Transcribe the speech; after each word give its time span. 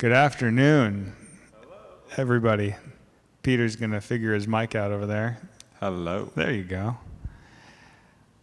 Good 0.00 0.12
afternoon, 0.12 1.14
everybody. 2.16 2.74
Peter's 3.42 3.76
going 3.76 3.90
to 3.90 4.00
figure 4.00 4.32
his 4.32 4.48
mic 4.48 4.74
out 4.74 4.92
over 4.92 5.04
there. 5.04 5.38
Hello. 5.78 6.32
There 6.34 6.50
you 6.50 6.64
go. 6.64 6.96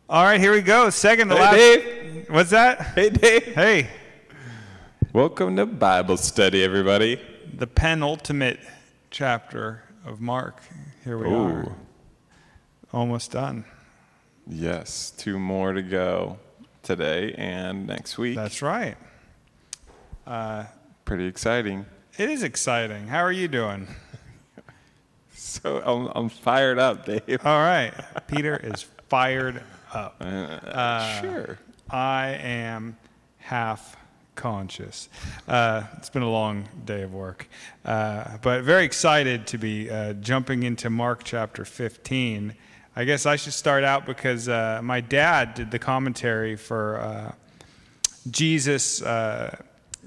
All 0.07 0.23
right, 0.23 0.39
here 0.39 0.51
we 0.51 0.61
go. 0.61 0.91
Second 0.91 1.29
to 1.29 1.35
Hey, 1.35 1.41
last. 1.41 1.55
Dave. 1.55 2.29
What's 2.29 2.49
that? 2.51 2.81
Hey, 2.93 3.09
Dave. 3.09 3.43
Hey, 3.55 3.89
Welcome 5.13 5.55
to 5.55 5.65
Bible 5.65 6.17
study, 6.17 6.63
everybody. 6.63 7.19
the 7.51 7.65
penultimate 7.65 8.59
chapter 9.09 9.81
of 10.05 10.21
Mark. 10.21 10.61
Here 11.03 11.17
we 11.17 11.25
are. 11.25 11.61
Ooh. 11.63 11.75
Almost 12.93 13.31
done. 13.31 13.65
Yes, 14.45 15.09
two 15.09 15.39
more 15.39 15.73
to 15.73 15.81
go 15.81 16.37
today 16.83 17.33
and 17.35 17.87
next 17.87 18.19
week. 18.19 18.35
That's 18.35 18.61
right. 18.61 18.95
Uh, 20.27 20.65
pretty 21.07 21.25
exciting. 21.25 21.85
It 22.17 22.29
is 22.29 22.43
exciting. 22.43 23.07
How 23.07 23.19
are 23.19 23.31
you 23.31 23.47
doing? 23.47 23.87
So 25.39 25.81
I'm, 25.85 26.11
I'm 26.13 26.29
fired 26.29 26.77
up, 26.77 27.05
Dave. 27.05 27.39
All 27.45 27.59
right. 27.59 27.93
Peter 28.27 28.57
is 28.57 28.83
fired 29.07 29.63
up. 29.93 30.15
Uh, 30.19 31.21
sure. 31.21 31.59
I 31.89 32.29
am 32.41 32.97
half 33.37 33.95
conscious. 34.35 35.09
Uh, 35.47 35.83
it's 35.97 36.09
been 36.09 36.21
a 36.21 36.29
long 36.29 36.67
day 36.85 37.03
of 37.03 37.13
work, 37.13 37.47
uh, 37.85 38.37
but 38.41 38.63
very 38.63 38.83
excited 38.83 39.47
to 39.47 39.57
be 39.57 39.89
uh, 39.89 40.13
jumping 40.13 40.63
into 40.63 40.89
Mark 40.89 41.23
chapter 41.23 41.63
15. 41.63 42.53
I 42.95 43.05
guess 43.05 43.25
I 43.25 43.35
should 43.37 43.53
start 43.53 43.83
out 43.83 44.05
because 44.05 44.49
uh, 44.49 44.81
my 44.83 45.01
dad 45.01 45.53
did 45.53 45.71
the 45.71 45.79
commentary 45.79 46.55
for 46.55 46.99
uh, 46.99 47.31
Jesus 48.29 49.01
uh, 49.01 49.55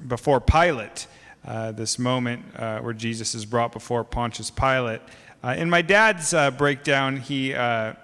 before 0.07 0.41
Pilate, 0.41 1.07
uh, 1.47 1.73
this 1.73 1.99
moment 1.99 2.45
uh, 2.57 2.81
where 2.81 2.93
Jesus 2.93 3.35
is 3.35 3.45
brought 3.45 3.73
before 3.73 4.05
Pontius 4.05 4.51
Pilate. 4.51 5.01
Uh, 5.43 5.55
in 5.57 5.71
my 5.71 5.83
dad's 5.83 6.35
uh, 6.35 6.51
breakdown, 6.51 7.17
he, 7.17 7.55
uh, 7.55 7.95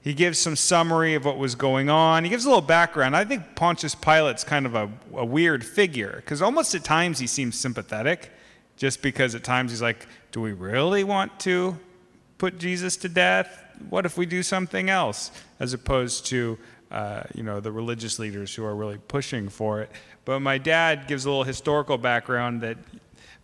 he 0.00 0.14
gives 0.14 0.38
some 0.38 0.56
summary 0.56 1.14
of 1.14 1.24
what 1.24 1.38
was 1.38 1.54
going 1.54 1.88
on. 1.88 2.24
He 2.24 2.30
gives 2.30 2.44
a 2.44 2.48
little 2.48 2.60
background. 2.62 3.16
I 3.16 3.24
think 3.24 3.54
Pontius 3.54 3.94
Pilate's 3.94 4.44
kind 4.44 4.66
of 4.66 4.74
a, 4.74 4.90
a 5.14 5.24
weird 5.24 5.64
figure 5.64 6.14
because 6.16 6.42
almost 6.42 6.74
at 6.74 6.84
times 6.84 7.18
he 7.18 7.26
seems 7.26 7.58
sympathetic, 7.58 8.30
just 8.76 9.02
because 9.02 9.34
at 9.34 9.44
times 9.44 9.70
he's 9.70 9.82
like, 9.82 10.06
Do 10.30 10.40
we 10.40 10.52
really 10.52 11.04
want 11.04 11.40
to 11.40 11.78
put 12.36 12.58
Jesus 12.58 12.96
to 12.98 13.08
death? 13.08 13.64
What 13.88 14.06
if 14.06 14.16
we 14.16 14.26
do 14.26 14.42
something 14.42 14.90
else? 14.90 15.30
As 15.60 15.72
opposed 15.72 16.26
to, 16.26 16.58
uh, 16.90 17.24
you 17.34 17.42
know, 17.42 17.60
the 17.60 17.72
religious 17.72 18.18
leaders 18.18 18.54
who 18.54 18.64
are 18.64 18.74
really 18.74 18.98
pushing 18.98 19.48
for 19.48 19.80
it. 19.82 19.90
But 20.28 20.40
my 20.40 20.58
dad 20.58 21.06
gives 21.06 21.24
a 21.24 21.30
little 21.30 21.42
historical 21.42 21.96
background 21.96 22.60
that, 22.60 22.76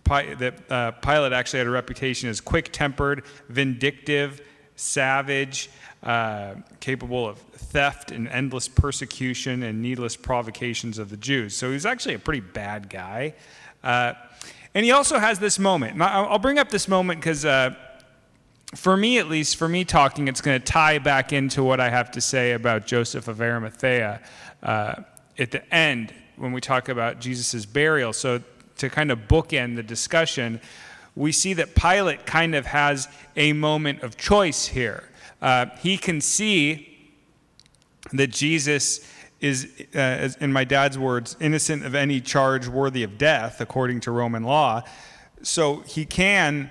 that 0.04 0.70
uh, 0.70 0.90
Pilate 0.90 1.32
actually 1.32 1.60
had 1.60 1.66
a 1.66 1.70
reputation 1.70 2.28
as 2.28 2.42
quick-tempered, 2.42 3.22
vindictive, 3.48 4.42
savage, 4.76 5.70
uh, 6.02 6.56
capable 6.80 7.26
of 7.26 7.38
theft 7.38 8.10
and 8.10 8.28
endless 8.28 8.68
persecution 8.68 9.62
and 9.62 9.80
needless 9.80 10.14
provocations 10.14 10.98
of 10.98 11.08
the 11.08 11.16
Jews. 11.16 11.56
So 11.56 11.72
he's 11.72 11.86
actually 11.86 12.16
a 12.16 12.18
pretty 12.18 12.40
bad 12.40 12.90
guy. 12.90 13.32
Uh, 13.82 14.12
and 14.74 14.84
he 14.84 14.92
also 14.92 15.18
has 15.18 15.38
this 15.38 15.58
moment. 15.58 15.94
And 15.94 16.02
I'll 16.02 16.38
bring 16.38 16.58
up 16.58 16.68
this 16.68 16.86
moment 16.86 17.18
because 17.18 17.46
uh, 17.46 17.74
for 18.74 18.94
me 18.94 19.16
at 19.16 19.30
least, 19.30 19.56
for 19.56 19.70
me 19.70 19.86
talking, 19.86 20.28
it's 20.28 20.42
going 20.42 20.60
to 20.60 20.66
tie 20.66 20.98
back 20.98 21.32
into 21.32 21.64
what 21.64 21.80
I 21.80 21.88
have 21.88 22.10
to 22.10 22.20
say 22.20 22.52
about 22.52 22.86
Joseph 22.86 23.26
of 23.26 23.40
Arimathea 23.40 24.20
uh, 24.62 24.96
at 25.38 25.50
the 25.50 25.74
end 25.74 26.12
when 26.36 26.52
we 26.52 26.60
talk 26.60 26.88
about 26.88 27.20
Jesus' 27.20 27.64
burial. 27.66 28.12
So, 28.12 28.42
to 28.76 28.90
kind 28.90 29.10
of 29.12 29.28
bookend 29.28 29.76
the 29.76 29.82
discussion, 29.82 30.60
we 31.14 31.30
see 31.30 31.54
that 31.54 31.74
Pilate 31.74 32.26
kind 32.26 32.54
of 32.54 32.66
has 32.66 33.08
a 33.36 33.52
moment 33.52 34.02
of 34.02 34.16
choice 34.16 34.66
here. 34.66 35.08
Uh, 35.40 35.66
he 35.80 35.96
can 35.96 36.20
see 36.20 37.12
that 38.12 38.28
Jesus 38.28 39.08
is, 39.40 39.70
uh, 39.94 40.30
in 40.40 40.52
my 40.52 40.64
dad's 40.64 40.98
words, 40.98 41.36
innocent 41.40 41.84
of 41.84 41.94
any 41.94 42.20
charge 42.20 42.66
worthy 42.66 43.02
of 43.02 43.18
death 43.18 43.60
according 43.60 44.00
to 44.00 44.10
Roman 44.10 44.42
law. 44.42 44.82
So 45.42 45.80
he 45.80 46.04
can 46.06 46.70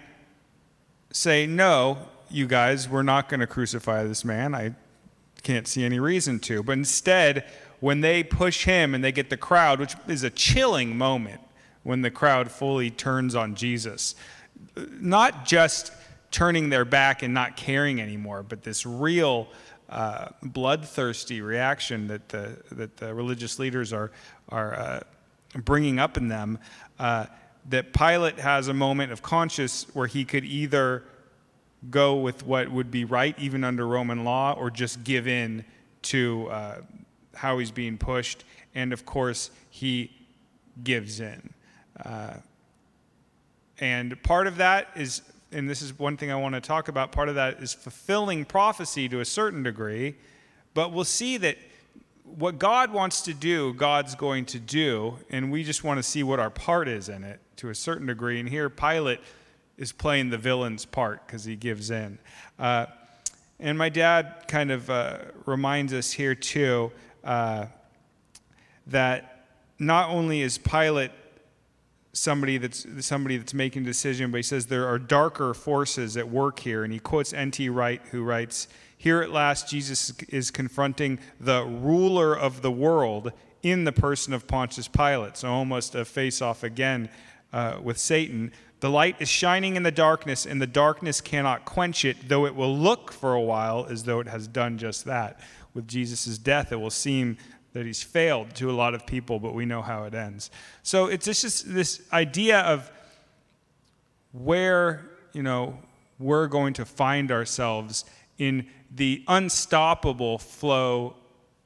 say, 1.12 1.46
No, 1.46 2.10
you 2.30 2.48
guys, 2.48 2.90
we're 2.90 3.04
not 3.04 3.30
going 3.30 3.40
to 3.40 3.48
crucify 3.48 4.04
this 4.04 4.26
man. 4.26 4.56
I 4.56 4.74
can't 5.44 5.68
see 5.68 5.84
any 5.84 6.00
reason 6.00 6.40
to. 6.40 6.64
But 6.64 6.74
instead, 6.74 7.46
when 7.84 8.00
they 8.00 8.24
push 8.24 8.64
him 8.64 8.96
and 8.96 9.04
they 9.04 9.12
get 9.12 9.30
the 9.30 9.36
crowd, 9.36 9.78
which 9.78 9.94
is 10.08 10.24
a 10.24 10.30
chilling 10.30 10.98
moment 10.98 11.42
when 11.84 12.02
the 12.02 12.10
crowd 12.10 12.50
fully 12.50 12.90
turns 12.90 13.36
on 13.36 13.56
Jesus, 13.56 14.16
not 15.02 15.46
just 15.46 15.92
turning 16.32 16.70
their 16.70 16.86
back 16.86 17.24
and 17.24 17.34
not 17.34 17.58
caring 17.58 18.00
anymore, 18.00 18.42
but 18.42 18.64
this 18.64 18.86
real 18.86 19.50
uh, 19.90 20.30
bloodthirsty 20.42 21.42
reaction 21.42 22.08
that 22.08 22.30
the, 22.30 22.58
that 22.72 22.96
the 22.96 23.14
religious 23.14 23.60
leaders 23.60 23.92
are, 23.92 24.12
are 24.48 24.74
uh, 24.76 25.00
bringing 25.66 26.00
up 26.00 26.16
in 26.16 26.30
them. 26.30 26.60
Uh, 26.98 27.26
that 27.68 27.92
Pilate 27.92 28.40
has 28.40 28.70
a 28.70 28.74
moment 28.74 29.12
of 29.12 29.22
conscience 29.22 29.88
where 29.94 30.08
he 30.08 30.24
could 30.24 30.46
either 30.46 31.04
go 31.90 32.16
with 32.16 32.46
what 32.46 32.72
would 32.72 32.92
be 32.92 33.04
right, 33.04 33.38
even 33.38 33.66
under 33.66 33.86
Roman 33.86 34.24
law, 34.24 34.54
or 34.54 34.72
just 34.72 35.04
give 35.04 35.28
in 35.28 35.66
to 36.04 36.48
uh, 36.50 36.78
how 37.36 37.58
he's 37.58 37.72
being 37.72 37.98
pushed. 37.98 38.44
And 38.76 38.94
of 38.94 39.06
course, 39.06 39.52
he 39.70 40.12
gives 40.84 41.20
in. 41.20 41.54
Uh, 42.04 42.36
and 43.80 44.22
part 44.24 44.48
of 44.48 44.58
that 44.58 44.88
is, 44.96 45.22
and 45.52 45.70
this 45.70 45.82
is 45.82 45.98
one 45.98 46.18
thing 46.18 46.32
I 46.32 46.36
want 46.36 46.56
to 46.56 46.62
talk 46.62 46.88
about, 46.88 47.12
part 47.12 47.30
of 47.30 47.36
that 47.36 47.62
is 47.62 47.74
fulfilling 47.74 48.46
prophecy 48.46 49.08
to 49.10 49.20
a 49.20 49.26
certain 49.26 49.64
degree. 49.64 50.16
But 50.74 50.92
we'll 50.92 51.04
see 51.06 51.38
that 51.38 51.58
what 52.24 52.58
God 52.58 52.92
wants 52.92 53.22
to 53.24 53.34
do, 53.34 53.74
God's 53.74 54.16
going 54.16 54.46
to 54.46 54.60
do, 54.60 55.18
and 55.30 55.52
we 55.52 55.64
just 55.64 55.84
want 55.84 56.00
to 56.00 56.04
see 56.04 56.24
what 56.24 56.40
our 56.40 56.50
part 56.50 56.88
is 56.88 57.10
in 57.10 57.24
it 57.24 57.40
to 57.58 57.70
a 57.70 57.76
certain 57.76 58.08
degree. 58.08 58.40
And 58.40 58.50
here, 58.50 58.70
Pilate 58.70 59.20
is 59.78 59.92
playing 59.92 60.30
the 60.30 60.38
villain's 60.38 60.86
part 60.86 61.26
because 61.26 61.44
he 61.44 61.56
gives 61.56 61.92
in. 61.92 62.18
Uh, 62.58 62.88
and 63.60 63.78
my 63.78 63.90
dad 63.90 64.46
kind 64.48 64.72
of 64.72 64.90
uh, 64.90 65.18
reminds 65.46 65.94
us 65.94 66.12
here, 66.12 66.34
too, 66.34 66.92
uh, 67.24 67.66
that 68.88 69.46
not 69.80 70.10
only 70.10 70.42
is 70.42 70.58
Pilate 70.58 71.12
somebody 72.14 72.60
that's 72.60 72.86
somebody 73.06 73.38
that's 73.38 73.54
making 73.54 73.82
a 73.82 73.86
decision, 73.86 74.32
but 74.32 74.38
he 74.38 74.44
says 74.44 74.68
there 74.68 74.88
are 74.88 75.00
darker 75.00 75.54
forces 75.54 76.16
at 76.16 76.30
work 76.30 76.60
here. 76.60 76.84
And 76.84 76.94
he 76.94 77.00
quotes 77.00 77.34
N.T. 77.34 77.70
Wright, 77.70 78.02
who 78.12 78.24
writes, 78.24 78.68
Here 78.98 79.22
at 79.22 79.32
last, 79.32 79.68
Jesus 79.68 80.14
is 80.30 80.52
confronting 80.52 81.20
the 81.40 81.66
ruler 81.66 82.38
of 82.38 82.62
the 82.62 82.72
world 82.72 83.32
in 83.64 83.84
the 83.84 83.92
person 83.92 84.34
of 84.34 84.48
Pontius 84.48 84.88
Pilate. 84.88 85.38
So 85.38 85.50
almost 85.50 85.96
a 85.96 86.06
face 86.06 86.42
off 86.42 86.64
again 86.64 87.10
uh, 87.52 87.80
with 87.82 87.98
Satan. 87.98 88.52
The 88.82 88.90
light 88.90 89.16
is 89.20 89.30
shining 89.30 89.78
in 89.78 89.84
the 89.84 89.92
darkness, 89.92 90.46
and 90.46 90.62
the 90.62 90.68
darkness 90.68 91.22
cannot 91.22 91.64
quench 91.64 92.04
it, 92.04 92.28
though 92.28 92.46
it 92.46 92.54
will 92.54 92.78
look 92.78 93.14
for 93.14 93.34
a 93.34 93.42
while 93.42 93.88
as 93.90 94.04
though 94.04 94.20
it 94.20 94.28
has 94.28 94.48
done 94.48 94.78
just 94.78 95.06
that. 95.06 95.40
With 95.74 95.88
Jesus' 95.88 96.38
death, 96.38 96.72
it 96.72 96.78
will 96.78 96.90
seem 96.90 97.38
that 97.74 97.86
he's 97.86 98.04
failed 98.04 98.54
to 98.56 98.70
a 98.70 98.74
lot 98.74 98.94
of 98.94 99.06
people, 99.06 99.40
but 99.40 99.54
we 99.54 99.66
know 99.66 99.82
how 99.82 100.04
it 100.04 100.14
ends. 100.14 100.52
So 100.84 101.08
it's 101.08 101.26
just 101.26 101.74
this 101.74 102.02
idea 102.14 102.60
of 102.60 102.92
where, 104.32 105.10
you 105.34 105.44
know, 105.44 105.78
we're 106.20 106.48
going 106.48 106.74
to 106.76 106.86
find 106.86 107.32
ourselves 107.32 108.06
in 108.38 108.68
the 108.94 109.24
unstoppable 109.28 110.38
flow 110.38 111.16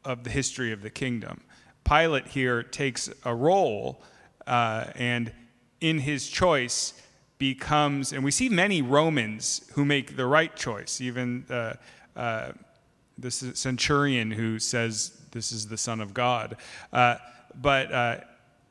of 0.06 0.24
the 0.24 0.30
history 0.30 0.72
of 0.72 0.82
the 0.82 0.90
kingdom. 0.90 1.42
Pilate 1.84 2.28
here 2.28 2.64
takes 2.64 3.10
a 3.26 3.36
role, 3.36 4.02
uh, 4.46 4.86
and 4.96 5.32
in 5.82 6.00
his 6.00 6.30
choice 6.30 6.94
becomes, 7.38 8.14
and 8.14 8.24
we 8.24 8.32
see 8.32 8.50
many 8.50 8.82
Romans 8.82 9.70
who 9.74 9.86
make 9.86 10.16
the 10.16 10.26
right 10.26 10.56
choice, 10.56 11.02
even 11.02 11.46
uh, 11.50 11.74
uh, 12.16 12.52
the 13.18 13.32
centurion 13.32 14.32
who 14.32 14.60
says, 14.60 15.20
This 15.32 15.52
is 15.52 15.68
the 15.68 15.78
Son 15.78 16.02
of 16.02 16.14
God. 16.14 16.58
Uh, 16.94 17.16
but 17.56 17.92
uh, 17.92 18.18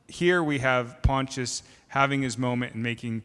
here 0.07 0.43
we 0.43 0.59
have 0.59 1.01
Pontius 1.01 1.63
having 1.89 2.21
his 2.21 2.37
moment 2.37 2.73
and 2.73 2.83
making 2.83 3.23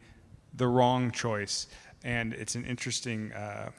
the 0.53 0.67
wrong 0.67 1.11
choice. 1.11 1.67
And 2.03 2.33
it's 2.33 2.55
an 2.55 2.65
interesting 2.65 3.31
uh, 3.31 3.71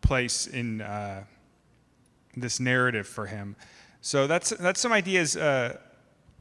place 0.00 0.46
in 0.46 0.80
uh, 0.80 1.24
this 2.36 2.60
narrative 2.60 3.06
for 3.06 3.26
him. 3.26 3.56
So 4.00 4.26
that's, 4.26 4.50
that's 4.50 4.80
some 4.80 4.92
ideas 4.92 5.36
uh, 5.36 5.78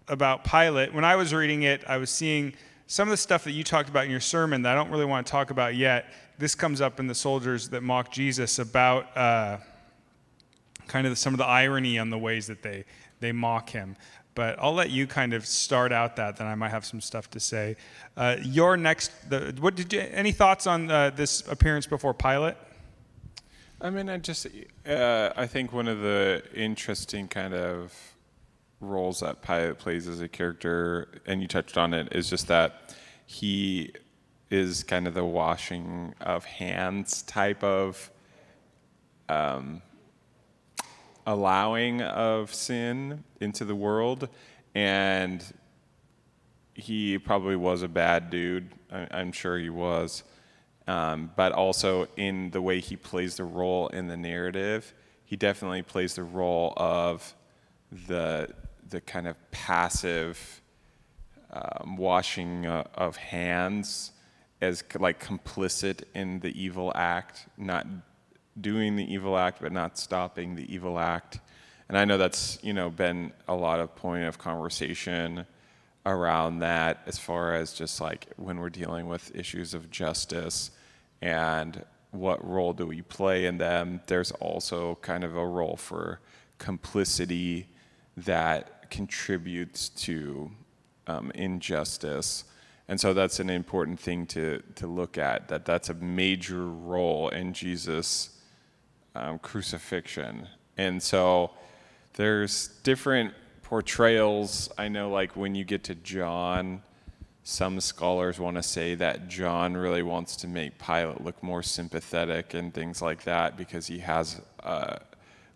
about 0.07 0.43
Pilate. 0.43 0.93
When 0.93 1.05
I 1.05 1.15
was 1.15 1.33
reading 1.33 1.63
it, 1.63 1.83
I 1.87 1.97
was 1.97 2.09
seeing 2.09 2.53
some 2.87 3.07
of 3.07 3.11
the 3.11 3.17
stuff 3.17 3.43
that 3.45 3.51
you 3.51 3.63
talked 3.63 3.89
about 3.89 4.05
in 4.05 4.11
your 4.11 4.19
sermon 4.19 4.61
that 4.63 4.71
I 4.71 4.75
don't 4.75 4.91
really 4.91 5.05
want 5.05 5.25
to 5.25 5.31
talk 5.31 5.49
about 5.49 5.75
yet. 5.75 6.13
This 6.37 6.53
comes 6.53 6.81
up 6.81 6.99
in 6.99 7.07
the 7.07 7.15
soldiers 7.15 7.69
that 7.69 7.81
mock 7.81 8.11
Jesus 8.11 8.59
about 8.59 9.15
uh, 9.17 9.57
kind 10.87 11.07
of 11.07 11.17
some 11.17 11.33
of 11.33 11.37
the 11.37 11.45
irony 11.45 11.99
on 11.99 12.09
the 12.09 12.17
ways 12.17 12.47
that 12.47 12.61
they 12.61 12.85
they 13.19 13.31
mock 13.31 13.69
him. 13.69 13.95
But 14.35 14.57
I'll 14.59 14.73
let 14.73 14.89
you 14.89 15.07
kind 15.07 15.33
of 15.33 15.45
start 15.45 15.93
out 15.93 16.17
that, 16.17 16.35
then 16.35 16.47
I 16.47 16.55
might 16.55 16.69
have 16.69 16.85
some 16.85 16.99
stuff 16.99 17.29
to 17.31 17.39
say. 17.39 17.77
Uh, 18.17 18.35
your 18.41 18.75
next, 18.75 19.29
the, 19.29 19.55
what 19.61 19.75
did 19.75 19.93
you, 19.93 20.01
any 20.01 20.33
thoughts 20.33 20.67
on 20.67 20.91
uh, 20.91 21.09
this 21.11 21.47
appearance 21.47 21.87
before 21.87 22.13
Pilate? 22.13 22.55
I 23.79 23.89
mean, 23.89 24.09
I 24.09 24.17
just, 24.17 24.47
uh, 24.85 25.29
I 25.37 25.47
think 25.47 25.71
one 25.71 25.87
of 25.87 26.01
the 26.01 26.43
interesting 26.53 27.29
kind 27.29 27.53
of 27.53 27.93
roles 28.81 29.21
that 29.21 29.41
Pilate 29.41 29.79
plays 29.79 30.05
as 30.05 30.19
a 30.19 30.27
character, 30.27 31.07
and 31.25 31.41
you 31.41 31.47
touched 31.47 31.77
on 31.77 31.93
it, 31.93 32.09
is 32.11 32.29
just 32.29 32.49
that 32.49 32.93
he 33.25 33.93
is 34.51 34.83
kind 34.83 35.07
of 35.07 35.13
the 35.13 35.23
washing 35.23 36.13
of 36.19 36.43
hands 36.43 37.21
type 37.21 37.63
of 37.63 38.11
um, 39.29 39.81
allowing 41.25 42.01
of 42.01 42.53
sin 42.53 43.23
into 43.39 43.65
the 43.65 43.75
world. 43.75 44.29
And 44.73 45.43
he 46.73 47.17
probably 47.17 47.55
was 47.55 47.81
a 47.81 47.87
bad 47.87 48.29
dude. 48.29 48.69
I, 48.91 49.07
I'm 49.11 49.31
sure 49.31 49.57
he 49.57 49.69
was. 49.69 50.23
Um, 50.87 51.31
but 51.35 51.51
also 51.51 52.07
in 52.15 52.51
the 52.51 52.61
way 52.61 52.79
he 52.79 52.95
plays 52.95 53.37
the 53.37 53.43
role 53.43 53.87
in 53.87 54.07
the 54.07 54.17
narrative, 54.17 54.93
he 55.23 55.35
definitely 55.35 55.81
plays 55.81 56.15
the 56.15 56.23
role 56.23 56.73
of 56.77 57.33
the 58.07 58.49
the 58.89 59.01
kind 59.01 59.27
of 59.27 59.35
passive 59.49 60.61
um, 61.51 61.97
washing 61.97 62.67
uh, 62.67 62.83
of 62.93 63.17
hands 63.17 64.11
as 64.61 64.83
like 64.99 65.23
complicit 65.23 66.03
in 66.13 66.39
the 66.39 66.49
evil 66.59 66.91
act, 66.95 67.47
not 67.57 67.87
doing 68.59 68.95
the 68.95 69.13
evil 69.13 69.37
act, 69.37 69.61
but 69.61 69.71
not 69.71 69.97
stopping 69.97 70.55
the 70.55 70.73
evil 70.73 70.99
act. 70.99 71.39
And 71.87 71.97
I 71.97 72.05
know 72.05 72.17
that's 72.17 72.57
you 72.63 72.73
know 72.73 72.89
been 72.89 73.31
a 73.47 73.55
lot 73.55 73.79
of 73.79 73.95
point 73.95 74.23
of 74.23 74.37
conversation 74.37 75.45
around 76.05 76.59
that 76.59 77.01
as 77.07 77.17
far 77.17 77.55
as 77.55 77.73
just 77.73 77.99
like 77.99 78.27
when 78.37 78.59
we're 78.59 78.69
dealing 78.69 79.07
with 79.07 79.35
issues 79.35 79.73
of 79.73 79.89
justice 79.89 80.71
and 81.21 81.83
what 82.11 82.47
role 82.47 82.73
do 82.73 82.85
we 82.85 83.01
play 83.01 83.45
in 83.45 83.57
them. 83.57 84.01
There's 84.07 84.31
also 84.31 84.95
kind 85.01 85.23
of 85.23 85.35
a 85.35 85.45
role 85.45 85.75
for 85.75 86.19
complicity 86.57 87.67
that 88.17 88.89
contributes 88.89 89.89
to 89.89 90.51
um, 91.07 91.31
injustice. 91.35 92.45
And 92.87 92.99
so 92.99 93.13
that's 93.13 93.39
an 93.39 93.49
important 93.49 93.99
thing 93.99 94.25
to, 94.27 94.61
to 94.75 94.87
look 94.87 95.17
at, 95.17 95.47
that 95.47 95.65
that's 95.65 95.89
a 95.89 95.93
major 95.95 96.67
role 96.67 97.29
in 97.29 97.53
Jesus' 97.53 98.29
um, 99.15 99.39
crucifixion. 99.39 100.47
And 100.77 101.01
so 101.01 101.51
there's 102.13 102.67
different 102.83 103.33
portrayals. 103.63 104.69
I 104.77 104.87
know, 104.87 105.09
like, 105.09 105.35
when 105.35 105.55
you 105.55 105.63
get 105.63 105.83
to 105.85 105.95
John, 105.95 106.83
some 107.43 107.79
scholars 107.79 108.39
want 108.39 108.57
to 108.57 108.63
say 108.63 108.95
that 108.95 109.27
John 109.27 109.75
really 109.77 110.03
wants 110.03 110.35
to 110.37 110.47
make 110.47 110.79
Pilate 110.79 111.21
look 111.21 111.41
more 111.43 111.63
sympathetic 111.63 112.53
and 112.53 112.73
things 112.73 113.01
like 113.01 113.23
that 113.23 113.55
because 113.55 113.87
he 113.87 113.99
has 113.99 114.41
a 114.59 114.99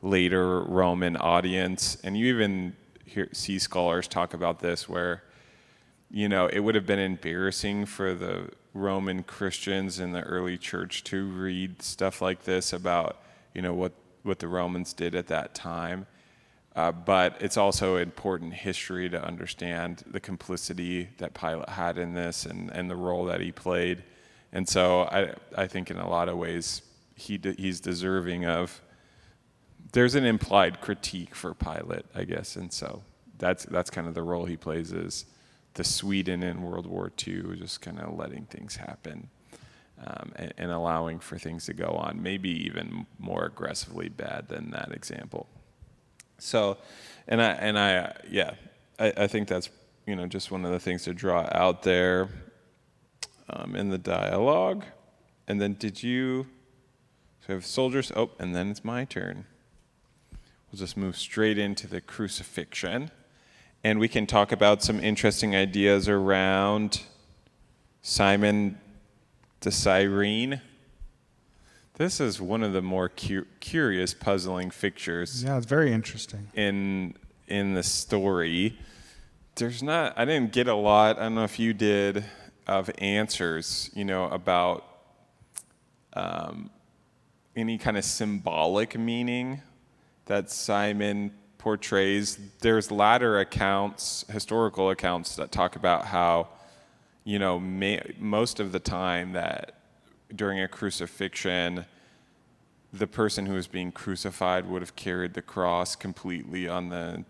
later 0.02 0.62
Roman 0.62 1.18
audience. 1.18 1.98
And 2.04 2.18
you 2.18 2.28
even 2.28 2.76
hear, 3.06 3.28
see 3.34 3.60
scholars 3.60 4.08
talk 4.08 4.34
about 4.34 4.60
this 4.60 4.88
where, 4.88 5.24
you 6.12 6.30
know, 6.30 6.48
it 6.48 6.60
would 6.60 6.76
have 6.76 6.86
been 6.86 7.00
embarrassing 7.00 7.86
for 7.88 8.14
the 8.14 8.50
Roman 8.74 9.24
Christians 9.24 10.00
in 10.00 10.12
the 10.12 10.22
early 10.22 10.58
church 10.58 11.04
to 11.06 11.26
read 11.26 11.82
stuff 11.82 12.22
like 12.22 12.44
this 12.44 12.72
about 12.72 13.18
you 13.54 13.62
know 13.62 13.74
what 13.74 13.94
what 14.24 14.40
the 14.40 14.48
Romans 14.48 14.94
did 14.94 15.16
at 15.16 15.28
that 15.28 15.54
time. 15.56 16.06
Uh, 16.76 16.92
but 16.92 17.36
it's 17.42 17.58
also 17.58 17.98
important 17.98 18.54
history 18.54 19.10
to 19.10 19.22
understand 19.22 20.04
the 20.08 20.20
complicity 20.20 21.10
that 21.18 21.34
Pilate 21.34 21.68
had 21.68 21.98
in 21.98 22.14
this 22.14 22.46
and, 22.46 22.70
and 22.72 22.90
the 22.90 22.96
role 22.96 23.26
that 23.26 23.42
he 23.42 23.52
played. 23.52 24.04
And 24.54 24.68
so 24.68 25.02
I, 25.02 25.34
I 25.58 25.68
think 25.68 25.90
in 25.90 25.98
a 25.98 26.08
lot 26.08 26.30
of 26.30 26.38
ways 26.38 26.84
he 27.16 27.38
de- 27.38 27.54
he's 27.54 27.80
deserving 27.80 28.46
of. 28.46 28.82
There's 29.92 30.14
an 30.14 30.26
implied 30.26 30.82
critique 30.82 31.34
for 31.34 31.54
Pilate, 31.56 32.06
I 32.14 32.24
guess, 32.24 32.56
and 32.56 32.72
so 32.72 33.02
that's 33.40 33.66
that's 33.66 33.90
kind 33.90 34.08
of 34.08 34.14
the 34.14 34.22
role 34.22 34.46
he 34.46 34.56
plays 34.58 34.92
is 34.92 35.26
the 35.74 35.84
Sweden 35.84 36.44
in 36.44 36.62
World 36.62 36.86
War 36.86 37.12
II, 37.28 37.58
just 37.58 37.82
kind 37.82 38.00
of 38.00 38.18
letting 38.18 38.46
things 38.46 38.76
happen 38.76 39.30
um, 40.06 40.32
and, 40.36 40.54
and, 40.58 40.72
allowing 40.72 41.20
for 41.20 41.38
things 41.38 41.66
to 41.66 41.74
go 41.74 41.88
on, 41.88 42.22
maybe 42.22 42.50
even 42.66 43.06
more 43.18 43.46
aggressively 43.46 44.08
bad 44.08 44.48
than 44.48 44.72
that 44.72 44.92
example. 44.94 45.48
So, 46.38 46.78
and 47.28 47.42
I, 47.42 47.52
and 47.52 47.78
I, 47.78 48.16
yeah, 48.30 48.54
I, 48.98 49.14
I 49.18 49.28
think 49.28 49.48
that's, 49.48 49.70
you 50.06 50.16
know, 50.16 50.26
just 50.26 50.52
one 50.52 50.64
of 50.64 50.72
the 50.72 50.80
things 50.80 51.04
to 51.04 51.14
draw 51.14 51.50
out 51.52 51.84
there 51.84 52.30
um, 53.50 53.76
in 53.76 53.90
the 53.90 53.98
dialogue. 53.98 54.86
And 55.48 55.60
then 55.60 55.74
did 55.74 56.02
you, 56.02 56.48
so 57.42 57.48
we 57.50 57.54
have 57.56 57.66
soldiers, 57.66 58.12
oh, 58.16 58.32
and 58.40 58.56
then 58.56 58.70
it's 58.70 58.86
my 58.86 59.04
turn. 59.04 59.46
We'll 60.72 60.80
just 60.80 60.96
move 60.96 61.18
straight 61.18 61.58
into 61.58 61.88
the 61.88 62.00
crucifixion. 62.00 63.12
And 63.84 64.00
we 64.00 64.08
can 64.08 64.28
talk 64.28 64.52
about 64.52 64.84
some 64.84 65.00
interesting 65.00 65.56
ideas 65.56 66.08
around 66.08 67.02
Simon 68.02 68.78
to 69.62 69.72
Cyrene. 69.72 70.62
This 71.96 72.20
is 72.20 72.40
one 72.40 72.64
of 72.64 72.72
the 72.74 72.82
more 72.82 73.10
cu- 73.10 73.46
curious, 73.60 74.14
puzzling 74.14 74.72
fixtures. 74.72 75.44
Yeah, 75.44 75.58
it's 75.58 75.66
very 75.66 75.92
interesting. 75.92 76.48
In 76.54 77.16
in 77.48 77.74
the 77.74 77.84
story, 77.84 78.78
there's 79.56 79.84
not. 79.84 80.18
I 80.18 80.26
didn't 80.26 80.54
get 80.54 80.68
a 80.68 80.76
lot. 80.76 81.18
I 81.18 81.24
don't 81.24 81.36
know 81.36 81.44
if 81.44 81.60
you 81.60 81.74
did 81.74 82.24
of 82.68 82.90
answers. 83.00 83.90
You 83.94 84.06
know 84.06 84.26
about 84.30 84.86
um, 86.14 86.70
any 87.56 87.78
kind 87.78 87.98
of 87.98 88.06
symbolic 88.06 88.98
meaning 88.98 89.62
that 90.26 90.50
Simon 90.50 91.34
portrays. 91.58 92.40
There's 92.62 92.92
latter 92.92 93.40
accounts, 93.40 94.24
historical 94.32 94.90
accounts 94.90 95.36
that 95.36 95.52
talk 95.52 95.76
about 95.76 96.06
how 96.06 96.48
you 97.30 97.38
know, 97.38 97.60
may, 97.60 98.02
most 98.18 98.60
of 98.60 98.72
the 98.72 98.80
time 98.80 99.34
that 99.34 99.76
during 100.36 100.62
a 100.62 100.68
crucifixion, 100.68 101.86
the 102.92 103.06
person 103.06 103.46
who 103.46 103.54
was 103.54 103.68
being 103.68 103.92
crucified 103.92 104.68
would 104.68 104.82
have 104.82 104.96
carried 104.96 105.36
the 105.36 105.42
cross 105.44 105.96
completely 105.96 106.68
on 106.68 106.90
the, 106.90 107.24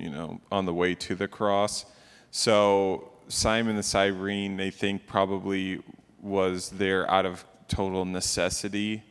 you 0.00 0.10
know, 0.10 0.40
on 0.50 0.64
the 0.64 0.74
way 0.74 0.96
to 0.96 1.14
the 1.14 1.28
cross. 1.28 1.86
So 2.32 3.12
Simon 3.28 3.76
the 3.76 3.84
Cyrene, 3.84 4.56
they 4.56 4.72
think 4.72 5.06
probably 5.06 5.80
was 6.20 6.70
there 6.70 7.08
out 7.08 7.24
of 7.24 7.44
total 7.68 8.04
necessity, 8.04 9.04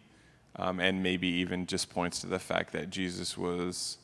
um, 0.57 0.81
and 0.81 1.01
maybe 1.01 1.29
even 1.29 1.65
just 1.65 1.89
points 1.89 2.19
to 2.19 2.27
the 2.27 2.39
fact 2.39 2.73
that 2.73 2.89
Jesus 2.89 3.37
was 3.37 3.99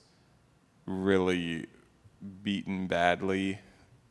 really 0.85 1.65
beaten 2.41 2.87
badly 2.87 3.59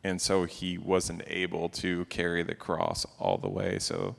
and 0.02 0.20
so 0.20 0.44
he 0.44 0.78
wasn't 0.78 1.22
able 1.26 1.68
to 1.68 2.04
carry 2.06 2.42
the 2.42 2.54
cross 2.54 3.06
all 3.18 3.38
the 3.38 3.48
way. 3.48 3.78
So 3.78 4.16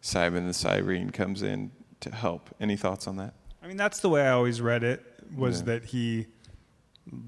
Simon 0.00 0.46
the 0.46 0.54
Cyrene 0.54 1.10
comes 1.10 1.42
in 1.42 1.70
to 2.00 2.14
help. 2.14 2.50
Any 2.60 2.76
thoughts 2.76 3.06
on 3.06 3.16
that? 3.16 3.34
I 3.62 3.66
mean, 3.66 3.76
that's 3.76 4.00
the 4.00 4.08
way 4.08 4.22
I 4.22 4.30
always 4.30 4.60
read 4.60 4.82
it. 4.82 5.04
Was 5.36 5.60
yeah. 5.60 5.66
that 5.66 5.84
he, 5.84 6.26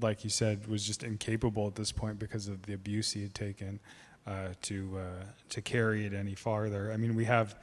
like 0.01 0.23
you 0.23 0.29
said, 0.29 0.67
was 0.67 0.85
just 0.85 1.03
incapable 1.03 1.67
at 1.67 1.75
this 1.75 1.91
point 1.91 2.19
because 2.19 2.47
of 2.47 2.63
the 2.63 2.73
abuse 2.73 3.13
he 3.13 3.21
had 3.21 3.33
taken 3.33 3.79
uh, 4.27 4.49
to 4.63 4.97
uh, 4.97 5.25
to 5.49 5.61
carry 5.61 6.05
it 6.05 6.13
any 6.13 6.35
farther. 6.35 6.91
I 6.91 6.97
mean, 6.97 7.15
we 7.15 7.25
have. 7.25 7.55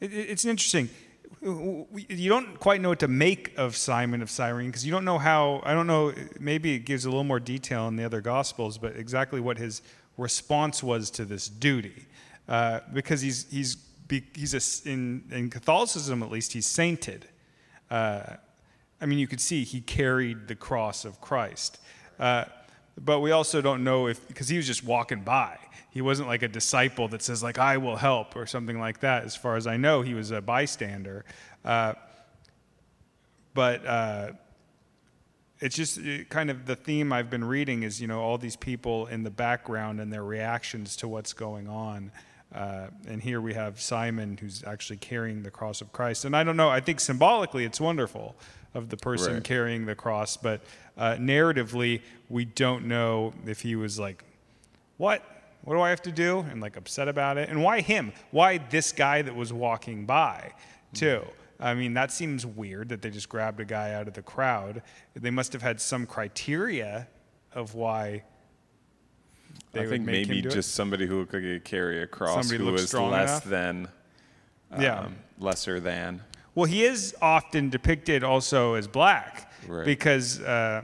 It, 0.00 0.12
it's 0.14 0.44
interesting 0.44 0.88
you 1.42 2.28
don't 2.28 2.58
quite 2.58 2.80
know 2.80 2.90
what 2.90 3.00
to 3.00 3.08
make 3.08 3.52
of 3.56 3.76
Simon 3.76 4.22
of 4.22 4.30
Cyrene 4.30 4.68
because 4.68 4.84
you 4.84 4.92
don't 4.92 5.04
know 5.04 5.18
how. 5.18 5.60
I 5.64 5.72
don't 5.72 5.86
know. 5.86 6.12
Maybe 6.38 6.74
it 6.74 6.80
gives 6.80 7.04
a 7.04 7.08
little 7.08 7.24
more 7.24 7.40
detail 7.40 7.88
in 7.88 7.96
the 7.96 8.04
other 8.04 8.20
Gospels, 8.20 8.78
but 8.78 8.96
exactly 8.96 9.40
what 9.40 9.58
his 9.58 9.82
response 10.16 10.82
was 10.82 11.10
to 11.10 11.24
this 11.24 11.48
duty, 11.48 12.06
uh, 12.48 12.80
because 12.92 13.20
he's 13.20 13.50
he's 13.50 13.76
he's 14.34 14.54
a, 14.54 14.88
in 14.88 15.24
in 15.30 15.50
Catholicism 15.50 16.22
at 16.22 16.30
least 16.30 16.52
he's 16.52 16.66
sainted. 16.66 17.26
Uh, 17.90 18.36
I 19.00 19.06
mean, 19.06 19.18
you 19.18 19.26
could 19.26 19.40
see 19.40 19.64
he 19.64 19.80
carried 19.80 20.48
the 20.48 20.54
cross 20.54 21.04
of 21.04 21.20
Christ, 21.20 21.78
uh, 22.18 22.44
but 22.98 23.20
we 23.20 23.32
also 23.32 23.60
don't 23.60 23.84
know 23.84 24.06
if 24.06 24.26
because 24.28 24.48
he 24.48 24.56
was 24.56 24.66
just 24.66 24.84
walking 24.84 25.20
by 25.20 25.58
he 25.94 26.02
wasn't 26.02 26.28
like 26.28 26.42
a 26.42 26.48
disciple 26.48 27.08
that 27.08 27.22
says 27.22 27.42
like 27.42 27.58
i 27.58 27.76
will 27.78 27.96
help 27.96 28.36
or 28.36 28.44
something 28.46 28.78
like 28.78 29.00
that 29.00 29.24
as 29.24 29.34
far 29.36 29.56
as 29.56 29.66
i 29.66 29.76
know 29.76 30.02
he 30.02 30.12
was 30.12 30.30
a 30.30 30.42
bystander 30.42 31.24
uh, 31.64 31.94
but 33.54 33.86
uh, 33.86 34.32
it's 35.60 35.76
just 35.76 35.98
it 35.98 36.28
kind 36.28 36.50
of 36.50 36.66
the 36.66 36.76
theme 36.76 37.12
i've 37.12 37.30
been 37.30 37.44
reading 37.44 37.82
is 37.84 38.00
you 38.00 38.06
know 38.06 38.20
all 38.20 38.36
these 38.38 38.56
people 38.56 39.06
in 39.06 39.22
the 39.22 39.30
background 39.30 40.00
and 40.00 40.12
their 40.12 40.24
reactions 40.24 40.96
to 40.96 41.08
what's 41.08 41.32
going 41.32 41.68
on 41.68 42.10
uh, 42.54 42.88
and 43.08 43.22
here 43.22 43.40
we 43.40 43.54
have 43.54 43.80
simon 43.80 44.36
who's 44.40 44.62
actually 44.64 44.96
carrying 44.96 45.42
the 45.42 45.50
cross 45.50 45.80
of 45.80 45.92
christ 45.92 46.24
and 46.24 46.36
i 46.36 46.42
don't 46.44 46.56
know 46.56 46.68
i 46.68 46.80
think 46.80 47.00
symbolically 47.00 47.64
it's 47.64 47.80
wonderful 47.80 48.34
of 48.74 48.88
the 48.88 48.96
person 48.96 49.34
Right. 49.34 49.44
carrying 49.44 49.86
the 49.86 49.94
cross. 49.94 50.36
But 50.36 50.60
uh, 50.98 51.12
narratively, 51.12 52.00
we 52.28 52.44
don't 52.44 52.86
know 52.86 53.32
if 53.46 53.60
he 53.60 53.76
was 53.76 54.00
like, 54.00 54.24
"What? 54.96 55.22
What 55.64 55.74
do 55.74 55.80
I 55.80 55.90
have 55.90 56.02
to 56.02 56.12
do?" 56.12 56.40
and 56.50 56.60
like 56.60 56.76
upset 56.76 57.08
about 57.08 57.38
it. 57.38 57.48
And 57.48 57.62
why 57.62 57.80
him? 57.80 58.12
Why 58.30 58.58
this 58.58 58.92
guy 58.92 59.22
that 59.22 59.34
was 59.34 59.52
walking 59.52 60.06
by, 60.06 60.52
too? 60.92 61.24
I 61.60 61.74
mean, 61.74 61.94
that 61.94 62.12
seems 62.12 62.44
weird 62.44 62.88
that 62.90 63.00
they 63.00 63.10
just 63.10 63.28
grabbed 63.28 63.60
a 63.60 63.64
guy 63.64 63.92
out 63.94 64.08
of 64.08 64.14
the 64.14 64.22
crowd. 64.22 64.82
They 65.14 65.30
must 65.30 65.52
have 65.52 65.62
had 65.62 65.80
some 65.80 66.04
criteria 66.06 67.08
of 67.52 67.74
why. 67.74 68.24
They 69.72 69.82
I 69.82 69.86
think 69.86 70.04
maybe 70.04 70.40
do 70.42 70.48
it. 70.48 70.52
just 70.52 70.74
somebody 70.74 71.06
who 71.06 71.24
could 71.26 71.64
carry 71.64 72.02
a 72.02 72.06
cross 72.06 72.46
Somebody 72.48 72.64
who 72.64 72.72
was 72.72 72.92
less 72.94 73.30
enough? 73.30 73.44
than, 73.44 73.88
um, 74.72 74.82
Yeah. 74.82 75.08
lesser 75.38 75.80
than. 75.80 76.22
Well, 76.54 76.66
he 76.66 76.84
is 76.84 77.16
often 77.22 77.70
depicted 77.70 78.22
also 78.22 78.74
as 78.74 78.86
black 78.86 79.52
Right. 79.66 79.84
because 79.84 80.40
uh, 80.40 80.82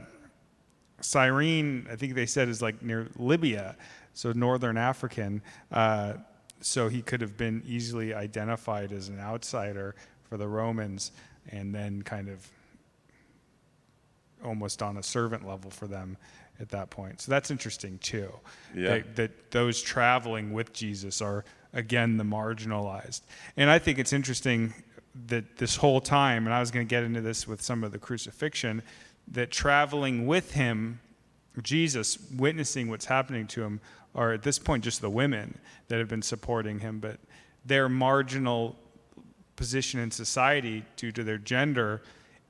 Cyrene, 0.99 1.87
I 1.91 1.95
think 1.95 2.15
they 2.15 2.25
said, 2.25 2.49
is 2.49 2.61
like 2.61 2.81
near 2.81 3.07
Libya, 3.17 3.75
so 4.13 4.31
northern 4.31 4.77
African. 4.77 5.41
Uh, 5.71 6.13
so 6.59 6.89
he 6.89 7.01
could 7.01 7.21
have 7.21 7.37
been 7.37 7.63
easily 7.65 8.13
identified 8.13 8.91
as 8.91 9.09
an 9.09 9.19
outsider 9.19 9.95
for 10.29 10.37
the 10.37 10.47
Romans 10.47 11.11
and 11.49 11.73
then 11.73 12.01
kind 12.03 12.29
of 12.29 12.47
almost 14.43 14.81
on 14.81 14.97
a 14.97 15.03
servant 15.03 15.47
level 15.47 15.71
for 15.71 15.87
them 15.87 16.17
at 16.59 16.69
that 16.69 16.89
point. 16.89 17.21
So 17.21 17.31
that's 17.31 17.51
interesting 17.51 17.97
too. 17.99 18.31
Yeah. 18.75 18.89
That, 18.89 19.15
that 19.15 19.51
those 19.51 19.81
traveling 19.81 20.53
with 20.53 20.73
Jesus 20.73 21.21
are 21.21 21.43
again 21.73 22.17
the 22.17 22.23
marginalized. 22.23 23.21
And 23.57 23.69
I 23.69 23.79
think 23.79 23.97
it's 23.97 24.13
interesting 24.13 24.73
that 25.27 25.57
this 25.57 25.75
whole 25.75 25.99
time, 25.99 26.45
and 26.45 26.53
I 26.53 26.59
was 26.59 26.71
going 26.71 26.85
to 26.85 26.89
get 26.89 27.03
into 27.03 27.21
this 27.21 27.47
with 27.47 27.61
some 27.61 27.83
of 27.83 27.91
the 27.91 27.99
crucifixion, 27.99 28.81
that 29.27 29.51
traveling 29.51 30.27
with 30.27 30.53
him, 30.53 30.99
Jesus, 31.61 32.17
witnessing 32.37 32.89
what's 32.89 33.05
happening 33.05 33.47
to 33.47 33.63
him, 33.63 33.81
are 34.15 34.33
at 34.33 34.43
this 34.43 34.59
point 34.59 34.83
just 34.83 35.01
the 35.01 35.09
women 35.09 35.57
that 35.87 35.99
have 35.99 36.07
been 36.07 36.21
supporting 36.21 36.79
him, 36.79 36.99
but 36.99 37.19
their 37.65 37.87
marginal 37.87 38.75
position 39.55 39.99
in 39.99 40.11
society 40.11 40.83
due 40.95 41.11
to 41.11 41.23
their 41.23 41.37
gender 41.37 42.01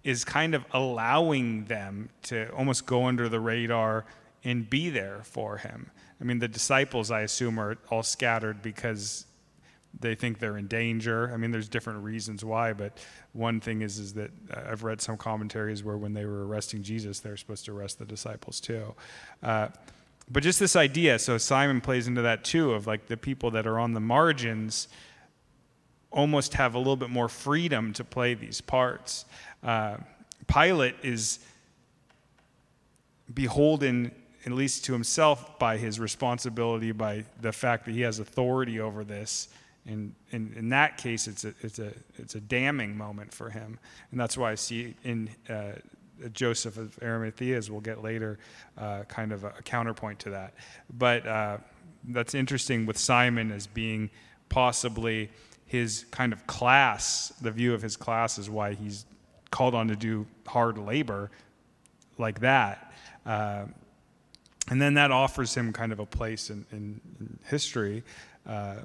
is 0.04 0.26
kind 0.26 0.56
of 0.56 0.66
allowing 0.72 1.66
them 1.66 2.10
to 2.24 2.50
almost 2.54 2.86
go 2.86 3.06
under 3.06 3.30
the 3.30 3.40
radar 3.40 4.06
and 4.44 4.70
be 4.70 4.90
there 4.90 5.22
for 5.24 5.58
him. 5.58 5.92
I 6.20 6.24
mean, 6.24 6.40
the 6.40 6.48
disciples, 6.48 7.12
I 7.12 7.22
assume, 7.22 7.60
are 7.60 7.78
all 7.90 8.04
scattered 8.04 8.62
because 8.62 9.26
they 10.00 10.16
think 10.16 10.40
they're 10.40 10.58
in 10.58 10.68
danger. 10.68 11.32
I 11.34 11.38
mean, 11.38 11.52
there's 11.52 11.68
different 11.68 12.04
reasons 12.04 12.46
why, 12.46 12.74
but 12.74 12.98
one 13.34 13.60
thing 13.60 13.82
is 13.82 14.00
is 14.00 14.14
that 14.14 14.32
uh, 14.50 14.62
I've 14.72 14.84
read 14.84 15.02
some 15.02 15.18
commentaries 15.18 15.84
where 15.84 15.98
when 15.98 16.14
they 16.14 16.26
were 16.26 16.48
arresting 16.48 16.82
Jesus, 16.82 17.20
they 17.20 17.30
were 17.30 17.38
supposed 17.38 17.66
to 17.66 17.78
arrest 17.78 18.00
the 18.00 18.06
disciples 18.06 18.60
too. 18.60 18.96
Uh, 19.44 19.68
but 20.32 20.44
just 20.44 20.60
this 20.60 20.76
idea, 20.76 21.20
so 21.20 21.38
Simon 21.38 21.82
plays 21.82 22.08
into 22.08 22.22
that 22.22 22.44
too, 22.44 22.72
of 22.72 22.88
like 22.88 23.08
the 23.08 23.18
people 23.18 23.52
that 23.52 23.68
are 23.68 23.78
on 23.80 23.94
the 23.94 24.00
margins 24.00 24.88
almost 26.12 26.54
have 26.54 26.74
a 26.74 26.78
little 26.78 26.96
bit 26.96 27.10
more 27.10 27.28
freedom 27.28 27.92
to 27.94 28.04
play 28.04 28.34
these 28.34 28.62
parts. 28.62 29.26
Uh, 29.62 29.98
Pilate 30.48 30.96
is 31.04 31.40
beholden, 33.34 34.12
at 34.46 34.54
least 34.54 34.86
to 34.86 34.94
himself, 34.94 35.60
by 35.60 35.78
his 35.78 36.00
responsibility, 36.00 36.92
by 36.92 37.26
the 37.42 37.52
fact 37.52 37.86
that 37.86 37.92
he 37.92 38.02
has 38.02 38.20
authority 38.20 38.80
over 38.80 39.04
this. 39.04 39.50
And 39.86 40.14
in, 40.32 40.70
that 40.70 40.98
case, 40.98 41.28
it's 41.28 41.44
a, 41.44 41.54
it's, 41.62 41.80
a, 41.80 41.92
it's 42.18 42.36
a 42.36 42.42
damning 42.42 42.96
moment 42.96 43.34
for 43.34 43.50
him. 43.50 43.80
And 44.12 44.20
that's 44.20 44.38
why 44.38 44.52
I 44.52 44.56
see 44.56 44.96
in 45.04 45.30
uh, 45.50 45.74
Joseph 46.30 46.78
of 46.78 46.98
Arimathea, 47.02 47.58
as 47.58 47.70
we'll 47.70 47.82
get 47.82 48.04
later, 48.04 48.40
uh, 48.78 49.04
kind 49.04 49.32
of 49.32 49.44
a, 49.44 49.54
a 49.58 49.62
counterpoint 49.64 50.20
to 50.20 50.30
that. 50.32 50.54
But 50.98 51.26
uh, 51.26 51.58
that's 52.10 52.34
interesting 52.36 52.86
with 52.86 52.98
Simon 52.98 53.52
as 53.52 53.68
being 53.68 54.10
possibly 54.50 55.30
his 55.66 56.06
kind 56.12 56.34
of 56.34 56.46
class, 56.48 57.34
the 57.42 57.52
view 57.52 57.74
of 57.74 57.82
his 57.82 57.96
class 57.96 58.38
is 58.38 58.50
why 58.50 58.74
he's 58.74 59.06
called 59.52 59.74
on 59.74 59.88
to 59.88 59.96
do 59.96 60.26
hard 60.48 60.78
labor 60.78 61.32
like 62.18 62.40
that. 62.42 62.94
Uh, 63.26 63.66
and 64.70 64.82
then 64.82 64.94
that 64.96 65.12
offers 65.12 65.56
him 65.56 65.74
kind 65.74 65.92
of 65.92 66.00
a 66.00 66.06
place 66.06 66.50
in, 66.50 66.66
in, 66.72 67.02
in 67.20 67.40
history 67.46 68.04
uh, 68.46 68.76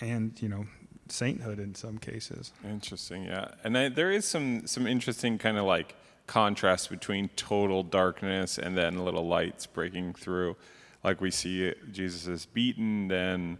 and, 0.00 0.40
you 0.40 0.48
know, 0.48 0.66
sainthood 1.08 1.58
in 1.58 1.74
some 1.74 1.98
cases. 1.98 2.52
Interesting, 2.62 3.24
yeah. 3.24 3.48
And 3.64 3.76
I, 3.76 3.88
there 3.88 4.10
is 4.10 4.26
some 4.26 4.66
some 4.66 4.86
interesting 4.86 5.38
kind 5.38 5.56
of 5.56 5.64
like 5.64 5.94
contrast 6.28 6.90
between 6.90 7.28
total 7.30 7.82
darkness 7.82 8.58
and 8.58 8.78
then 8.78 9.04
little 9.04 9.26
lights 9.26 9.66
breaking 9.66 10.14
through. 10.14 10.56
Like 11.02 11.20
we 11.20 11.32
see 11.32 11.74
Jesus 11.90 12.28
is 12.28 12.46
beaten, 12.46 13.08
then 13.08 13.58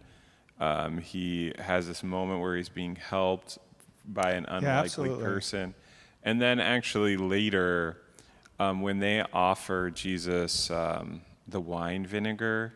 um, 0.59 0.99
he 0.99 1.53
has 1.59 1.87
this 1.87 2.03
moment 2.03 2.39
where 2.39 2.55
he's 2.55 2.69
being 2.69 2.95
helped 2.95 3.57
by 4.05 4.31
an 4.31 4.45
unlikely 4.45 4.67
absolutely. 4.67 5.23
person, 5.23 5.73
and 6.23 6.41
then 6.41 6.59
actually 6.59 7.17
later, 7.17 8.01
um, 8.59 8.81
when 8.81 8.99
they 8.99 9.23
offer 9.33 9.89
Jesus 9.89 10.69
um, 10.71 11.21
the 11.47 11.61
wine 11.61 12.05
vinegar, 12.05 12.73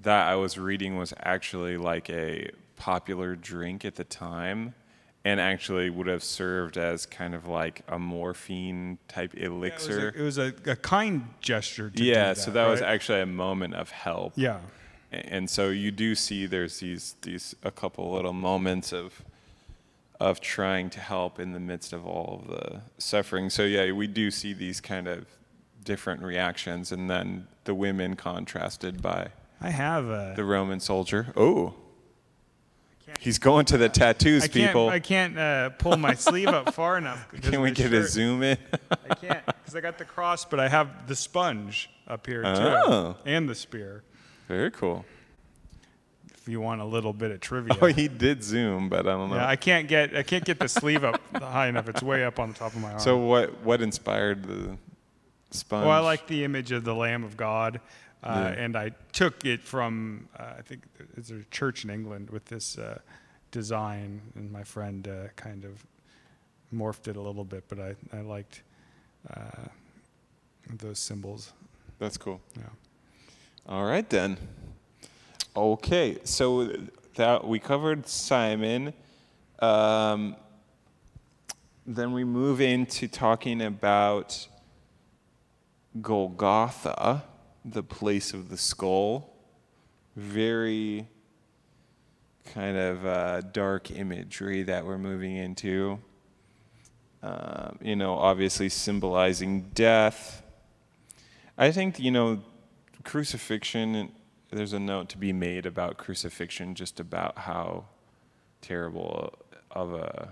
that 0.00 0.28
I 0.28 0.36
was 0.36 0.58
reading 0.58 0.96
was 0.96 1.12
actually 1.22 1.76
like 1.76 2.10
a 2.10 2.50
popular 2.76 3.36
drink 3.36 3.84
at 3.84 3.96
the 3.96 4.04
time 4.04 4.74
and 5.24 5.38
actually 5.40 5.90
would 5.90 6.06
have 6.06 6.24
served 6.24 6.78
as 6.78 7.04
kind 7.06 7.34
of 7.34 7.46
like 7.46 7.82
a 7.88 7.98
morphine 7.98 8.98
type 9.08 9.34
It 9.34 9.48
was, 9.50 9.56
elixir. 9.56 10.08
a, 10.08 10.18
it 10.18 10.22
was 10.22 10.38
a, 10.38 10.54
a 10.66 10.76
kind 10.76 11.26
gesture 11.40 11.90
to 11.90 12.02
Yeah, 12.02 12.32
do 12.34 12.40
so 12.40 12.50
that 12.52 12.66
was 12.68 12.80
actually 12.80 13.20
a 13.20 13.26
moment 13.26 13.74
of 13.74 13.90
help. 13.90 14.32
Yeah. 14.36 14.60
And 15.12 15.50
so 15.50 15.68
you 15.70 15.90
do 15.90 16.14
see 16.14 16.46
there's 16.46 16.78
these 16.80 17.16
these 17.22 17.54
a 17.64 17.70
couple 17.70 18.12
little 18.12 18.32
moments 18.32 18.92
of 18.92 19.22
of 20.20 20.40
trying 20.40 20.90
to 20.90 21.00
help 21.00 21.40
in 21.40 21.52
the 21.52 21.60
midst 21.60 21.92
of 21.92 22.06
all 22.06 22.40
of 22.42 22.48
the 22.48 22.80
suffering. 22.98 23.50
So 23.50 23.64
yeah, 23.64 23.90
we 23.92 24.06
do 24.06 24.30
see 24.30 24.52
these 24.52 24.80
kind 24.80 25.08
of 25.08 25.26
different 25.84 26.22
reactions 26.22 26.92
and 26.92 27.10
then 27.10 27.46
the 27.64 27.74
women 27.74 28.14
contrasted 28.16 29.00
by 29.02 29.28
I 29.60 29.70
have 29.70 30.04
a. 30.06 30.32
the 30.36 30.44
Roman 30.44 30.78
soldier. 30.80 31.32
Oh. 31.36 31.74
He's 33.18 33.38
going 33.38 33.66
to 33.66 33.76
the 33.76 33.88
tattoos, 33.88 34.44
I 34.44 34.48
can't, 34.48 34.68
people. 34.68 34.88
I 34.88 35.00
can't 35.00 35.36
uh, 35.38 35.70
pull 35.70 35.96
my 35.96 36.14
sleeve 36.14 36.48
up 36.48 36.72
far 36.74 36.96
enough. 36.96 37.26
Can 37.42 37.60
we 37.60 37.70
get 37.72 37.92
a 37.92 38.06
zoom 38.06 38.42
in? 38.42 38.56
I 39.10 39.14
can't 39.14 39.44
because 39.46 39.74
I 39.74 39.80
got 39.80 39.98
the 39.98 40.04
cross, 40.04 40.44
but 40.44 40.60
I 40.60 40.68
have 40.68 41.06
the 41.08 41.16
sponge 41.16 41.90
up 42.06 42.26
here 42.26 42.42
too, 42.42 42.48
Oh. 42.52 43.16
and 43.26 43.48
the 43.48 43.54
spear. 43.54 44.04
Very 44.48 44.70
cool. 44.70 45.04
If 46.34 46.48
you 46.48 46.60
want 46.60 46.80
a 46.80 46.84
little 46.84 47.12
bit 47.12 47.30
of 47.32 47.40
trivia. 47.40 47.76
Oh, 47.82 47.86
he 47.86 48.08
did 48.08 48.42
zoom, 48.42 48.88
but 48.88 49.00
I 49.00 49.10
don't 49.12 49.28
know. 49.30 49.36
yeah, 49.36 49.46
I 49.48 49.56
can't 49.56 49.88
get 49.88 50.16
I 50.16 50.22
can't 50.22 50.44
get 50.44 50.58
the 50.58 50.68
sleeve 50.68 51.04
up 51.04 51.20
high 51.36 51.66
enough. 51.68 51.88
It's 51.88 52.02
way 52.02 52.24
up 52.24 52.38
on 52.38 52.52
the 52.52 52.58
top 52.58 52.74
of 52.74 52.80
my 52.80 52.92
arm. 52.92 53.00
so 53.00 53.18
what 53.18 53.60
what 53.62 53.82
inspired 53.82 54.44
the 54.44 54.76
sponge? 55.50 55.84
well, 55.86 55.90
I 55.90 55.98
like 55.98 56.26
the 56.28 56.44
image 56.44 56.72
of 56.72 56.84
the 56.84 56.94
Lamb 56.94 57.24
of 57.24 57.36
God, 57.36 57.80
uh, 58.22 58.52
Yeah. 58.54 58.64
and 58.64 58.76
I 58.76 58.90
took 59.12 59.44
it 59.44 59.60
from 59.62 60.28
uh, 60.38 60.54
I 60.58 60.62
think 60.62 60.82
there's 61.14 61.30
a 61.30 61.44
church 61.50 61.84
in 61.84 61.90
England 61.90 62.30
with 62.30 62.44
this 62.46 62.78
uh, 62.78 62.98
design, 63.50 64.20
and 64.34 64.50
my 64.52 64.64
friend 64.64 65.06
uh, 65.08 65.28
kind 65.36 65.64
of 65.64 65.86
morphed 66.72 67.08
it 67.08 67.16
a 67.16 67.20
little 67.20 67.44
bit, 67.44 67.64
but 67.68 67.78
I 67.78 67.96
I 68.16 68.20
liked 68.20 68.62
uh, 69.34 69.68
those 70.78 70.98
symbols. 70.98 71.52
That's 71.98 72.16
cool. 72.16 72.40
Yeah. 72.56 72.62
All 73.66 73.84
right 73.84 74.08
then. 74.08 74.36
Okay, 75.56 76.18
so 76.24 76.70
that 77.16 77.46
we 77.46 77.58
covered 77.58 78.06
Simon. 78.06 78.92
Um, 79.58 80.36
then 81.86 82.12
we 82.12 82.24
move 82.24 82.60
into 82.60 83.08
talking 83.08 83.60
about 83.62 84.46
Golgotha, 86.00 87.24
the 87.64 87.82
place 87.82 88.32
of 88.32 88.48
the 88.48 88.56
skull. 88.56 89.34
Very 90.16 91.06
kind 92.54 92.76
of 92.76 93.06
uh, 93.06 93.40
dark 93.40 93.90
imagery 93.90 94.62
that 94.64 94.84
we're 94.84 94.98
moving 94.98 95.36
into. 95.36 95.98
Um, 97.22 97.78
you 97.82 97.96
know, 97.96 98.14
obviously 98.14 98.68
symbolizing 98.68 99.70
death. 99.74 100.42
I 101.58 101.70
think, 101.70 102.00
you 102.00 102.10
know, 102.10 102.42
crucifixion, 103.04 104.12
there's 104.50 104.72
a 104.72 104.80
note 104.80 105.10
to 105.10 105.18
be 105.18 105.32
made 105.32 105.66
about 105.66 105.98
crucifixion, 105.98 106.74
just 106.74 106.98
about 106.98 107.38
how 107.38 107.84
terrible 108.62 109.34
of 109.70 109.92
a 109.92 110.30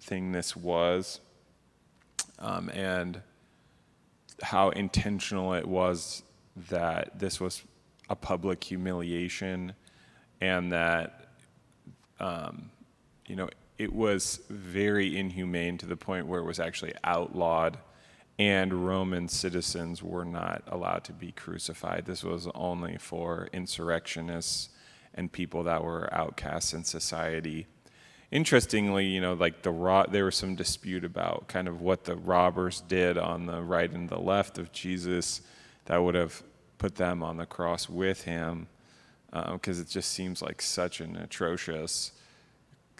thing 0.00 0.32
this 0.32 0.56
was, 0.56 1.20
um, 2.38 2.70
and 2.70 3.20
how 4.42 4.70
intentional 4.70 5.52
it 5.52 5.66
was 5.66 6.22
that 6.70 7.18
this 7.18 7.40
was 7.40 7.62
a 8.10 8.16
public 8.16 8.64
humiliation, 8.64 9.74
and 10.40 10.72
that, 10.72 11.28
um, 12.20 12.70
you 13.26 13.36
know, 13.36 13.48
it 13.78 13.92
was 13.92 14.40
very 14.50 15.16
inhumane 15.16 15.78
to 15.78 15.86
the 15.86 15.96
point 15.96 16.26
where 16.26 16.40
it 16.40 16.44
was 16.44 16.58
actually 16.58 16.94
outlawed, 17.04 17.78
and 18.38 18.86
Roman 18.86 19.28
citizens 19.28 20.02
were 20.02 20.24
not 20.24 20.62
allowed 20.68 21.04
to 21.04 21.12
be 21.12 21.32
crucified. 21.32 22.04
This 22.06 22.24
was 22.24 22.48
only 22.54 22.96
for 22.98 23.48
insurrectionists 23.52 24.70
and 25.14 25.30
people 25.30 25.64
that 25.64 25.82
were 25.82 26.12
outcasts 26.12 26.72
in 26.72 26.84
society. 26.84 27.66
Interestingly, 28.30 29.06
you 29.06 29.20
know, 29.20 29.34
like 29.34 29.62
the 29.62 29.70
ro- 29.70 30.06
there 30.08 30.26
was 30.26 30.36
some 30.36 30.54
dispute 30.54 31.04
about 31.04 31.48
kind 31.48 31.66
of 31.66 31.80
what 31.80 32.04
the 32.04 32.16
robbers 32.16 32.80
did 32.82 33.18
on 33.18 33.46
the 33.46 33.62
right 33.62 33.90
and 33.90 34.08
the 34.08 34.20
left 34.20 34.58
of 34.58 34.70
Jesus 34.70 35.40
that 35.88 35.98
would 36.04 36.14
have 36.14 36.42
put 36.76 36.94
them 36.96 37.22
on 37.22 37.38
the 37.38 37.46
cross 37.46 37.88
with 37.88 38.22
him, 38.24 38.68
because 39.30 39.78
uh, 39.78 39.82
it 39.82 39.88
just 39.88 40.12
seems 40.12 40.42
like 40.42 40.62
such 40.62 41.00
an 41.00 41.16
atrocious, 41.16 42.12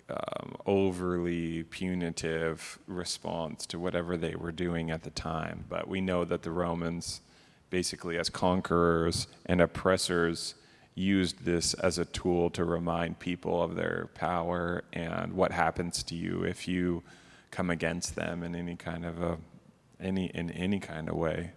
um, 0.08 0.56
overly 0.64 1.64
punitive 1.64 2.78
response 2.86 3.66
to 3.66 3.78
whatever 3.78 4.16
they 4.16 4.34
were 4.34 4.52
doing 4.52 4.90
at 4.90 5.02
the 5.02 5.10
time. 5.10 5.64
But 5.68 5.86
we 5.86 6.00
know 6.00 6.24
that 6.24 6.42
the 6.42 6.50
Romans, 6.50 7.20
basically 7.68 8.18
as 8.18 8.30
conquerors 8.30 9.26
and 9.44 9.60
oppressors, 9.60 10.54
used 10.94 11.44
this 11.44 11.74
as 11.74 11.98
a 11.98 12.06
tool 12.06 12.48
to 12.50 12.64
remind 12.64 13.18
people 13.18 13.62
of 13.62 13.76
their 13.76 14.08
power 14.14 14.82
and 14.94 15.34
what 15.34 15.52
happens 15.52 16.02
to 16.04 16.14
you 16.14 16.42
if 16.42 16.66
you 16.66 17.02
come 17.50 17.68
against 17.70 18.16
them 18.16 18.42
in 18.42 18.54
any 18.54 18.76
kind 18.76 19.04
of 19.04 19.22
a 19.22 19.38
any 20.00 20.26
in 20.26 20.50
any 20.52 20.80
kind 20.80 21.08
of 21.08 21.14
way. 21.14 21.52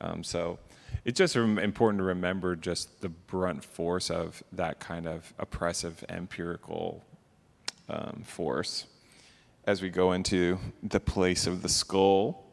Um, 0.00 0.24
so 0.24 0.58
it's 1.04 1.18
just 1.18 1.36
important 1.36 2.00
to 2.00 2.04
remember 2.04 2.56
just 2.56 3.00
the 3.00 3.08
brunt 3.08 3.64
force 3.64 4.10
of 4.10 4.42
that 4.52 4.80
kind 4.80 5.06
of 5.06 5.32
oppressive 5.38 6.04
empirical 6.08 7.04
um, 7.88 8.22
force 8.24 8.86
as 9.64 9.82
we 9.82 9.90
go 9.90 10.12
into 10.12 10.58
the 10.82 11.00
place 11.00 11.46
of 11.46 11.62
the 11.62 11.68
skull 11.68 12.50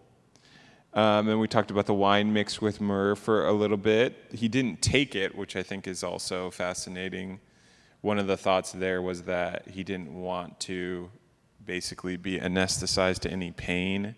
um, 0.97 1.29
and 1.29 1.39
we 1.39 1.47
talked 1.47 1.69
about 1.69 1.85
the 1.85 1.93
wine 1.93 2.33
mixed 2.33 2.59
with 2.59 2.81
myrrh 2.81 3.13
for 3.13 3.45
a 3.45 3.53
little 3.53 3.77
bit. 3.77 4.15
He 4.33 4.47
didn't 4.47 4.81
take 4.81 5.15
it, 5.15 5.35
which 5.35 5.55
I 5.55 5.61
think 5.61 5.87
is 5.87 6.03
also 6.03 6.49
fascinating. 6.49 7.39
One 8.01 8.17
of 8.17 8.25
the 8.25 8.35
thoughts 8.35 8.71
there 8.71 8.99
was 8.99 9.21
that 9.23 9.67
he 9.67 9.83
didn't 9.83 10.11
want 10.11 10.59
to 10.61 11.11
basically 11.63 12.17
be 12.17 12.39
anesthetized 12.39 13.19
to 13.19 13.31
any 13.31 13.51
pain. 13.51 14.15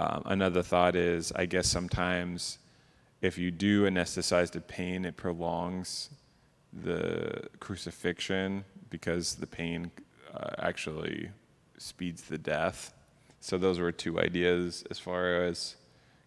Um, 0.00 0.22
another 0.24 0.62
thought 0.62 0.96
is, 0.96 1.30
I 1.36 1.44
guess 1.44 1.68
sometimes 1.68 2.58
if 3.20 3.36
you 3.36 3.50
do 3.50 3.84
anesthetize 3.84 4.50
the 4.50 4.62
pain, 4.62 5.04
it 5.04 5.18
prolongs 5.18 6.08
the 6.72 7.48
crucifixion 7.58 8.64
because 8.88 9.34
the 9.34 9.46
pain 9.46 9.90
uh, 10.34 10.52
actually 10.58 11.28
speeds 11.76 12.22
the 12.22 12.38
death. 12.38 12.94
So 13.40 13.58
those 13.58 13.78
were 13.78 13.92
two 13.92 14.18
ideas 14.18 14.84
as 14.90 14.98
far 14.98 15.42
as 15.44 15.76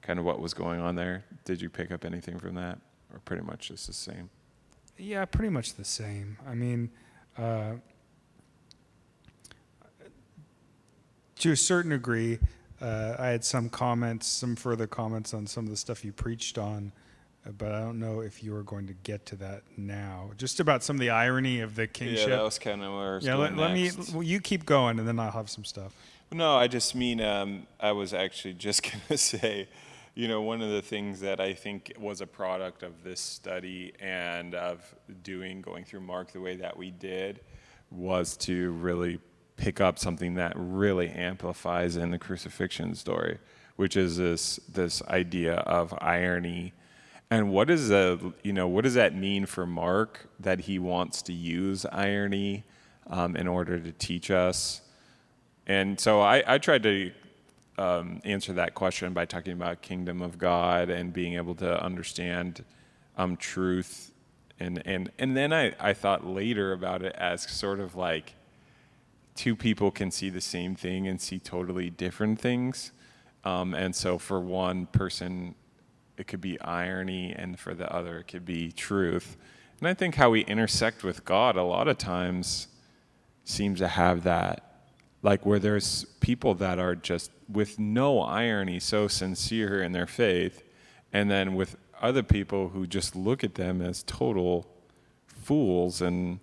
kind 0.04 0.20
of 0.20 0.26
what 0.26 0.40
was 0.40 0.54
going 0.54 0.80
on 0.80 0.96
there. 0.96 1.24
Did 1.44 1.60
you 1.60 1.70
pick 1.70 1.92
up 1.92 2.06
anything 2.06 2.38
from 2.38 2.54
that, 2.54 2.78
or 3.12 3.22
pretty 3.26 3.42
much 3.42 3.70
just 3.70 3.88
the 3.88 3.94
same? 3.94 4.30
Yeah, 5.00 5.26
pretty 5.26 5.50
much 5.50 5.74
the 5.74 5.86
same. 5.86 6.38
I 6.48 6.54
mean, 6.54 6.92
uh, 7.36 7.74
to 11.40 11.52
a 11.52 11.58
certain 11.58 11.90
degree, 11.90 12.38
uh, 12.84 13.16
I 13.18 13.28
had 13.28 13.44
some 13.44 13.70
comments, 13.70 14.28
some 14.28 14.56
further 14.56 14.88
comments 14.88 15.34
on 15.34 15.48
some 15.48 15.64
of 15.64 15.70
the 15.70 15.78
stuff 15.78 16.04
you 16.04 16.12
preached 16.12 16.58
on, 16.58 16.92
uh, 17.48 17.52
but 17.52 17.72
I 17.72 17.80
don't 17.80 18.00
know 18.00 18.20
if 18.20 18.44
you 18.44 18.56
are 18.56 18.64
going 18.64 18.88
to 18.88 18.94
get 18.94 19.26
to 19.28 19.36
that 19.38 19.64
now. 19.78 20.32
Just 20.38 20.60
about 20.60 20.84
some 20.84 20.98
of 20.98 21.00
the 21.00 21.10
irony 21.10 21.62
of 21.62 21.76
the 21.76 21.88
kingship. 21.88 22.30
Yeah, 22.30 22.36
that 22.38 22.44
was 22.44 22.60
kind 22.60 22.84
of 22.84 22.94
where. 22.94 23.20
yeah, 23.22 23.36
let, 23.36 23.56
let, 23.56 23.74
me. 23.74 23.90
Well, 24.14 24.24
you 24.24 24.42
keep 24.42 24.66
going, 24.66 25.00
and 25.00 25.08
then 25.08 25.20
I'll 25.20 25.32
have 25.32 25.50
some 25.50 25.64
stuff. 25.64 25.96
No, 26.32 26.58
I 26.58 26.68
just 26.68 26.94
mean 26.94 27.22
um, 27.22 27.68
I 27.80 27.94
was 27.94 28.14
actually 28.14 28.54
just 28.56 28.84
gonna 28.84 29.18
say 29.18 29.68
you 30.16 30.28
know, 30.28 30.42
one 30.42 30.62
of 30.62 30.70
the 30.70 30.82
things 30.82 31.22
that 31.22 31.40
I 31.40 31.54
think 31.54 31.92
was 32.00 32.22
a 32.22 32.28
product 32.28 32.84
of 32.84 33.04
this 33.04 33.20
study 33.20 33.94
and 34.00 34.54
of 34.54 34.94
doing, 35.24 35.62
going 35.62 35.86
through 35.86 36.02
Mark 36.02 36.32
the 36.32 36.40
way 36.40 36.56
that 36.58 36.78
we 36.78 36.92
did, 36.92 37.40
was 37.90 38.38
to 38.38 38.72
really 38.74 39.20
pick 39.58 39.80
up 39.80 40.00
something 40.00 40.36
that 40.36 40.54
really 40.56 41.10
amplifies 41.10 41.96
in 41.96 42.12
the 42.12 42.20
crucifixion 42.20 42.96
story, 42.96 43.40
which 43.76 43.96
is 43.96 44.18
this 44.18 44.60
this 44.72 45.02
idea 45.04 45.56
of 45.56 45.94
irony. 46.00 46.74
And 47.30 47.52
what 47.52 47.70
is 47.70 47.92
a 47.92 48.20
you 48.44 48.54
know 48.54 48.68
what 48.68 48.84
does 48.84 48.96
that 48.96 49.16
mean 49.16 49.46
for 49.46 49.66
Mark 49.66 50.28
that 50.40 50.62
he 50.62 50.80
wants 50.80 51.22
to 51.24 51.34
use 51.34 51.86
irony 51.86 52.64
um, 53.08 53.36
in 53.36 53.48
order 53.48 53.80
to 53.80 53.92
teach 53.92 54.32
us? 54.32 54.82
And 55.66 56.00
so 56.00 56.22
I, 56.22 56.44
I 56.46 56.58
tried 56.58 56.84
to 56.84 57.12
um, 57.78 58.22
answer 58.24 58.54
that 58.54 58.74
question 58.74 59.14
by 59.14 59.26
talking 59.26 59.54
about 59.54 59.82
kingdom 59.82 60.22
of 60.22 60.38
God 60.38 60.90
and 60.90 61.14
being 61.14 61.36
able 61.36 61.56
to 61.56 61.84
understand 61.84 62.64
um, 63.18 63.38
truth. 63.38 64.12
And, 64.60 64.82
and, 64.86 65.12
and 65.18 65.36
then 65.36 65.52
I, 65.52 65.74
I 65.80 65.94
thought 65.94 66.26
later 66.26 66.74
about 66.74 67.02
it 67.02 67.16
as 67.18 67.44
sort 67.44 67.80
of 67.80 67.96
like 67.96 68.36
two 69.36 69.56
people 69.56 69.92
can 69.92 70.12
see 70.12 70.30
the 70.30 70.42
same 70.42 70.76
thing 70.76 71.08
and 71.08 71.20
see 71.20 71.40
totally 71.40 71.90
different 71.90 72.40
things. 72.40 72.92
Um, 73.44 73.74
and 73.74 73.96
so 73.96 74.18
for 74.18 74.40
one 74.40 74.86
person, 74.88 75.56
it 76.18 76.28
could 76.28 76.42
be 76.42 76.60
irony, 76.62 77.34
and 77.34 77.60
for 77.60 77.74
the 77.74 77.92
other, 77.92 78.20
it 78.20 78.28
could 78.28 78.46
be 78.46 78.72
truth. 78.72 79.36
And 79.80 79.88
I 79.88 79.94
think 79.94 80.16
how 80.16 80.30
we 80.30 80.42
intersect 80.46 81.04
with 81.04 81.26
God 81.26 81.56
a 81.56 81.64
lot 81.64 81.88
of 81.88 81.98
times 81.98 82.68
seems 83.44 83.80
to 83.80 83.88
have 83.88 84.24
that 84.24 84.74
like 85.24 85.46
where 85.46 85.60
there's 85.60 86.06
people 86.20 86.54
that 86.54 86.78
are 86.78 86.96
just 86.96 87.32
with 87.50 87.80
no 87.80 88.20
irony 88.22 88.80
so 88.80 89.08
sincere 89.08 89.82
in 89.82 89.94
their 89.94 90.06
faith 90.06 90.64
and 91.12 91.32
then 91.32 91.56
with 91.56 91.78
other 92.02 92.22
people 92.22 92.70
who 92.70 92.86
just 92.86 93.16
look 93.16 93.44
at 93.44 93.56
them 93.56 93.82
as 93.82 94.04
total 94.04 94.68
fools 95.26 96.02
and 96.02 96.40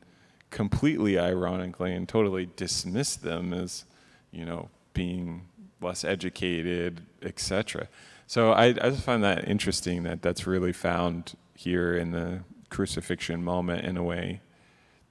completely 0.50 1.18
ironically 1.18 1.94
and 1.94 2.08
totally 2.08 2.48
dismiss 2.56 3.16
them 3.16 3.52
as 3.52 3.84
you 4.30 4.44
know 4.44 4.68
being 4.94 5.46
less 5.80 6.04
educated 6.04 7.00
etc 7.22 7.88
so 8.26 8.52
I, 8.52 8.66
I 8.66 8.90
just 8.90 9.02
find 9.02 9.24
that 9.24 9.48
interesting 9.48 10.04
that 10.04 10.22
that's 10.22 10.46
really 10.46 10.72
found 10.72 11.34
here 11.54 11.96
in 11.96 12.12
the 12.12 12.40
crucifixion 12.68 13.42
moment 13.42 13.84
in 13.84 13.96
a 13.96 14.02
way 14.02 14.40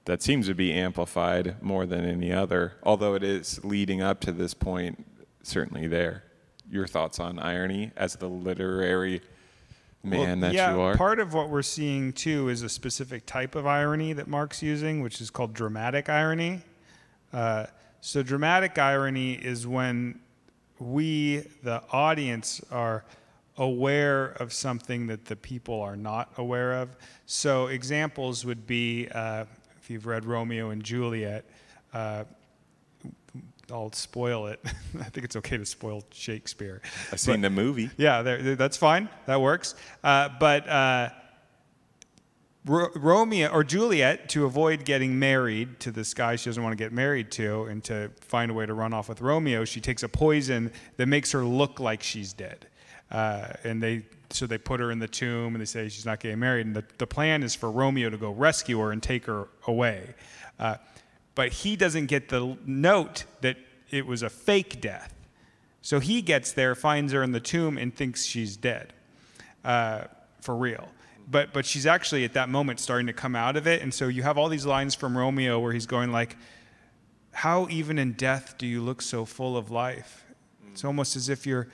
that 0.06 0.22
seems 0.22 0.46
to 0.46 0.54
be 0.54 0.72
amplified 0.72 1.62
more 1.62 1.86
than 1.86 2.04
any 2.04 2.32
other, 2.32 2.72
although 2.82 3.14
it 3.14 3.22
is 3.22 3.64
leading 3.64 4.00
up 4.00 4.20
to 4.20 4.32
this 4.32 4.54
point, 4.54 5.06
certainly 5.42 5.86
there. 5.86 6.24
Your 6.70 6.86
thoughts 6.86 7.20
on 7.20 7.38
irony 7.38 7.92
as 7.96 8.16
the 8.16 8.28
literary 8.28 9.20
man 10.02 10.40
well, 10.40 10.50
that 10.50 10.54
yeah, 10.54 10.74
you 10.74 10.80
are? 10.80 10.96
Part 10.96 11.20
of 11.20 11.34
what 11.34 11.50
we're 11.50 11.62
seeing 11.62 12.12
too 12.12 12.48
is 12.48 12.62
a 12.62 12.68
specific 12.68 13.26
type 13.26 13.54
of 13.54 13.66
irony 13.66 14.12
that 14.14 14.28
Mark's 14.28 14.62
using, 14.62 15.02
which 15.02 15.20
is 15.20 15.30
called 15.30 15.54
dramatic 15.54 16.08
irony. 16.08 16.62
Uh, 17.32 17.66
so, 18.00 18.22
dramatic 18.22 18.78
irony 18.78 19.34
is 19.34 19.66
when 19.66 20.20
we, 20.78 21.44
the 21.62 21.82
audience, 21.92 22.60
are 22.70 23.04
aware 23.58 24.28
of 24.40 24.52
something 24.52 25.06
that 25.08 25.26
the 25.26 25.36
people 25.36 25.80
are 25.82 25.96
not 25.96 26.32
aware 26.38 26.72
of. 26.72 26.96
So, 27.26 27.66
examples 27.66 28.44
would 28.44 28.66
be 28.66 29.08
uh, 29.12 29.44
if 29.80 29.90
you've 29.90 30.06
read 30.06 30.24
Romeo 30.24 30.70
and 30.70 30.82
Juliet, 30.82 31.44
uh, 31.92 32.24
I'll 33.70 33.92
spoil 33.92 34.46
it. 34.46 34.60
I 34.98 35.04
think 35.04 35.24
it's 35.24 35.36
okay 35.36 35.56
to 35.56 35.64
spoil 35.64 36.04
Shakespeare. 36.10 36.82
I've 37.12 37.20
seen 37.20 37.40
the 37.40 37.50
movie. 37.50 37.90
Yeah, 37.96 38.22
that's 38.22 38.76
fine. 38.76 39.08
That 39.26 39.40
works. 39.40 39.74
Uh, 40.02 40.28
but 40.38 40.68
uh, 40.68 41.10
Ro- 42.66 42.90
Romeo 42.94 43.48
or 43.48 43.64
Juliet, 43.64 44.28
to 44.30 44.44
avoid 44.44 44.84
getting 44.84 45.18
married 45.18 45.80
to 45.80 45.90
this 45.90 46.12
guy 46.14 46.36
she 46.36 46.50
doesn't 46.50 46.62
want 46.62 46.76
to 46.76 46.82
get 46.82 46.92
married 46.92 47.30
to, 47.32 47.64
and 47.64 47.82
to 47.84 48.10
find 48.20 48.50
a 48.50 48.54
way 48.54 48.66
to 48.66 48.74
run 48.74 48.92
off 48.92 49.08
with 49.08 49.20
Romeo, 49.20 49.64
she 49.64 49.80
takes 49.80 50.02
a 50.02 50.08
poison 50.08 50.72
that 50.96 51.06
makes 51.06 51.32
her 51.32 51.44
look 51.44 51.80
like 51.80 52.02
she's 52.02 52.32
dead. 52.32 52.66
Uh, 53.10 53.48
and 53.64 53.82
they 53.82 54.04
so 54.32 54.46
they 54.46 54.58
put 54.58 54.78
her 54.78 54.92
in 54.92 54.98
the 55.00 55.08
tomb 55.08 55.54
and 55.54 55.60
they 55.60 55.64
say 55.64 55.88
she's 55.88 56.06
not 56.06 56.20
getting 56.20 56.38
married. 56.38 56.66
And 56.66 56.76
the, 56.76 56.84
the 56.98 57.06
plan 57.06 57.42
is 57.42 57.54
for 57.54 57.70
Romeo 57.70 58.10
to 58.10 58.16
go 58.16 58.30
rescue 58.30 58.78
her 58.78 58.92
and 58.92 59.02
take 59.02 59.26
her 59.26 59.48
away. 59.66 60.14
Uh, 60.58 60.76
but 61.34 61.52
he 61.52 61.76
doesn't 61.76 62.06
get 62.06 62.28
the 62.28 62.56
note 62.64 63.24
that 63.40 63.56
it 63.90 64.06
was 64.06 64.22
a 64.22 64.30
fake 64.30 64.80
death. 64.80 65.14
So 65.82 65.98
he 66.00 66.22
gets 66.22 66.52
there, 66.52 66.74
finds 66.74 67.12
her 67.12 67.22
in 67.22 67.32
the 67.32 67.40
tomb, 67.40 67.78
and 67.78 67.94
thinks 67.94 68.24
she's 68.24 68.56
dead 68.56 68.92
uh, 69.64 70.04
for 70.40 70.56
real. 70.56 70.88
But, 71.28 71.52
but 71.52 71.64
she's 71.64 71.86
actually 71.86 72.24
at 72.24 72.32
that 72.34 72.48
moment 72.48 72.80
starting 72.80 73.06
to 73.06 73.12
come 73.12 73.36
out 73.36 73.56
of 73.56 73.66
it. 73.66 73.82
And 73.82 73.94
so 73.94 74.08
you 74.08 74.22
have 74.22 74.36
all 74.36 74.48
these 74.48 74.66
lines 74.66 74.94
from 74.94 75.16
Romeo 75.16 75.58
where 75.58 75.72
he's 75.72 75.86
going 75.86 76.12
like, 76.12 76.36
how 77.32 77.68
even 77.70 77.98
in 77.98 78.12
death 78.12 78.56
do 78.58 78.66
you 78.66 78.82
look 78.82 79.00
so 79.00 79.24
full 79.24 79.56
of 79.56 79.70
life? 79.70 80.24
It's 80.72 80.84
almost 80.84 81.16
as 81.16 81.28
if 81.28 81.46
you're 81.46 81.68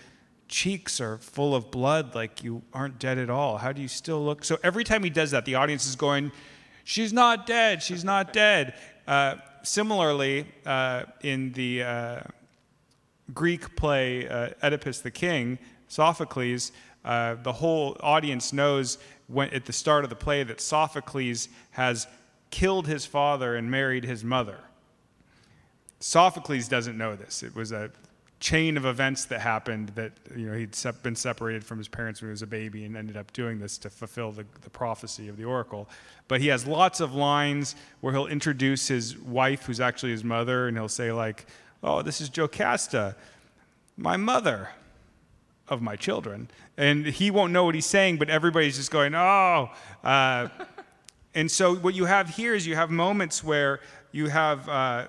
cheeks 0.48 1.00
are 1.00 1.18
full 1.18 1.54
of 1.54 1.70
blood 1.70 2.14
like 2.14 2.44
you 2.44 2.62
aren't 2.72 2.98
dead 2.98 3.18
at 3.18 3.30
all. 3.30 3.58
How 3.58 3.72
do 3.72 3.82
you 3.82 3.88
still 3.88 4.24
look? 4.24 4.44
So 4.44 4.58
every 4.62 4.84
time 4.84 5.02
he 5.02 5.10
does 5.10 5.32
that, 5.32 5.44
the 5.44 5.56
audience 5.56 5.86
is 5.86 5.96
going, 5.96 6.32
She's 6.84 7.12
not 7.12 7.46
dead. 7.46 7.82
She's 7.82 8.04
not 8.04 8.32
dead. 8.32 8.74
Uh, 9.06 9.36
similarly, 9.62 10.46
uh, 10.64 11.04
in 11.22 11.52
the 11.52 11.82
uh, 11.82 12.20
Greek 13.34 13.76
play 13.76 14.28
uh, 14.28 14.50
Oedipus 14.62 15.00
the 15.00 15.10
King, 15.10 15.58
Sophocles, 15.88 16.72
uh, 17.04 17.36
the 17.42 17.52
whole 17.52 17.96
audience 18.00 18.52
knows 18.52 18.98
when, 19.28 19.48
at 19.50 19.64
the 19.64 19.72
start 19.72 20.04
of 20.04 20.10
the 20.10 20.16
play 20.16 20.42
that 20.42 20.60
Sophocles 20.60 21.48
has 21.72 22.06
killed 22.50 22.86
his 22.86 23.06
father 23.06 23.54
and 23.56 23.70
married 23.70 24.04
his 24.04 24.24
mother. 24.24 24.58
Sophocles 26.00 26.68
doesn't 26.68 26.98
know 26.98 27.16
this. 27.16 27.42
It 27.42 27.54
was 27.54 27.72
a 27.72 27.90
chain 28.38 28.76
of 28.76 28.84
events 28.84 29.24
that 29.26 29.40
happened 29.40 29.88
that 29.90 30.12
you 30.36 30.46
know 30.46 30.56
he'd 30.56 30.76
been 31.02 31.16
separated 31.16 31.64
from 31.64 31.78
his 31.78 31.88
parents 31.88 32.20
when 32.20 32.28
he 32.28 32.32
was 32.32 32.42
a 32.42 32.46
baby 32.46 32.84
and 32.84 32.96
ended 32.96 33.16
up 33.16 33.32
doing 33.32 33.58
this 33.58 33.78
to 33.78 33.88
fulfill 33.88 34.30
the, 34.30 34.44
the 34.60 34.70
prophecy 34.70 35.28
of 35.28 35.36
the 35.36 35.44
oracle. 35.44 35.88
But 36.28 36.40
he 36.40 36.48
has 36.48 36.66
lots 36.66 37.00
of 37.00 37.14
lines 37.14 37.76
where 38.00 38.12
he'll 38.12 38.26
introduce 38.26 38.88
his 38.88 39.16
wife 39.18 39.64
who's 39.64 39.80
actually 39.80 40.12
his 40.12 40.22
mother 40.22 40.68
and 40.68 40.76
he'll 40.76 40.88
say 40.88 41.12
like 41.12 41.46
oh 41.82 42.02
this 42.02 42.20
is 42.20 42.28
jocasta 42.28 43.16
my 43.96 44.16
mother 44.16 44.68
of 45.68 45.80
my 45.80 45.96
children. 45.96 46.48
And 46.76 47.06
he 47.06 47.30
won't 47.30 47.52
know 47.52 47.64
what 47.64 47.74
he's 47.74 47.86
saying 47.86 48.18
but 48.18 48.28
everybody's 48.28 48.76
just 48.76 48.90
going 48.90 49.14
oh 49.14 49.70
uh, 50.04 50.48
and 51.34 51.50
so 51.50 51.74
what 51.76 51.94
you 51.94 52.04
have 52.04 52.28
here 52.28 52.54
is 52.54 52.66
you 52.66 52.76
have 52.76 52.90
moments 52.90 53.42
where 53.42 53.80
you 54.12 54.28
have 54.28 54.68
uh, 54.68 55.06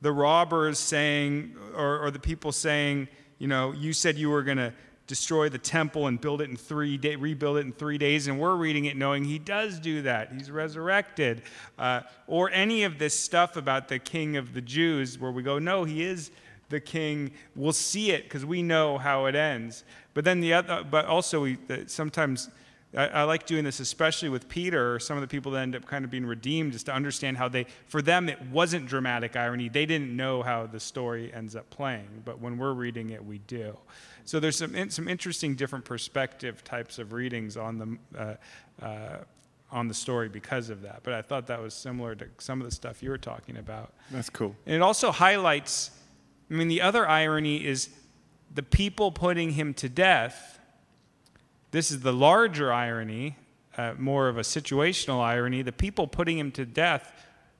the 0.00 0.12
robbers 0.12 0.78
saying, 0.78 1.56
or, 1.76 2.06
or 2.06 2.10
the 2.10 2.18
people 2.18 2.52
saying, 2.52 3.08
you 3.38 3.46
know, 3.46 3.72
you 3.72 3.92
said 3.92 4.16
you 4.16 4.30
were 4.30 4.42
going 4.42 4.58
to 4.58 4.72
destroy 5.06 5.48
the 5.48 5.58
temple 5.58 6.06
and 6.06 6.20
build 6.20 6.40
it 6.40 6.48
in 6.48 6.56
three 6.56 6.96
day, 6.96 7.16
rebuild 7.16 7.56
it 7.58 7.66
in 7.66 7.72
three 7.72 7.98
days, 7.98 8.28
and 8.28 8.38
we're 8.38 8.54
reading 8.54 8.84
it 8.84 8.96
knowing 8.96 9.24
he 9.24 9.38
does 9.38 9.80
do 9.80 10.02
that. 10.02 10.32
He's 10.32 10.50
resurrected. 10.50 11.42
Uh, 11.78 12.02
or 12.28 12.50
any 12.50 12.84
of 12.84 12.98
this 12.98 13.18
stuff 13.18 13.56
about 13.56 13.88
the 13.88 13.98
king 13.98 14.36
of 14.36 14.54
the 14.54 14.60
Jews, 14.60 15.18
where 15.18 15.32
we 15.32 15.42
go, 15.42 15.58
no, 15.58 15.82
he 15.82 16.04
is 16.04 16.30
the 16.68 16.78
king. 16.78 17.32
We'll 17.56 17.72
see 17.72 18.12
it 18.12 18.22
because 18.22 18.46
we 18.46 18.62
know 18.62 18.98
how 18.98 19.26
it 19.26 19.34
ends. 19.34 19.84
But 20.14 20.24
then 20.24 20.40
the 20.40 20.54
other, 20.54 20.84
but 20.88 21.06
also 21.06 21.42
we 21.42 21.58
sometimes 21.86 22.48
I, 22.96 23.06
I, 23.06 23.22
like 23.22 23.46
doing 23.46 23.64
this, 23.64 23.78
especially 23.78 24.28
with 24.28 24.48
Peter, 24.48 24.94
or 24.94 24.98
some 24.98 25.16
of 25.16 25.20
the 25.20 25.28
people 25.28 25.52
that 25.52 25.60
end 25.60 25.76
up 25.76 25.86
kind 25.86 26.04
of 26.04 26.10
being 26.10 26.26
redeemed, 26.26 26.72
just 26.72 26.86
to 26.86 26.92
understand 26.92 27.36
how 27.36 27.48
they, 27.48 27.66
for 27.86 28.02
them, 28.02 28.28
it 28.28 28.40
wasn't 28.50 28.86
dramatic 28.86 29.36
irony. 29.36 29.68
They 29.68 29.86
didn't 29.86 30.14
know 30.14 30.42
how 30.42 30.66
the 30.66 30.80
story 30.80 31.32
ends 31.32 31.54
up 31.54 31.70
playing, 31.70 32.22
but 32.24 32.40
when 32.40 32.58
we're 32.58 32.72
reading 32.72 33.10
it, 33.10 33.24
we 33.24 33.38
do. 33.38 33.76
So 34.24 34.40
there's 34.40 34.56
some, 34.56 34.90
some 34.90 35.08
interesting 35.08 35.54
different 35.54 35.84
perspective 35.84 36.64
types 36.64 36.98
of 36.98 37.12
readings 37.12 37.56
on 37.56 37.78
the, 37.78 38.18
uh, 38.18 38.84
uh, 38.84 39.18
on 39.70 39.86
the 39.86 39.94
story 39.94 40.28
because 40.28 40.68
of 40.68 40.82
that. 40.82 41.00
But 41.04 41.14
I 41.14 41.22
thought 41.22 41.46
that 41.46 41.62
was 41.62 41.74
similar 41.74 42.14
to 42.16 42.26
some 42.38 42.60
of 42.60 42.68
the 42.68 42.74
stuff 42.74 43.02
you 43.02 43.10
were 43.10 43.18
talking 43.18 43.56
about. 43.56 43.92
That's 44.10 44.30
cool. 44.30 44.56
And 44.66 44.74
it 44.74 44.82
also 44.82 45.12
highlights, 45.12 45.90
I 46.50 46.54
mean, 46.54 46.68
the 46.68 46.82
other 46.82 47.08
irony 47.08 47.64
is 47.64 47.88
the 48.52 48.62
people 48.64 49.12
putting 49.12 49.52
him 49.52 49.74
to 49.74 49.88
death 49.88 50.59
this 51.70 51.90
is 51.90 52.00
the 52.00 52.12
larger 52.12 52.72
irony, 52.72 53.36
uh, 53.76 53.94
more 53.98 54.28
of 54.28 54.38
a 54.38 54.42
situational 54.42 55.20
irony. 55.20 55.62
The 55.62 55.72
people 55.72 56.06
putting 56.06 56.38
him 56.38 56.50
to 56.52 56.66
death, 56.66 57.12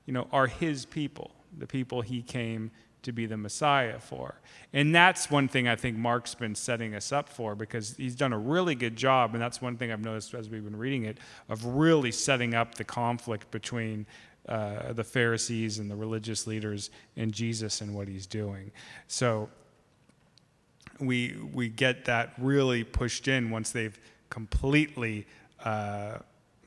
you 0.07 0.12
know, 0.12 0.27
are 0.33 0.46
his 0.46 0.85
people, 0.85 1.31
the 1.57 1.66
people 1.66 2.03
he 2.03 2.23
came 2.23 2.70
to 3.03 3.12
be 3.12 3.27
the 3.27 3.37
Messiah 3.37 3.99
for. 3.99 4.40
And 4.73 4.94
that's 4.94 5.31
one 5.31 5.49
thing 5.49 5.66
I 5.68 5.77
think 5.77 5.96
Mark's 5.96 6.35
been 6.35 6.55
setting 6.55 6.94
us 6.94 7.12
up 7.12 7.29
for 7.29 7.55
because 7.55 7.96
he's 7.96 8.14
done 8.14 8.33
a 8.33 8.38
really 8.38 8.75
good 8.75 8.96
job. 8.96 9.35
And 9.35 9.42
that's 9.42 9.62
one 9.62 9.77
thing 9.77 9.90
I've 9.90 10.05
noticed 10.05 10.35
as 10.35 10.51
we've 10.51 10.64
been 10.64 10.77
reading 10.77 11.05
it 11.05 11.18
of 11.49 11.64
really 11.64 12.12
setting 12.12 12.55
up 12.55 12.75
the 12.75 12.85
conflict 12.85 13.51
between 13.51 14.07
uh, 14.49 14.92
the 14.92 15.05
Pharisees 15.05 15.79
and 15.79 15.90
the 15.90 15.96
religious 15.96 16.46
leaders 16.46 16.90
and 17.16 17.33
Jesus 17.33 17.81
and 17.81 17.94
what 17.94 18.09
he's 18.09 18.27
doing. 18.27 18.70
So 19.07 19.49
we, 21.01 21.37
we 21.53 21.69
get 21.69 22.05
that 22.07 22.33
really 22.39 22.85
pushed 22.85 23.29
in 23.29 23.51
once 23.51 23.71
they've 23.71 23.99
completely 24.29 25.27
uh, 25.65 26.19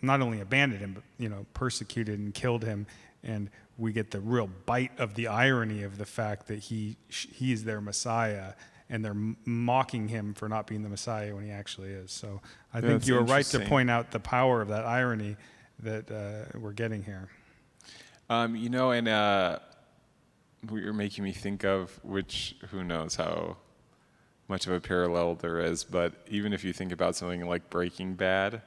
not 0.02 0.22
only 0.22 0.42
abandoned 0.42 0.82
him, 0.82 0.94
but 0.94 1.04
you 1.18 1.30
know, 1.30 1.46
persecuted 1.54 2.20
and 2.20 2.34
killed 2.34 2.64
him. 2.64 2.86
And 3.24 3.50
we 3.78 3.94
get 3.94 4.12
the 4.12 4.20
real 4.20 4.50
bite 4.66 4.92
of 5.00 5.16
the 5.16 5.28
irony 5.28 5.84
of 5.84 5.98
the 5.98 6.06
fact 6.06 6.48
that 6.48 6.60
he, 6.60 6.98
he 7.10 7.54
is 7.54 7.64
their 7.64 7.82
Messiah 7.82 8.54
and 8.90 9.04
they're 9.04 9.16
mocking 9.46 10.08
him 10.08 10.34
for 10.34 10.50
not 10.50 10.68
being 10.68 10.84
the 10.84 10.90
Messiah 10.90 11.34
when 11.34 11.46
he 11.46 11.52
actually 11.52 11.90
is. 11.90 12.12
So 12.12 12.42
I 12.74 12.80
yeah, 12.80 12.88
think 12.88 13.08
you're 13.08 13.24
right 13.24 13.46
to 13.48 13.60
point 13.62 13.90
out 13.90 14.12
the 14.12 14.20
power 14.20 14.62
of 14.62 14.68
that 14.68 14.86
irony 14.86 15.38
that 15.80 16.12
uh, 16.12 16.60
we're 16.60 16.74
getting 16.74 17.02
here. 17.02 17.30
Um, 18.30 18.56
you 18.56 18.70
know, 18.70 18.92
and 18.92 19.08
uh, 19.08 19.60
what 20.70 20.82
you're 20.82 20.94
making 20.94 21.24
me 21.24 21.32
think 21.32 21.64
of, 21.64 22.00
which 22.04 22.56
who 22.70 22.84
knows 22.84 23.16
how 23.16 23.58
much 24.48 24.68
of 24.68 24.74
a 24.74 24.80
parallel 24.80 25.36
there 25.36 25.60
is, 25.60 25.84
but 25.84 26.14
even 26.28 26.54
if 26.54 26.64
you 26.64 26.74
think 26.74 26.92
about 26.92 27.16
something 27.16 27.46
like 27.48 27.70
Breaking 27.70 28.14
Bad, 28.14 28.62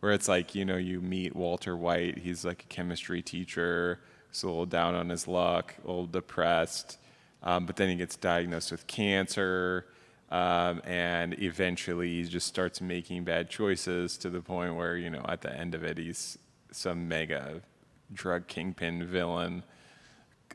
where 0.00 0.12
it's 0.12 0.28
like, 0.28 0.54
you 0.54 0.64
know, 0.64 0.76
you 0.76 1.00
meet 1.00 1.36
Walter 1.36 1.76
White, 1.76 2.18
he's 2.18 2.44
like 2.44 2.62
a 2.62 2.66
chemistry 2.66 3.20
teacher, 3.20 4.00
he's 4.30 4.42
a 4.42 4.46
little 4.46 4.66
down 4.66 4.94
on 4.94 5.08
his 5.10 5.28
luck, 5.28 5.74
a 5.84 5.86
little 5.86 6.06
depressed, 6.06 6.98
um, 7.42 7.66
but 7.66 7.76
then 7.76 7.88
he 7.88 7.96
gets 7.96 8.16
diagnosed 8.16 8.70
with 8.70 8.86
cancer, 8.86 9.86
um, 10.30 10.80
and 10.84 11.40
eventually 11.42 12.22
he 12.22 12.24
just 12.24 12.46
starts 12.46 12.80
making 12.80 13.24
bad 13.24 13.50
choices 13.50 14.16
to 14.18 14.30
the 14.30 14.40
point 14.40 14.74
where, 14.74 14.96
you 14.96 15.10
know, 15.10 15.24
at 15.28 15.42
the 15.42 15.54
end 15.54 15.74
of 15.74 15.84
it, 15.84 15.98
he's 15.98 16.38
some 16.70 17.08
mega 17.08 17.60
drug 18.12 18.46
kingpin 18.46 19.04
villain, 19.04 19.64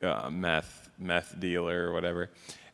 uh, 0.01 0.29
meth, 0.29 0.89
meth 0.97 1.39
dealer 1.39 1.87
or 1.87 1.93
whatever 1.93 2.29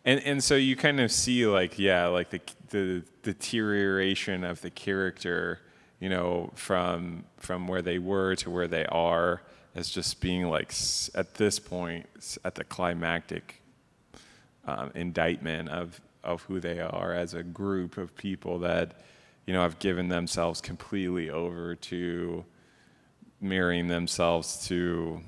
and 0.06 0.20
and 0.22 0.44
so 0.44 0.56
you 0.56 0.76
kind 0.76 1.00
of 1.00 1.12
see 1.12 1.46
like 1.46 1.78
yeah 1.78 2.08
like 2.08 2.30
the 2.30 2.42
the 2.70 3.04
deterioration 3.24 4.44
of 4.44 4.62
the 4.62 4.70
character 4.70 5.60
you 6.00 6.10
know 6.10 6.52
from 6.56 7.24
from 7.38 7.68
where 7.68 7.82
they 7.82 8.00
were 8.00 8.36
to 8.36 8.50
where 8.50 8.68
they 8.68 8.86
are 8.88 9.42
as 9.76 9.90
just 9.90 10.20
being 10.20 10.48
like 10.48 10.74
at 11.16 11.36
this 11.36 11.60
point 11.60 12.06
at 12.44 12.56
the 12.56 12.64
climactic 12.64 13.62
um, 14.66 14.92
indictment 14.96 15.70
of 15.70 16.02
of 16.24 16.44
who 16.44 16.60
they 16.60 16.80
are 16.80 17.14
as 17.14 17.34
a 17.34 17.44
group 17.44 17.98
of 17.98 18.16
people 18.16 18.60
that 18.60 18.94
you 19.46 19.54
know 19.54 19.62
have 19.62 19.80
given 19.80 20.10
themselves 20.10 20.62
completely 20.62 21.30
over 21.30 21.76
to 21.76 22.44
marrying 23.40 23.88
themselves 23.88 24.68
to 24.68 25.20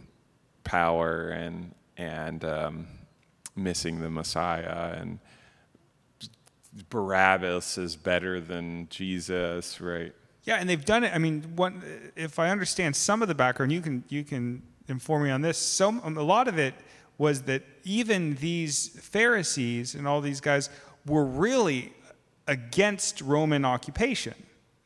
power 0.63 1.29
and 1.29 1.73
and 1.97 2.43
um, 2.45 2.87
missing 3.55 4.01
the 4.01 4.09
Messiah 4.09 4.95
and 4.99 5.19
Barabbas 6.89 7.77
is 7.77 7.95
better 7.95 8.39
than 8.39 8.87
Jesus, 8.89 9.79
right? 9.79 10.13
Yeah, 10.43 10.55
and 10.55 10.69
they've 10.69 10.83
done 10.83 11.03
it. 11.03 11.13
I 11.13 11.19
mean, 11.19 11.43
one, 11.55 11.83
if 12.15 12.39
I 12.39 12.49
understand 12.49 12.95
some 12.95 13.21
of 13.21 13.27
the 13.27 13.35
background, 13.35 13.71
you 13.71 13.81
can 13.81 14.03
you 14.09 14.23
can 14.23 14.63
inform 14.87 15.23
me 15.23 15.29
on 15.29 15.41
this. 15.41 15.57
So 15.57 15.89
a 16.03 16.09
lot 16.09 16.47
of 16.47 16.57
it 16.57 16.73
was 17.17 17.43
that 17.43 17.63
even 17.83 18.35
these 18.35 18.89
Pharisees 18.99 19.95
and 19.95 20.07
all 20.07 20.19
these 20.19 20.41
guys 20.41 20.69
were 21.05 21.25
really 21.25 21.93
against 22.47 23.21
Roman 23.21 23.63
occupation. 23.63 24.33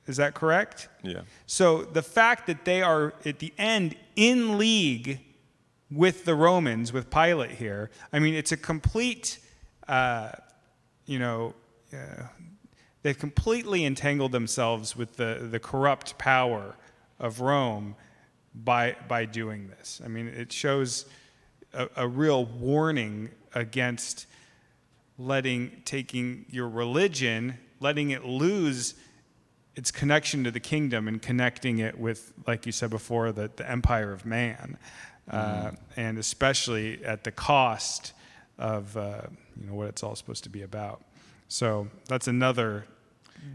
Is 0.06 0.18
that 0.18 0.34
correct? 0.34 0.90
Yeah. 1.04 1.22
So 1.48 1.84
the 1.84 2.02
fact 2.04 2.48
that 2.48 2.66
they 2.66 2.82
are 2.82 3.14
at 3.26 3.40
the 3.40 3.54
end 3.58 3.96
in 4.16 4.58
league 4.58 5.20
with 5.90 6.26
the 6.26 6.36
Romans, 6.36 6.92
with 6.92 7.10
Pilate 7.10 7.52
here. 7.52 7.90
I 8.12 8.20
mean, 8.20 8.34
it's 8.34 8.52
a 8.52 8.58
complete, 8.58 9.40
uh, 9.88 10.32
you 11.06 11.20
know, 11.20 11.54
uh, 11.94 12.24
they've 13.04 13.18
completely 13.18 13.86
entangled 13.86 14.32
themselves 14.32 14.96
with 14.96 15.16
the, 15.16 15.48
the 15.50 15.60
corrupt 15.60 16.18
power 16.18 16.76
of 17.20 17.40
Rome 17.40 17.96
by, 18.54 18.96
by 19.08 19.26
doing 19.26 19.70
this. 19.70 20.02
I 20.04 20.08
mean, 20.08 20.28
it 20.28 20.52
shows 20.52 21.06
a, 21.74 21.88
a 21.96 22.08
real 22.08 22.46
warning 22.46 23.30
against 23.54 24.26
letting, 25.18 25.82
taking 25.86 26.46
your 26.50 26.68
religion, 26.68 27.58
letting 27.80 28.10
it 28.10 28.26
lose 28.26 28.96
its 29.76 29.92
connection 29.92 30.44
to 30.44 30.52
the 30.52 30.60
kingdom 30.60 31.08
and 31.08 31.22
connecting 31.22 31.80
it 31.80 31.98
with, 31.98 32.34
like 32.46 32.66
you 32.66 32.72
said 32.72 32.90
before, 32.90 33.32
the, 33.32 33.50
the 33.56 33.70
empire 33.70 34.12
of 34.12 34.26
man 34.26 34.78
uh, 35.30 35.72
and 35.96 36.18
especially 36.18 37.04
at 37.04 37.24
the 37.24 37.32
cost 37.32 38.14
of 38.58 38.96
uh, 38.98 39.22
you 39.60 39.68
know 39.68 39.74
what 39.74 39.88
it's 39.88 40.04
all 40.04 40.16
supposed 40.16 40.44
to 40.44 40.50
be 40.50 40.62
about. 40.62 41.04
So 41.48 41.88
that's 42.08 42.28
another. 42.28 42.86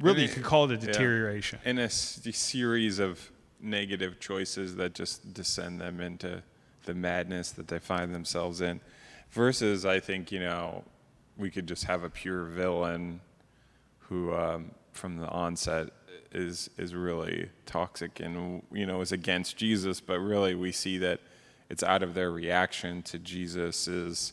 Really, 0.01 0.25
it, 0.25 0.29
you 0.29 0.35
could 0.35 0.45
call 0.45 0.71
it 0.71 0.73
a 0.73 0.87
deterioration. 0.87 1.59
Yeah. 1.65 1.71
In 1.71 1.79
a, 1.79 1.85
a 1.85 1.91
series 1.91 2.99
of 2.99 3.31
negative 3.61 4.21
choices 4.21 4.77
that 4.77 4.95
just 4.95 5.35
descend 5.35 5.81
them 5.81 6.01
into 6.01 6.43
the 6.85 6.95
madness 6.95 7.53
that 7.53 7.69
they 7.69 7.79
find 7.79 8.15
themselves 8.15 8.61
in, 8.61 8.81
versus 9.31 9.85
I 9.85 10.01
think 10.01 10.31
you 10.31 10.41
know 10.41 10.85
we 11.37 11.51
could 11.51 11.67
just 11.67 11.85
have 11.85 12.05
a 12.05 12.11
pure 12.11 12.45
villain 12.45 13.21
who 13.99 14.35
um, 14.35 14.73
from 14.93 15.17
the 15.17 15.29
onset 15.29 15.89
is 16.33 16.71
is 16.79 16.95
really 16.95 17.49
toxic 17.67 18.21
and 18.21 18.63
you 18.73 18.87
know 18.87 19.01
is 19.01 19.13
against 19.13 19.57
Jesus, 19.57 20.01
but 20.01 20.19
really 20.19 20.55
we 20.55 20.73
see 20.73 20.99
that 20.99 21.21
it's 21.73 21.83
out 21.83 22.03
of 22.03 22.13
their 22.15 22.31
reaction 22.31 23.03
to 23.03 23.19
Jesus's 23.19 24.33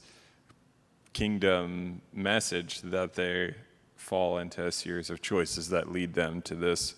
kingdom 1.13 2.01
message 2.13 2.81
that 2.81 3.15
they 3.15 3.55
fall 3.95 4.37
into 4.37 4.65
a 4.65 4.71
series 4.71 5.09
of 5.09 5.21
choices 5.21 5.69
that 5.69 5.91
lead 5.91 6.13
them 6.13 6.41
to 6.43 6.55
this 6.55 6.95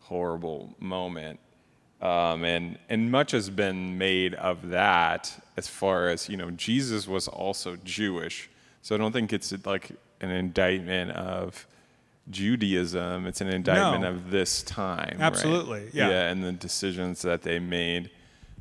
horrible 0.00 0.74
moment. 0.78 1.40
Um, 2.00 2.44
and 2.44 2.78
and 2.88 3.10
much 3.10 3.32
has 3.32 3.50
been 3.50 3.98
made 3.98 4.34
of 4.34 4.68
that 4.68 5.32
as 5.56 5.66
far 5.66 6.08
as 6.08 6.28
you 6.28 6.36
know 6.36 6.50
Jesus 6.52 7.08
was 7.08 7.26
also 7.26 7.76
Jewish, 7.82 8.48
so 8.82 8.94
I 8.94 8.98
don't 8.98 9.10
think 9.12 9.32
it's 9.32 9.52
like 9.66 9.90
an 10.20 10.30
indictment 10.30 11.10
of 11.12 11.66
Judaism. 12.30 13.26
It's 13.26 13.40
an 13.40 13.48
indictment 13.48 14.02
No. 14.02 14.10
of 14.10 14.30
this 14.30 14.62
time. 14.62 15.16
right? 15.18 15.26
Absolutely, 15.26 15.90
yeah. 15.92 16.08
Yeah, 16.10 16.30
and 16.30 16.44
the 16.44 16.52
decisions 16.52 17.22
that 17.22 17.42
they 17.42 17.58
made, 17.58 18.10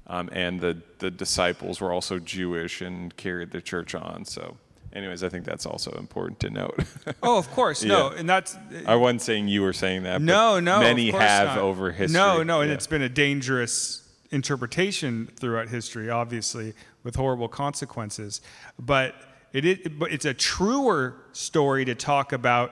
um, 0.08 0.30
and 0.32 0.60
the 0.60 0.82
the 1.00 1.12
disciples 1.12 1.80
were 1.82 1.92
also 1.94 2.20
Jewish 2.20 2.82
and 2.82 3.16
carried 3.18 3.52
the 3.52 3.62
church 3.62 3.94
on. 3.96 4.26
So, 4.26 4.58
anyways, 4.94 5.24
I 5.24 5.30
think 5.30 5.46
that's 5.46 5.66
also 5.66 5.92
important 5.92 6.40
to 6.42 6.50
note. 6.50 6.80
Oh, 7.24 7.38
of 7.38 7.50
course, 7.52 7.84
no, 7.84 8.12
Yeah. 8.12 8.20
and 8.20 8.30
that's 8.30 8.56
I 8.86 8.96
wasn't 8.96 9.22
saying 9.22 9.48
you 9.50 9.62
were 9.62 9.74
saying 9.74 10.04
that. 10.04 10.22
no, 10.22 10.56
but 10.56 10.64
no. 10.64 10.80
Many 10.80 11.12
have 11.12 11.48
not. 11.50 11.58
over 11.58 11.92
history. 11.92 12.14
No, 12.20 12.44
no, 12.44 12.62
and 12.62 12.70
Yeah. 12.70 12.76
it's 12.76 12.88
been 12.88 13.02
a 13.02 13.10
dangerous 13.10 14.04
interpretation 14.32 15.28
throughout 15.36 15.68
history, 15.70 16.10
obviously, 16.10 16.74
with 17.04 17.16
horrible 17.16 17.48
consequences. 17.48 18.42
But 18.80 19.16
it 19.54 19.66
is, 19.66 19.78
but 19.98 20.12
it's 20.12 20.26
a 20.26 20.34
truer 20.34 21.16
story 21.34 21.86
to 21.86 21.96
talk 21.96 22.34
about 22.34 22.72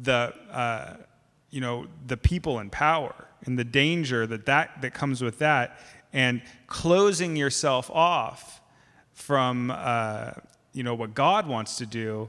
the, 0.00 0.32
uh, 0.50 0.94
you 1.50 1.60
know, 1.60 1.86
the 2.06 2.16
people 2.16 2.58
in 2.60 2.70
power 2.70 3.14
and 3.44 3.58
the 3.58 3.64
danger 3.64 4.26
that 4.26 4.46
that 4.46 4.80
that 4.82 4.94
comes 4.94 5.22
with 5.22 5.38
that, 5.38 5.78
and 6.12 6.42
closing 6.66 7.36
yourself 7.36 7.90
off 7.90 8.60
from, 9.12 9.70
uh, 9.70 10.32
you 10.72 10.82
know, 10.82 10.94
what 10.94 11.14
God 11.14 11.46
wants 11.46 11.76
to 11.76 11.86
do 11.86 12.28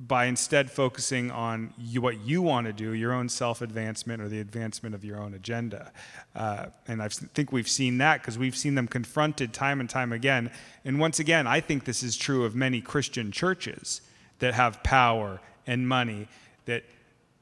by 0.00 0.24
instead 0.24 0.70
focusing 0.70 1.30
on 1.30 1.74
you, 1.76 2.00
what 2.00 2.20
you 2.20 2.40
want 2.40 2.66
to 2.66 2.72
do, 2.72 2.92
your 2.92 3.12
own 3.12 3.28
self 3.28 3.60
advancement 3.60 4.22
or 4.22 4.28
the 4.28 4.40
advancement 4.40 4.94
of 4.94 5.04
your 5.04 5.20
own 5.20 5.34
agenda. 5.34 5.92
Uh, 6.34 6.66
and 6.88 7.02
I 7.02 7.08
think 7.08 7.52
we've 7.52 7.68
seen 7.68 7.98
that 7.98 8.22
because 8.22 8.38
we've 8.38 8.56
seen 8.56 8.76
them 8.76 8.88
confronted 8.88 9.52
time 9.52 9.78
and 9.78 9.90
time 9.90 10.12
again. 10.12 10.50
And 10.86 10.98
once 10.98 11.18
again, 11.18 11.46
I 11.46 11.60
think 11.60 11.84
this 11.84 12.02
is 12.02 12.16
true 12.16 12.44
of 12.44 12.54
many 12.54 12.80
Christian 12.80 13.30
churches 13.30 14.00
that 14.38 14.54
have 14.54 14.82
power 14.82 15.38
and 15.66 15.86
money 15.86 16.28
that 16.64 16.84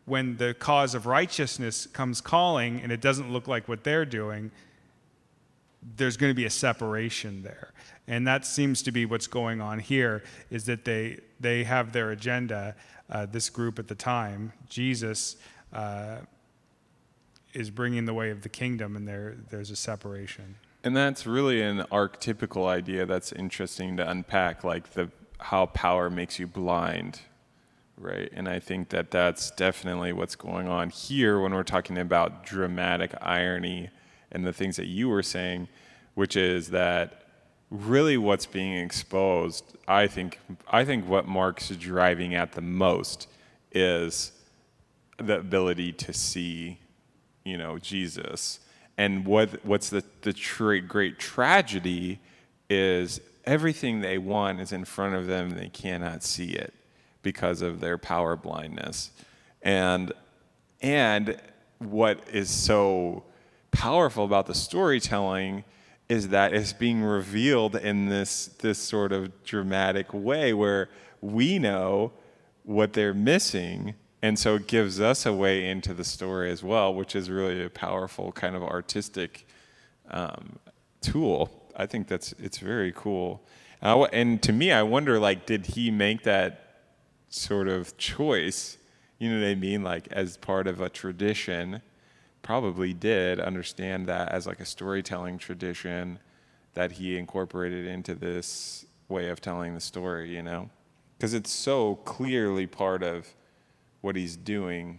when 0.04 0.36
the 0.38 0.54
cause 0.54 0.94
of 0.94 1.06
righteousness 1.06 1.86
comes 1.86 2.20
calling 2.20 2.80
and 2.80 2.90
it 2.90 3.00
doesn't 3.00 3.32
look 3.32 3.46
like 3.46 3.68
what 3.68 3.84
they're 3.84 4.06
doing, 4.06 4.50
there's 5.96 6.16
going 6.16 6.30
to 6.30 6.34
be 6.34 6.44
a 6.44 6.50
separation 6.50 7.42
there. 7.42 7.72
And 8.06 8.26
that 8.26 8.44
seems 8.46 8.82
to 8.82 8.92
be 8.92 9.04
what's 9.04 9.26
going 9.26 9.60
on 9.60 9.78
here 9.78 10.22
is 10.50 10.64
that 10.66 10.84
they 10.84 11.20
they 11.40 11.64
have 11.64 11.92
their 11.92 12.10
agenda 12.10 12.74
uh, 13.10 13.26
this 13.26 13.50
group 13.50 13.78
at 13.78 13.88
the 13.88 13.94
time. 13.94 14.52
Jesus 14.68 15.36
uh, 15.72 16.18
is 17.52 17.70
bringing 17.70 18.06
the 18.06 18.14
way 18.14 18.30
of 18.30 18.42
the 18.42 18.48
kingdom 18.48 18.96
and 18.96 19.06
there 19.06 19.36
there's 19.50 19.70
a 19.70 19.76
separation. 19.76 20.56
And 20.84 20.96
that's 20.96 21.26
really 21.26 21.60
an 21.60 21.80
archetypical 21.92 22.66
idea 22.66 23.04
that's 23.04 23.32
interesting 23.32 23.96
to 23.96 24.08
unpack, 24.08 24.64
like 24.64 24.92
the 24.92 25.10
how 25.40 25.66
power 25.66 26.08
makes 26.10 26.38
you 26.38 26.46
blind, 26.46 27.20
right? 27.96 28.30
And 28.32 28.48
I 28.48 28.58
think 28.58 28.88
that 28.90 29.10
that's 29.10 29.50
definitely 29.50 30.12
what's 30.12 30.34
going 30.34 30.68
on 30.68 30.90
here 30.90 31.40
when 31.40 31.52
we're 31.52 31.62
talking 31.62 31.98
about 31.98 32.44
dramatic 32.44 33.12
irony 33.20 33.90
and 34.32 34.46
the 34.46 34.52
things 34.52 34.76
that 34.76 34.86
you 34.86 35.08
were 35.08 35.22
saying, 35.22 35.68
which 36.14 36.36
is 36.36 36.70
that 36.70 37.22
really 37.70 38.16
what's 38.16 38.46
being 38.46 38.78
exposed. 38.78 39.76
I 39.86 40.06
think 40.06 40.40
I 40.68 40.84
think 40.84 41.08
what 41.08 41.26
Mark's 41.26 41.68
driving 41.70 42.34
at 42.34 42.52
the 42.52 42.60
most 42.60 43.28
is 43.72 44.32
the 45.18 45.38
ability 45.38 45.92
to 45.92 46.12
see, 46.12 46.78
you 47.44 47.58
know, 47.58 47.78
Jesus. 47.78 48.60
And 48.96 49.26
what 49.26 49.64
what's 49.64 49.90
the 49.90 50.04
the 50.22 50.32
tra- 50.32 50.80
great 50.80 51.18
tragedy 51.18 52.20
is 52.70 53.20
everything 53.44 54.00
they 54.00 54.18
want 54.18 54.60
is 54.60 54.72
in 54.72 54.84
front 54.84 55.14
of 55.14 55.26
them 55.26 55.50
and 55.50 55.58
they 55.58 55.68
cannot 55.68 56.22
see 56.22 56.50
it 56.50 56.74
because 57.22 57.62
of 57.62 57.80
their 57.80 57.98
power 57.98 58.36
blindness. 58.36 59.10
And 59.62 60.12
and 60.80 61.40
what 61.78 62.20
is 62.32 62.50
so 62.50 63.24
powerful 63.78 64.24
about 64.24 64.46
the 64.46 64.54
storytelling 64.56 65.62
is 66.08 66.30
that 66.30 66.52
it's 66.52 66.72
being 66.72 67.00
revealed 67.00 67.76
in 67.76 68.08
this 68.08 68.46
this 68.58 68.76
sort 68.76 69.12
of 69.12 69.44
dramatic 69.44 70.12
way 70.12 70.52
where 70.52 70.88
we 71.20 71.60
know 71.60 72.10
what 72.64 72.92
they're 72.92 73.14
missing 73.14 73.94
and 74.20 74.36
so 74.36 74.56
it 74.56 74.66
gives 74.66 75.00
us 75.00 75.24
a 75.24 75.32
way 75.32 75.70
into 75.70 75.94
the 75.94 76.02
story 76.02 76.50
as 76.50 76.60
well 76.60 76.92
which 76.92 77.14
is 77.14 77.30
really 77.30 77.64
a 77.64 77.70
powerful 77.70 78.32
kind 78.32 78.56
of 78.56 78.64
artistic 78.64 79.46
um, 80.10 80.58
tool. 81.00 81.48
I 81.76 81.86
think 81.86 82.08
that's 82.08 82.32
it's 82.32 82.58
very 82.58 82.92
cool. 82.96 83.44
And, 83.80 84.08
and 84.12 84.42
to 84.42 84.52
me 84.52 84.72
i 84.72 84.82
wonder 84.82 85.20
like 85.20 85.46
did 85.46 85.66
he 85.66 85.92
make 85.92 86.24
that 86.24 86.80
sort 87.28 87.68
of 87.68 87.96
choice? 87.96 88.76
You 89.20 89.30
know 89.30 89.40
what 89.40 89.46
i 89.46 89.54
mean? 89.54 89.84
Like 89.84 90.08
as 90.10 90.36
part 90.36 90.66
of 90.66 90.80
a 90.80 90.88
tradition 90.88 91.80
probably 92.48 92.94
did 92.94 93.38
understand 93.38 94.06
that 94.06 94.30
as 94.30 94.46
like 94.46 94.58
a 94.58 94.64
storytelling 94.64 95.36
tradition 95.36 96.18
that 96.72 96.92
he 96.92 97.18
incorporated 97.18 97.84
into 97.84 98.14
this 98.14 98.86
way 99.10 99.28
of 99.28 99.38
telling 99.38 99.74
the 99.74 99.80
story, 99.80 100.34
you 100.34 100.42
know? 100.42 100.70
Because 101.18 101.34
it's 101.34 101.50
so 101.50 101.96
clearly 102.06 102.66
part 102.66 103.02
of 103.02 103.34
what 104.00 104.16
he's 104.16 104.34
doing 104.34 104.98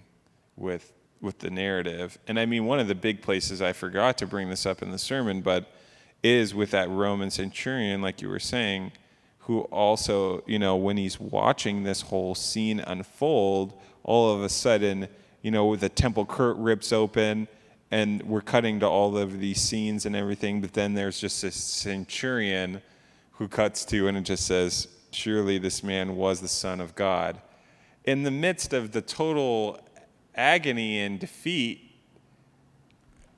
with 0.56 0.94
with 1.22 1.40
the 1.40 1.50
narrative. 1.50 2.20
And 2.28 2.40
I 2.40 2.46
mean 2.46 2.66
one 2.66 2.80
of 2.80 2.88
the 2.88 2.94
big 2.94 3.24
places 3.24 3.64
I 3.64 3.74
forgot 3.74 4.20
to 4.20 4.28
bring 4.28 4.52
this 4.52 4.68
up 4.68 4.84
in 4.84 4.92
the 4.92 5.00
sermon, 5.00 5.42
but 5.42 5.72
is 6.22 6.54
with 6.54 6.70
that 6.70 6.88
Roman 6.88 7.32
centurion 7.32 8.00
like 8.00 8.22
you 8.22 8.30
were 8.30 8.40
saying, 8.40 8.92
who 9.40 9.62
also, 9.72 10.44
you 10.46 10.60
know, 10.60 10.76
when 10.76 10.98
he's 10.98 11.20
watching 11.20 11.82
this 11.82 12.02
whole 12.02 12.36
scene 12.36 12.80
unfold, 12.80 13.74
all 14.04 14.36
of 14.36 14.44
a 14.44 14.50
sudden, 14.50 15.08
you 15.42 15.52
know, 15.52 15.66
with 15.66 15.82
the 15.82 15.90
temple 15.90 16.26
court 16.26 16.58
rips 16.58 16.92
open 16.92 17.48
and 17.92 18.22
we're 18.24 18.42
cutting 18.42 18.80
to 18.82 18.88
all 18.88 19.18
of 19.18 19.40
these 19.40 19.60
scenes 19.62 20.06
and 20.06 20.16
everything, 20.16 20.62
but 20.62 20.74
then 20.74 20.94
there's 20.94 21.20
just 21.20 21.42
this 21.42 21.56
centurion 21.56 22.82
who 23.34 23.48
cuts 23.48 23.86
to 23.86 24.08
and 24.08 24.18
it 24.18 24.22
just 24.22 24.46
says, 24.46 24.88
Surely 25.12 25.58
this 25.58 25.84
man 25.84 26.16
was 26.16 26.40
the 26.40 26.48
Son 26.48 26.80
of 26.80 26.94
God. 26.94 27.42
In 28.04 28.24
the 28.24 28.32
midst 28.32 28.74
of 28.74 28.92
the 28.92 29.02
total 29.02 29.80
agony 30.36 31.00
and 31.00 31.20
defeat, 31.20 31.90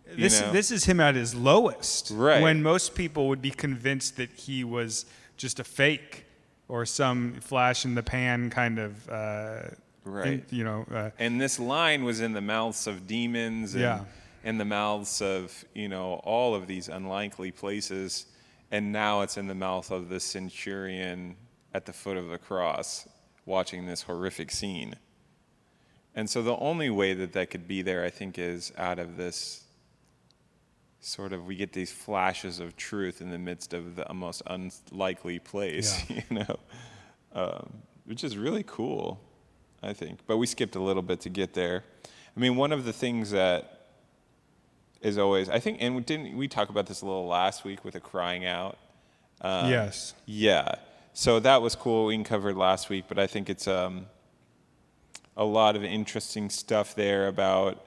this, 0.06 0.42
know, 0.42 0.52
this 0.52 0.72
is 0.72 0.86
him 0.86 1.00
at 1.00 1.16
his 1.16 1.34
lowest 1.34 2.12
Right. 2.14 2.42
when 2.42 2.62
most 2.62 2.96
people 2.96 3.30
would 3.30 3.42
be 3.42 3.52
convinced 3.52 4.18
that 4.18 4.30
he 4.32 4.64
was 4.66 5.06
just 5.38 5.60
a 5.60 5.64
fake 5.64 6.26
or 6.68 6.86
some 6.86 7.36
flash 7.42 7.86
in 7.86 7.96
the 7.96 8.04
pan 8.04 8.50
kind 8.50 8.80
of 8.80 9.10
uh, 9.10 9.62
Right. 10.04 10.44
you 10.52 10.64
know 10.64 10.86
uh, 10.92 11.12
and 11.20 11.40
this 11.40 11.60
line 11.60 12.04
was 12.04 12.22
in 12.22 12.34
the 12.34 12.42
mouths 12.42 12.88
of 12.88 13.06
demons 13.08 13.74
and 13.76 13.82
Yeah. 13.84 14.04
in 14.44 14.58
the 14.58 14.66
mouths 14.66 15.22
of 15.22 15.64
you 15.76 15.88
know 15.88 16.16
all 16.24 16.56
of 16.56 16.66
these 16.68 16.88
unlikely 16.90 17.52
places 17.52 18.26
and 18.72 18.92
now 18.92 19.22
it's 19.22 19.38
in 19.38 19.48
the 19.48 19.56
mouth 19.56 19.92
of 19.92 20.10
the 20.10 20.20
centurion 20.20 21.36
at 21.74 21.86
the 21.86 21.94
foot 21.94 22.18
of 22.18 22.30
the 22.30 22.38
cross 22.40 23.08
watching 23.46 23.86
this 23.86 24.02
horrific 24.04 24.50
scene 24.52 24.96
and 26.16 26.30
so 26.30 26.42
the 26.42 26.58
only 26.58 26.90
way 26.90 27.14
that 27.14 27.34
that 27.34 27.50
could 27.52 27.68
be 27.68 27.82
there 27.84 28.04
i 28.04 28.10
think 28.10 28.40
is 28.40 28.72
out 28.78 28.98
of 28.98 29.18
this 29.18 29.64
sort 31.00 31.34
of 31.34 31.46
we 31.46 31.56
get 31.56 31.74
these 31.74 31.92
flashes 31.92 32.60
of 32.60 32.76
truth 32.76 33.22
in 33.22 33.30
the 33.32 33.38
midst 33.38 33.74
of 33.74 33.96
the 33.96 34.14
most 34.14 34.42
unlikely 34.48 35.40
place 35.40 36.04
Yeah. 36.10 36.22
you 36.30 36.38
know 36.40 36.60
um, 37.34 37.74
which 38.06 38.24
is 38.24 38.36
really 38.38 38.64
cool 38.66 39.20
I 39.84 39.94
think. 39.94 40.20
But 40.28 40.38
we 40.38 40.46
skipped 40.46 40.76
a 40.76 40.82
little 40.82 41.02
bit 41.02 41.22
to 41.22 41.30
get 41.30 41.54
there. 41.54 41.84
I 42.36 42.40
mean, 42.40 42.56
one 42.56 42.72
of 42.72 42.86
the 42.86 42.94
things 42.94 43.32
that 43.32 43.88
is 45.02 45.18
always, 45.18 45.50
I 45.50 45.60
think, 45.60 45.78
and 45.82 45.96
we 45.96 46.02
didn't 46.02 46.38
we 46.38 46.48
talk 46.48 46.70
about 46.70 46.86
this 46.86 47.02
a 47.02 47.06
little 47.06 47.28
last 47.28 47.64
week 47.64 47.84
with 47.84 47.96
the 47.96 48.00
crying 48.00 48.46
out? 48.46 48.78
Um, 49.42 49.70
yes 49.70 50.14
Yeah. 50.26 50.76
So 51.14 51.40
that 51.40 51.62
was 51.62 51.76
cool. 51.76 52.06
We 52.06 52.24
covered 52.24 52.56
last 52.56 52.90
week, 52.90 53.06
but 53.10 53.20
I 53.20 53.28
think 53.28 53.50
it's 53.50 53.68
um, 53.68 54.06
a 55.36 55.44
lot 55.44 55.76
of 55.76 55.84
interesting 55.84 56.50
stuff 56.50 56.96
there 56.96 57.28
about 57.28 57.84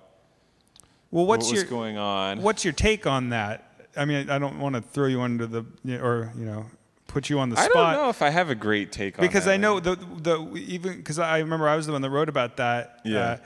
well 1.11 1.26
what's 1.26 1.46
what 1.46 1.52
was 1.52 1.62
your 1.62 1.70
going 1.70 1.96
on. 1.96 2.42
what's 2.42 2.64
your 2.64 2.72
take 2.72 3.07
on 3.07 3.28
that 3.28 3.87
i 3.96 4.04
mean 4.04 4.28
i 4.30 4.38
don't 4.38 4.59
want 4.59 4.74
to 4.74 4.80
throw 4.80 5.07
you 5.07 5.20
under 5.20 5.46
the 5.46 5.64
or 6.00 6.33
you 6.37 6.44
know 6.44 6.66
put 7.14 7.31
you 7.31 7.38
on 7.38 7.48
the 7.48 7.57
I 7.59 7.66
spot 7.66 7.77
I 7.77 7.94
don't 7.94 8.03
know 8.03 8.09
if 8.11 8.22
I 8.22 8.31
have 8.31 8.50
a 8.50 8.57
great 8.57 8.90
take 8.90 9.16
on 9.16 9.22
that. 9.22 9.29
because 9.29 9.44
that. 9.44 9.53
I 9.53 9.57
know 9.57 9.79
the 9.79 9.94
the 9.96 10.37
even 10.57 10.96
because 10.96 11.20
I 11.20 11.38
remember 11.38 11.68
I 11.68 11.77
was 11.77 11.87
the 11.87 11.92
one 11.92 12.03
that 12.03 12.11
wrote 12.11 12.29
about 12.29 12.57
that. 12.57 13.00
Yeah. 13.05 13.18
Uh, 13.18 13.37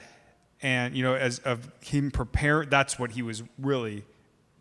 and 0.63 0.97
you 0.97 1.03
know, 1.05 1.15
as 1.15 1.39
of 1.41 1.71
him 1.83 2.11
prepare, 2.11 2.65
that's 2.65 2.99
what 2.99 3.11
he 3.13 3.21
was 3.23 3.43
really 3.59 4.05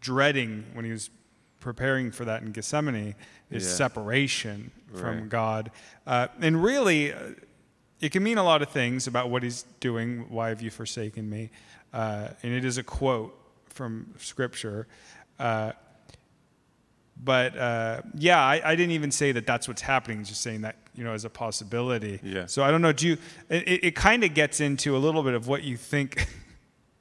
dreading 0.01 0.65
when 0.73 0.83
he 0.83 0.91
was 0.91 1.09
preparing 1.61 2.11
for 2.11 2.25
that 2.25 2.41
in 2.43 2.51
Gethsemane 2.51 3.15
is 3.49 3.65
Yeah. 3.65 3.73
separation 3.75 4.71
from 4.93 5.29
God. 5.29 5.71
Uh, 6.05 6.27
and 6.41 6.61
really, 6.61 7.13
uh, 7.13 7.17
it 7.99 8.11
can 8.11 8.23
mean 8.23 8.37
a 8.37 8.43
lot 8.43 8.61
of 8.61 8.69
things 8.69 9.07
about 9.07 9.29
what 9.29 9.41
he's 9.41 9.63
doing. 9.79 10.25
Why 10.29 10.49
have 10.49 10.61
you 10.61 10.69
forsaken 10.69 11.29
me? 11.29 11.49
Uh, 11.93 12.27
and 12.43 12.53
it 12.53 12.63
is 12.65 12.77
a 12.77 12.83
quote 12.83 13.33
from 13.69 14.13
Scripture. 14.17 14.85
But 17.23 17.57
uh, 17.57 18.01
yeah, 18.15 18.41
I, 18.41 18.61
I 18.63 18.75
didn't 18.75 18.91
even 18.91 19.11
say 19.11 19.31
that 19.33 19.45
that's 19.45 19.67
what's 19.67 19.81
happening. 19.81 20.23
Just 20.23 20.41
saying 20.41 20.61
that 20.61 20.75
you 20.95 21.03
know 21.03 21.13
as 21.13 21.25
a 21.25 21.29
possibility. 21.29 22.19
Yeah. 22.23 22.45
So 22.45 22.63
I 22.63 22.71
don't 22.71 22.81
know. 22.81 22.93
Do 22.93 23.07
you? 23.07 23.17
It, 23.49 23.83
it- 23.83 23.95
kind 23.95 24.23
of 24.23 24.33
gets 24.33 24.59
into 24.61 24.95
a 24.95 24.99
little 24.99 25.23
bit 25.23 25.33
of 25.33 25.47
what 25.47 25.63
you 25.63 25.75
think 25.75 26.27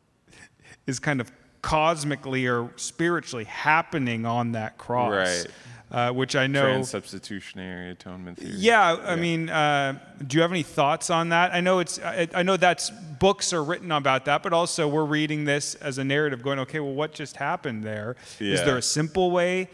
is 0.87 0.99
kind 0.99 1.21
of 1.21 1.31
cosmically 1.63 2.47
or 2.47 2.71
spiritually 2.77 3.45
happening 3.45 4.25
on 4.25 4.53
that 4.53 4.79
cross. 4.79 5.13
Right. 5.13 5.47
Uh, 5.89 6.11
which 6.11 6.35
I 6.35 6.49
know. 6.49 6.63
Trans-substitutionary 6.63 7.91
atonement 7.93 8.39
theory. 8.39 8.55
Yeah, 8.57 8.97
I 9.05 9.15
mean, 9.15 9.49
uh, 9.49 9.97
do 10.27 10.37
you 10.37 10.43
have 10.43 10.51
any 10.51 10.65
thoughts 10.65 11.11
on 11.11 11.29
that? 11.29 11.55
I 11.55 11.61
know 11.61 11.79
it's, 11.79 12.01
I, 12.01 12.27
I 12.35 12.43
know 12.43 12.57
that's 12.57 12.91
books 12.91 13.53
are 13.53 13.63
written 13.63 13.93
about 13.93 14.25
that, 14.25 14.43
but 14.43 14.53
also 14.53 14.89
we're 14.89 15.05
reading 15.05 15.45
this 15.45 15.77
as 15.77 15.99
a 15.99 16.05
narrative, 16.05 16.43
going, 16.43 16.59
okay, 16.59 16.81
well, 16.81 16.93
what 16.93 17.13
just 17.13 17.37
happened 17.37 17.85
there? 17.85 18.17
Yeah. 18.41 18.55
Is 18.55 18.65
there 18.65 18.77
a 18.77 18.83
simple 18.83 19.31
way 19.31 19.69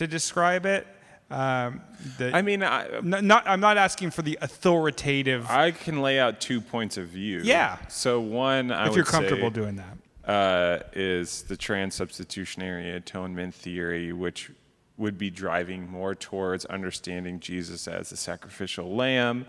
to 0.00 0.06
describe 0.06 0.64
it? 0.64 0.86
Um, 1.30 1.82
that, 2.18 2.34
I 2.34 2.40
mean, 2.40 2.62
I, 2.62 2.86
n- 2.86 3.26
not, 3.26 3.46
I'm 3.46 3.60
not 3.60 3.76
asking 3.76 4.10
for 4.12 4.22
the 4.22 4.38
authoritative. 4.40 5.46
I 5.48 5.70
can 5.70 6.00
lay 6.00 6.18
out 6.18 6.40
two 6.40 6.60
points 6.62 6.96
of 6.96 7.08
view. 7.08 7.42
Yeah. 7.44 7.76
So 7.88 8.18
one, 8.18 8.72
I 8.72 8.88
if 8.88 8.96
you're 8.96 9.04
comfortable 9.04 9.50
say, 9.50 9.54
doing 9.54 9.76
that. 9.76 10.30
uh, 10.30 10.78
is 10.94 11.42
the 11.42 11.56
trans-substitutionary 11.56 12.90
atonement 12.92 13.54
theory, 13.54 14.12
which 14.12 14.50
would 14.96 15.18
be 15.18 15.28
driving 15.30 15.88
more 15.88 16.14
towards 16.14 16.64
understanding 16.64 17.38
Jesus 17.38 17.86
as 17.86 18.08
the 18.08 18.16
sacrificial 18.16 18.96
lamb 18.96 19.44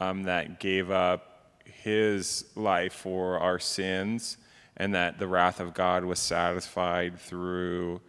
um, 0.00 0.22
that 0.22 0.60
gave 0.60 0.90
up 0.92 1.58
his 1.64 2.44
life 2.54 2.92
for 2.94 3.38
our 3.40 3.58
sins, 3.58 4.38
and 4.76 4.94
that 4.94 5.18
the 5.18 5.26
wrath 5.26 5.58
of 5.60 5.74
God 5.74 6.04
was 6.04 6.20
satisfied 6.20 7.18
through 7.18 8.00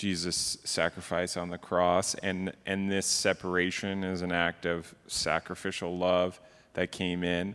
Jesus' 0.00 0.56
sacrifice 0.64 1.36
on 1.36 1.50
the 1.50 1.58
cross. 1.58 2.14
And, 2.14 2.52
and 2.64 2.90
this 2.90 3.06
separation 3.06 4.02
is 4.02 4.22
an 4.22 4.32
act 4.32 4.64
of 4.64 4.94
sacrificial 5.06 5.96
love 5.96 6.40
that 6.72 6.90
came 6.90 7.22
in. 7.22 7.54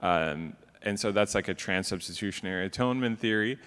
Um, 0.00 0.56
and 0.82 0.98
so 0.98 1.10
that's 1.10 1.34
like 1.34 1.48
a 1.48 1.54
trans-substitutionary 1.54 2.66
atonement 2.66 3.18
theory. 3.18 3.58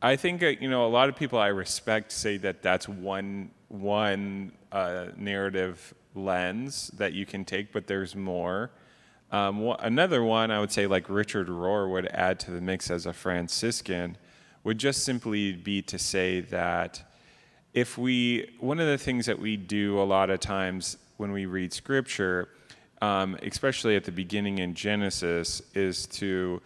I 0.00 0.16
think 0.16 0.42
uh, 0.42 0.46
you 0.60 0.70
know 0.70 0.86
a 0.86 0.88
lot 0.88 1.08
of 1.08 1.16
people 1.16 1.38
I 1.38 1.48
respect 1.48 2.12
say 2.12 2.36
that 2.38 2.62
that's 2.62 2.88
one 2.88 3.50
one 3.68 4.52
uh, 4.70 5.06
narrative 5.16 5.94
lens 6.14 6.90
that 6.96 7.12
you 7.12 7.26
can 7.26 7.44
take, 7.44 7.72
but 7.72 7.86
there's 7.86 8.14
more. 8.14 8.70
Um, 9.32 9.60
wha- 9.60 9.78
another 9.80 10.22
one 10.22 10.50
I 10.50 10.60
would 10.60 10.70
say, 10.70 10.86
like 10.86 11.08
Richard 11.08 11.48
Rohr 11.48 11.90
would 11.90 12.06
add 12.06 12.38
to 12.40 12.50
the 12.52 12.60
mix 12.60 12.90
as 12.90 13.06
a 13.06 13.12
Franciscan, 13.12 14.16
would 14.64 14.78
just 14.78 15.02
simply 15.02 15.52
be 15.52 15.82
to 15.82 15.98
say 15.98 16.40
that 16.40 17.02
if 17.76 17.98
we 17.98 18.48
one 18.58 18.80
of 18.80 18.88
the 18.88 18.96
things 18.96 19.26
that 19.26 19.38
we 19.38 19.54
do 19.54 20.00
a 20.00 20.02
lot 20.02 20.30
of 20.30 20.40
times 20.40 20.96
when 21.18 21.30
we 21.30 21.44
read 21.44 21.72
scripture 21.72 22.48
um, 23.02 23.36
especially 23.42 23.94
at 23.94 24.04
the 24.04 24.10
beginning 24.10 24.58
in 24.58 24.74
genesis 24.74 25.60
is 25.74 26.06
to 26.06 26.60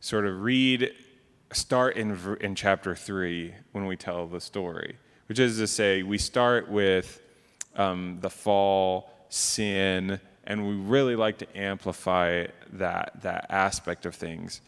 sort 0.00 0.26
of 0.26 0.42
read 0.42 0.92
start 1.52 1.96
in, 1.96 2.18
in 2.40 2.54
chapter 2.56 2.96
3 2.96 3.54
when 3.72 3.86
we 3.86 3.96
tell 3.96 4.26
the 4.26 4.40
story 4.40 4.96
which 5.28 5.38
is 5.38 5.56
to 5.56 5.68
say 5.68 6.02
we 6.02 6.18
start 6.18 6.68
with 6.68 7.22
um, 7.76 8.18
the 8.20 8.30
fall 8.30 9.08
sin 9.28 10.20
and 10.44 10.66
we 10.66 10.74
really 10.74 11.14
like 11.14 11.38
to 11.38 11.58
amplify 11.58 12.44
that 12.72 13.12
that 13.22 13.46
aspect 13.50 14.04
of 14.04 14.16
things 14.16 14.60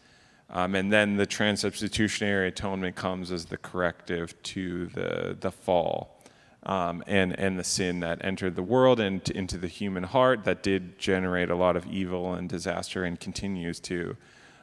um, 0.51 0.75
and 0.75 0.91
then 0.91 1.17
the 1.17 1.27
transubstitutionary 1.27 2.47
atonement 2.47 2.95
comes 2.95 3.31
as 3.31 3.45
the 3.45 3.57
corrective 3.57 4.41
to 4.43 4.87
the, 4.87 5.37
the 5.39 5.51
fall 5.51 6.19
um, 6.63 7.03
and, 7.07 7.37
and 7.39 7.59
the 7.59 7.63
sin 7.63 7.99
that 7.99 8.23
entered 8.23 8.55
the 8.55 8.63
world 8.63 8.99
and 8.99 9.29
into 9.29 9.57
the 9.57 9.67
human 9.67 10.03
heart 10.03 10.43
that 10.45 10.63
did 10.63 10.97
generate 10.97 11.49
a 11.49 11.55
lot 11.55 11.75
of 11.75 11.85
evil 11.87 12.33
and 12.33 12.49
disaster 12.49 13.03
and 13.03 13.19
continues 13.19 13.79
to. 13.79 14.17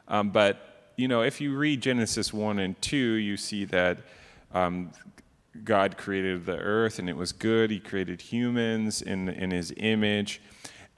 Um, 0.09 0.29
but, 0.29 0.91
you 0.97 1.07
know, 1.07 1.21
if 1.21 1.39
you 1.39 1.55
read 1.55 1.81
Genesis 1.81 2.33
1 2.33 2.59
and 2.59 2.79
2, 2.81 2.97
you 2.97 3.37
see 3.37 3.65
that 3.65 3.99
um, 4.53 4.91
God 5.63 5.97
created 5.97 6.45
the 6.45 6.57
earth 6.57 6.99
and 6.99 7.09
it 7.09 7.15
was 7.15 7.31
good. 7.31 7.71
He 7.71 7.79
created 7.79 8.21
humans 8.21 9.01
in, 9.01 9.29
in 9.29 9.51
his 9.51 9.73
image. 9.77 10.41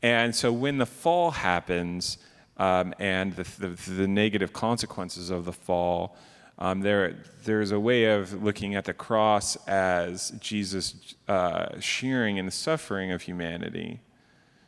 And 0.02 0.36
so 0.36 0.52
when 0.52 0.78
the 0.80 0.86
fall 0.86 1.32
happens 1.32 2.18
um, 2.60 2.94
and 3.00 3.36
the, 3.36 3.44
the, 3.68 3.92
the 3.92 4.08
negative 4.08 4.54
consequences 4.54 5.30
of 5.30 5.46
the 5.46 5.54
fall, 5.54 6.16
um, 6.60 6.82
there, 6.82 7.16
there's 7.46 7.72
a 7.72 7.80
way 7.80 8.06
of 8.06 8.44
looking 8.44 8.76
at 8.76 8.84
the 8.84 8.94
cross 8.94 9.56
as 9.66 10.32
Jesus 10.42 11.16
uh, 11.30 11.80
sharing 11.80 12.36
in 12.36 12.46
the 12.46 12.52
suffering 12.52 13.14
of 13.14 13.22
humanity. 13.22 14.02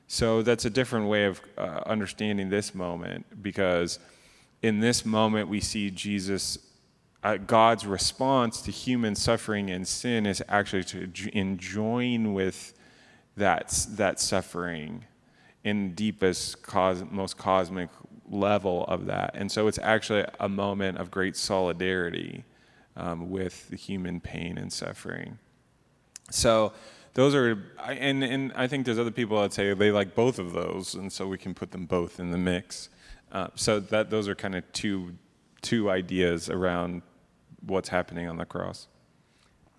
So 0.07 0.41
that's 0.41 0.63
a 0.63 0.69
different 0.69 1.07
way 1.07 1.25
of 1.25 1.41
uh, 1.57 1.81
understanding 1.85 2.49
this 2.49 2.73
moment 2.73 3.43
because 3.43 3.99
in 4.61 4.79
this 4.79 5.05
moment 5.05 5.49
we 5.49 5.59
see 5.59 5.91
Jesus, 5.91 6.57
uh, 7.23 7.37
God's 7.37 7.85
response 7.85 8.61
to 8.61 8.71
human 8.71 9.15
suffering 9.15 9.69
and 9.69 9.85
sin 9.85 10.25
is 10.25 10.41
actually 10.47 10.85
to 10.85 11.37
enjoin 11.37 12.33
with 12.33 12.73
that, 13.35 13.85
that 13.91 14.19
suffering 14.21 15.05
in 15.63 15.93
deepest, 15.93 16.63
cos- 16.63 17.03
most 17.09 17.37
cosmic 17.37 17.89
level 18.29 18.85
of 18.85 19.05
that. 19.05 19.31
And 19.35 19.51
so 19.51 19.67
it's 19.67 19.79
actually 19.79 20.25
a 20.39 20.49
moment 20.49 20.97
of 20.97 21.11
great 21.11 21.35
solidarity 21.35 22.43
um, 22.95 23.29
with 23.29 23.69
the 23.69 23.75
human 23.75 24.19
pain 24.19 24.57
and 24.57 24.71
suffering. 24.71 25.37
So 26.29 26.73
those 27.13 27.35
are, 27.35 27.61
and, 27.85 28.23
and 28.23 28.53
I 28.55 28.67
think 28.67 28.85
there's 28.85 28.99
other 28.99 29.11
people 29.11 29.41
that 29.41 29.53
say 29.53 29.73
they 29.73 29.91
like 29.91 30.15
both 30.15 30.39
of 30.39 30.53
those, 30.53 30.93
and 30.95 31.11
so 31.11 31.27
we 31.27 31.37
can 31.37 31.53
put 31.53 31.71
them 31.71 31.85
both 31.85 32.19
in 32.19 32.31
the 32.31 32.37
mix. 32.37 32.89
Uh, 33.31 33.47
so 33.55 33.79
that 33.79 34.09
those 34.09 34.27
are 34.27 34.35
kind 34.35 34.55
of 34.55 34.69
two, 34.71 35.13
two 35.61 35.89
ideas 35.89 36.49
around 36.49 37.01
what's 37.65 37.89
happening 37.89 38.27
on 38.27 38.37
the 38.37 38.45
cross. 38.45 38.87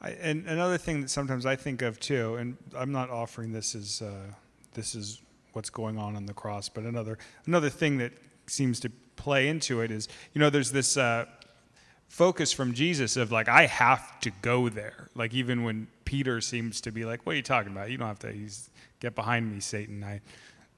I, 0.01 0.11
and 0.11 0.47
another 0.47 0.79
thing 0.79 1.03
that 1.03 1.11
sometimes 1.11 1.47
I 1.47 1.57
think 1.57 1.83
of 1.83 2.01
too, 2.01 2.37
and 2.37 2.57
I'm 2.77 2.93
not 2.93 3.11
offering 3.11 3.53
this 3.53 3.75
as 3.75 4.03
uh, 4.03 4.33
this 4.75 4.95
is 4.95 5.23
what's 5.53 5.71
going 5.71 5.99
on 5.99 6.17
on 6.17 6.27
the 6.27 6.35
cross, 6.35 6.69
but 6.69 6.85
another 6.85 7.19
another 7.47 7.71
thing 7.71 7.99
that 7.99 8.13
seems 8.47 8.81
to 8.81 8.91
play 9.17 9.49
into 9.49 9.81
it 9.81 9.91
is, 9.91 10.09
you 10.33 10.41
know, 10.41 10.51
there's 10.51 10.73
this 10.73 10.97
uh, 10.97 11.27
focus 12.09 12.53
from 12.53 12.75
Jesus 12.75 13.17
of 13.17 13.33
like 13.33 13.49
I 13.49 13.67
have 13.67 14.21
to 14.21 14.31
go 14.43 14.69
there. 14.69 15.09
Like 15.15 15.35
even 15.35 15.65
when 15.65 15.89
Peter 16.05 16.41
seems 16.41 16.81
to 16.83 16.91
be 16.91 17.05
like, 17.05 17.25
"What 17.25 17.33
are 17.33 17.37
you 17.37 17.43
talking 17.43 17.73
about? 17.73 17.91
You 17.91 17.99
don't 17.99 18.09
have 18.09 18.19
to. 18.21 18.33
He's, 18.33 18.69
get 19.01 19.17
behind 19.17 19.51
me, 19.53 19.59
Satan. 19.59 20.05
I, 20.05 20.21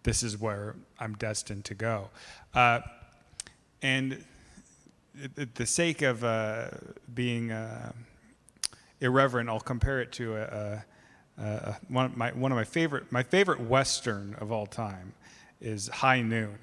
this 0.02 0.22
is 0.22 0.38
where 0.38 0.76
I'm 0.98 1.14
destined 1.14 1.64
to 1.66 1.74
go." 1.74 2.10
Uh, 2.54 2.80
and 3.82 4.24
the 5.54 5.66
sake 5.66 6.02
of 6.02 6.24
uh, 6.24 6.68
being 7.12 7.52
uh, 7.52 7.92
irreverent, 9.00 9.48
I'll 9.48 9.60
compare 9.60 10.00
it 10.00 10.12
to 10.12 10.36
a, 10.36 10.42
a, 10.42 10.84
a, 11.38 11.76
one, 11.88 12.06
of 12.06 12.16
my, 12.16 12.30
one 12.32 12.52
of 12.52 12.56
my 12.56 12.64
favorite 12.64 13.10
my 13.10 13.22
favorite 13.22 13.60
western 13.60 14.34
of 14.40 14.52
all 14.52 14.66
time 14.66 15.14
is 15.60 15.88
High 15.88 16.22
Noon, 16.22 16.58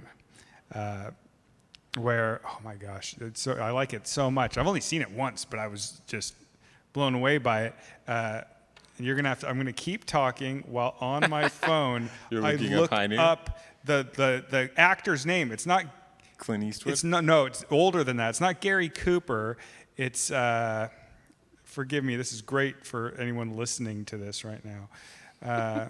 uh, 0.73 1.11
where 1.97 2.41
oh 2.45 2.59
my 2.63 2.75
gosh, 2.75 3.15
it's 3.19 3.41
so, 3.41 3.53
I 3.53 3.71
like 3.71 3.93
it 3.93 4.07
so 4.07 4.31
much. 4.31 4.57
I've 4.57 4.67
only 4.67 4.81
seen 4.81 5.01
it 5.01 5.11
once, 5.11 5.45
but 5.45 5.59
I 5.59 5.67
was 5.67 6.01
just 6.07 6.35
blown 6.93 7.15
away 7.15 7.37
by 7.37 7.63
it. 7.63 7.75
Uh, 8.07 8.41
and 8.97 9.07
you're 9.07 9.15
gonna 9.15 9.29
have 9.29 9.39
to. 9.41 9.49
I'm 9.49 9.57
gonna 9.57 9.73
keep 9.73 10.05
talking 10.05 10.63
while 10.67 10.95
on 10.99 11.29
my 11.29 11.49
phone 11.49 12.09
You're 12.29 12.45
I 12.45 12.51
looking 12.53 12.73
up 12.73 12.91
look 12.91 13.19
up 13.19 13.59
the, 13.83 14.07
the 14.13 14.45
the 14.49 14.71
actor's 14.77 15.25
name. 15.25 15.51
It's 15.51 15.65
not 15.65 15.85
Clint 16.37 16.63
Eastwood? 16.63 16.93
it's 16.93 17.03
not. 17.03 17.23
No, 17.23 17.45
it's 17.45 17.65
older 17.71 18.03
than 18.03 18.17
that. 18.17 18.29
It's 18.29 18.41
not 18.41 18.61
Gary 18.61 18.89
Cooper. 18.89 19.57
It's. 19.97 20.31
Uh, 20.31 20.89
forgive 21.71 22.03
me. 22.03 22.17
This 22.17 22.33
is 22.33 22.41
great 22.41 22.85
for 22.85 23.15
anyone 23.17 23.55
listening 23.55 24.03
to 24.05 24.17
this 24.17 24.43
right 24.43 24.63
now. 24.63 24.89
Uh, 25.43 25.85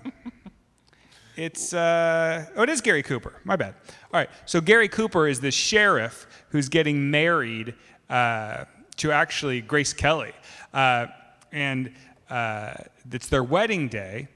it's. 1.35 1.73
Uh, 1.73 2.45
oh, 2.55 2.61
it 2.61 2.69
is 2.69 2.81
Gary 2.81 3.03
Cooper. 3.03 3.33
My 3.43 3.55
bad. 3.55 3.73
All 4.13 4.19
right. 4.19 4.29
So 4.45 4.61
Gary 4.61 4.87
Cooper 4.87 5.27
is 5.27 5.39
the 5.39 5.51
sheriff 5.51 6.27
who's 6.49 6.69
getting 6.69 7.09
married 7.09 7.73
uh, 8.09 8.65
to 8.97 9.11
actually 9.11 9.61
Grace 9.61 9.91
Kelly, 9.91 10.33
uh, 10.73 11.07
and 11.51 11.91
uh, 12.29 12.75
it's 13.11 13.27
their 13.27 13.43
wedding 13.43 13.89
day, 13.89 14.29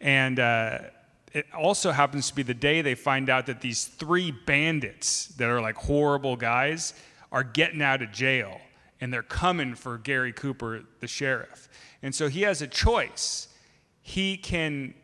and. 0.00 0.38
Uh, 0.38 0.78
it 1.32 1.46
also 1.56 1.92
happens 1.92 2.28
to 2.28 2.34
be 2.34 2.42
the 2.42 2.52
day 2.52 2.82
they 2.82 2.96
find 2.96 3.30
out 3.30 3.46
that 3.46 3.60
these 3.60 3.84
three 3.84 4.32
bandits 4.32 5.26
that 5.36 5.48
are 5.48 5.60
like 5.60 5.76
horrible 5.76 6.34
guys 6.34 6.92
are 7.30 7.44
getting 7.44 7.80
out 7.80 8.02
of 8.02 8.10
jail 8.10 8.60
and 9.00 9.12
they're 9.12 9.22
coming 9.22 9.74
for 9.74 9.98
Gary 9.98 10.32
Cooper, 10.32 10.82
the 11.00 11.06
sheriff. 11.06 11.68
And 12.02 12.14
so 12.14 12.28
he 12.28 12.42
has 12.42 12.62
a 12.62 12.66
choice. 12.66 13.48
He 14.02 14.36
can 14.36 14.94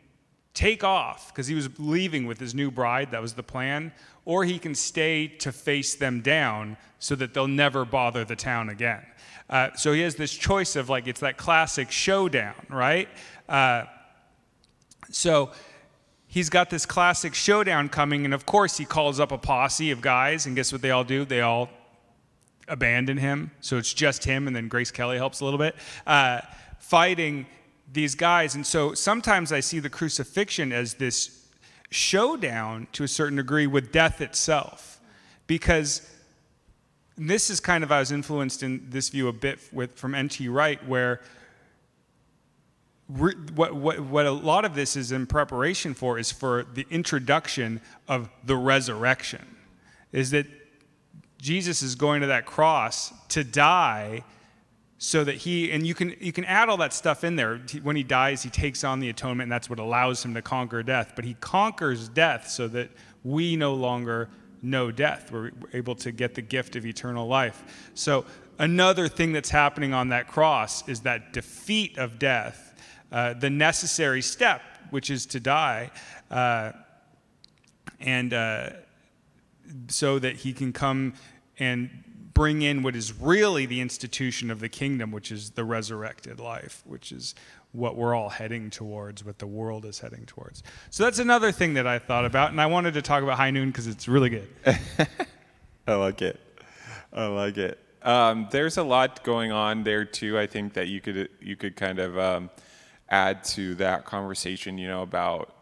take 0.53 0.83
off 0.83 1.31
because 1.31 1.47
he 1.47 1.55
was 1.55 1.69
leaving 1.79 2.25
with 2.25 2.39
his 2.39 2.55
new 2.55 2.71
bride, 2.71 3.11
that 3.11 3.21
was 3.21 3.33
the 3.33 3.43
plan, 3.43 3.91
or 4.25 4.43
he 4.43 4.57
can 4.57 4.73
stay 4.73 5.27
to 5.27 5.51
face 5.51 5.95
them 5.95 6.21
down 6.21 6.77
so 6.99 7.15
that 7.15 7.33
they'll 7.33 7.47
never 7.47 7.85
bother 7.85 8.25
the 8.25 8.35
town 8.35 8.69
again. 8.69 9.05
Uh, 9.49 9.69
so 9.75 9.93
he 9.93 10.01
has 10.01 10.15
this 10.15 10.33
choice 10.33 10.75
of 10.75 10.89
like, 10.89 11.07
it's 11.07 11.19
that 11.21 11.37
classic 11.37 11.91
showdown, 11.91 12.55
right? 12.69 13.07
Uh, 13.47 13.83
so 15.09 15.51
he's 16.27 16.49
got 16.49 16.69
this 16.69 16.85
classic 16.85 17.33
showdown 17.33 17.87
coming, 17.87 18.25
and 18.25 18.33
of 18.33 18.45
course, 18.45 18.77
he 18.77 18.85
calls 18.85 19.19
up 19.19 19.31
a 19.31 19.37
posse 19.37 19.91
of 19.91 20.01
guys, 20.01 20.45
and 20.45 20.55
guess 20.55 20.71
what 20.71 20.81
they 20.81 20.91
all 20.91 21.03
do? 21.03 21.23
They 21.23 21.41
all 21.41 21.69
abandon 22.67 23.17
him. 23.17 23.51
So 23.61 23.77
it's 23.77 23.93
just 23.93 24.23
him, 24.23 24.47
and 24.47 24.55
then 24.55 24.67
Grace 24.67 24.91
Kelly 24.91 25.17
helps 25.17 25.39
a 25.39 25.45
little 25.45 25.59
bit, 25.59 25.75
uh, 26.05 26.41
fighting 26.79 27.45
these 27.91 28.15
guys. 28.15 28.55
And 28.55 28.65
so 28.65 28.93
sometimes 28.93 29.51
I 29.51 29.59
see 29.59 29.79
the 29.79 29.89
crucifixion 29.89 30.71
as 30.71 30.95
this 30.95 31.47
showdown 31.89 32.87
to 32.93 33.03
a 33.03 33.07
certain 33.07 33.37
degree 33.37 33.67
with 33.67 33.91
death 33.91 34.21
itself. 34.21 34.99
Because 35.47 36.09
this 37.17 37.49
is 37.49 37.59
kind 37.59 37.83
of, 37.83 37.91
I 37.91 37.99
was 37.99 38.11
influenced 38.11 38.63
in 38.63 38.89
this 38.89 39.09
view 39.09 39.27
a 39.27 39.33
bit 39.33 39.59
with, 39.71 39.93
from 39.93 40.13
N.T. 40.13 40.47
Wright, 40.49 40.85
where 40.85 41.21
re, 43.09 43.33
what, 43.55 43.73
what, 43.75 43.99
what 44.01 44.25
a 44.25 44.31
lot 44.31 44.65
of 44.65 44.75
this 44.75 44.95
is 44.95 45.11
in 45.11 45.25
preparation 45.25 45.93
for 45.93 46.19
is 46.19 46.31
for 46.31 46.65
the 46.73 46.85
introduction 46.89 47.81
of 48.07 48.29
the 48.43 48.57
resurrection. 48.57 49.55
Is 50.11 50.31
that 50.31 50.47
Jesus 51.39 51.81
is 51.81 51.95
going 51.95 52.21
to 52.21 52.27
that 52.27 52.45
cross 52.45 53.13
to 53.29 53.43
die 53.43 54.23
so 54.97 55.23
that 55.23 55.35
he 55.35 55.71
and 55.71 55.85
you 55.85 55.93
can 55.93 56.15
you 56.19 56.31
can 56.31 56.43
add 56.45 56.69
all 56.69 56.77
that 56.77 56.93
stuff 56.93 57.23
in 57.23 57.35
there. 57.35 57.57
When 57.83 57.95
he 57.95 58.03
dies 58.03 58.41
he 58.43 58.49
takes 58.49 58.83
on 58.83 58.99
the 58.99 59.09
atonement 59.09 59.43
and 59.43 59.51
that's 59.51 59.69
what 59.69 59.79
allows 59.79 60.23
him 60.25 60.33
to 60.33 60.41
conquer 60.41 60.81
death. 60.83 61.13
But 61.15 61.25
he 61.25 61.35
conquers 61.35 62.09
death 62.09 62.49
so 62.49 62.67
that 62.69 62.89
we 63.23 63.55
no 63.55 63.73
longer 63.73 64.29
know 64.61 64.91
death. 64.91 65.31
We're 65.31 65.51
able 65.73 65.95
to 65.95 66.11
get 66.11 66.33
the 66.33 66.41
gift 66.41 66.75
of 66.75 66.85
eternal 66.85 67.27
life. 67.27 67.91
So 67.93 68.25
another 68.57 69.07
thing 69.07 69.33
that's 69.33 69.51
happening 69.51 69.93
on 69.93 70.09
that 70.09 70.27
cross 70.27 70.87
is 70.89 71.01
that 71.01 71.33
defeat 71.33 71.97
of 71.97 72.17
death 72.17 72.67
uh, 73.11 73.33
the 73.33 73.49
necessary 73.49 74.21
step 74.21 74.61
which 74.89 75.09
is 75.09 75.25
to 75.27 75.39
die 75.39 75.89
uh, 76.31 76.71
and 77.99 78.33
uh, 78.33 78.69
so 79.87 80.19
that 80.19 80.37
he 80.37 80.53
can 80.53 80.73
come 80.73 81.13
and 81.59 81.89
bring 82.33 82.61
in 82.61 82.83
what 82.83 82.95
is 82.95 83.13
really 83.13 83.65
the 83.65 83.81
institution 83.81 84.51
of 84.51 84.59
the 84.59 84.69
kingdom, 84.69 85.11
which 85.11 85.31
is 85.31 85.51
the 85.51 85.63
resurrected 85.63 86.39
life, 86.39 86.83
which 86.85 87.11
is 87.11 87.33
what 87.71 87.95
we're 87.95 88.13
all 88.13 88.29
heading 88.29 88.69
towards, 88.69 89.25
what 89.25 89.39
the 89.39 89.47
world 89.47 89.85
is 89.85 89.99
heading 89.99 90.25
towards. 90.25 90.61
So 90.91 91.03
that's 91.03 91.19
another 91.19 91.51
thing 91.51 91.73
that 91.73 91.87
I 91.87 91.99
thought 91.99 92.25
about, 92.25 92.51
and 92.51 92.61
I 92.61 92.67
wanted 92.67 92.93
to 92.93 93.01
talk 93.01 93.23
about 93.23 93.37
High 93.37 93.51
Noon 93.51 93.69
because 93.69 93.87
it's 93.87 94.07
really 94.07 94.29
good. 94.29 94.47
I 95.87 95.95
like 95.95 96.21
it. 96.21 96.39
I 97.11 97.25
like 97.25 97.57
it. 97.57 97.79
Um, 98.03 98.47
there's 98.51 98.77
a 98.77 98.83
lot 98.83 99.23
going 99.23 99.51
on 99.51 99.83
there 99.83 100.05
too. 100.05 100.37
I 100.37 100.45
think 100.47 100.73
that 100.73 100.87
you 100.87 101.01
could 101.01 101.29
you 101.41 101.55
could 101.55 101.75
kind 101.75 101.99
of 101.99 102.17
um, 102.17 102.49
add 103.09 103.43
to 103.45 103.75
that 103.75 104.05
conversation. 104.05 104.77
You 104.77 104.87
know 104.87 105.01
about 105.01 105.53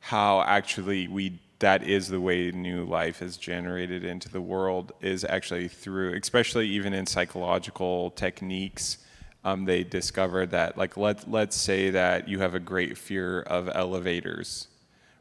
how 0.00 0.42
actually 0.42 1.08
we 1.08 1.40
that 1.62 1.82
is 1.82 2.08
the 2.08 2.20
way 2.20 2.50
new 2.52 2.84
life 2.84 3.22
is 3.22 3.36
generated 3.36 4.04
into 4.04 4.28
the 4.28 4.40
world 4.40 4.92
is 5.00 5.24
actually 5.24 5.66
through 5.66 6.14
especially 6.14 6.68
even 6.68 6.92
in 6.92 7.06
psychological 7.06 8.10
techniques 8.12 8.98
um, 9.44 9.64
they 9.64 9.82
discovered 9.82 10.50
that 10.50 10.78
like 10.78 10.96
let, 10.96 11.30
let's 11.30 11.56
say 11.56 11.90
that 11.90 12.28
you 12.28 12.38
have 12.38 12.54
a 12.54 12.60
great 12.60 12.96
fear 12.96 13.40
of 13.42 13.68
elevators. 13.74 14.68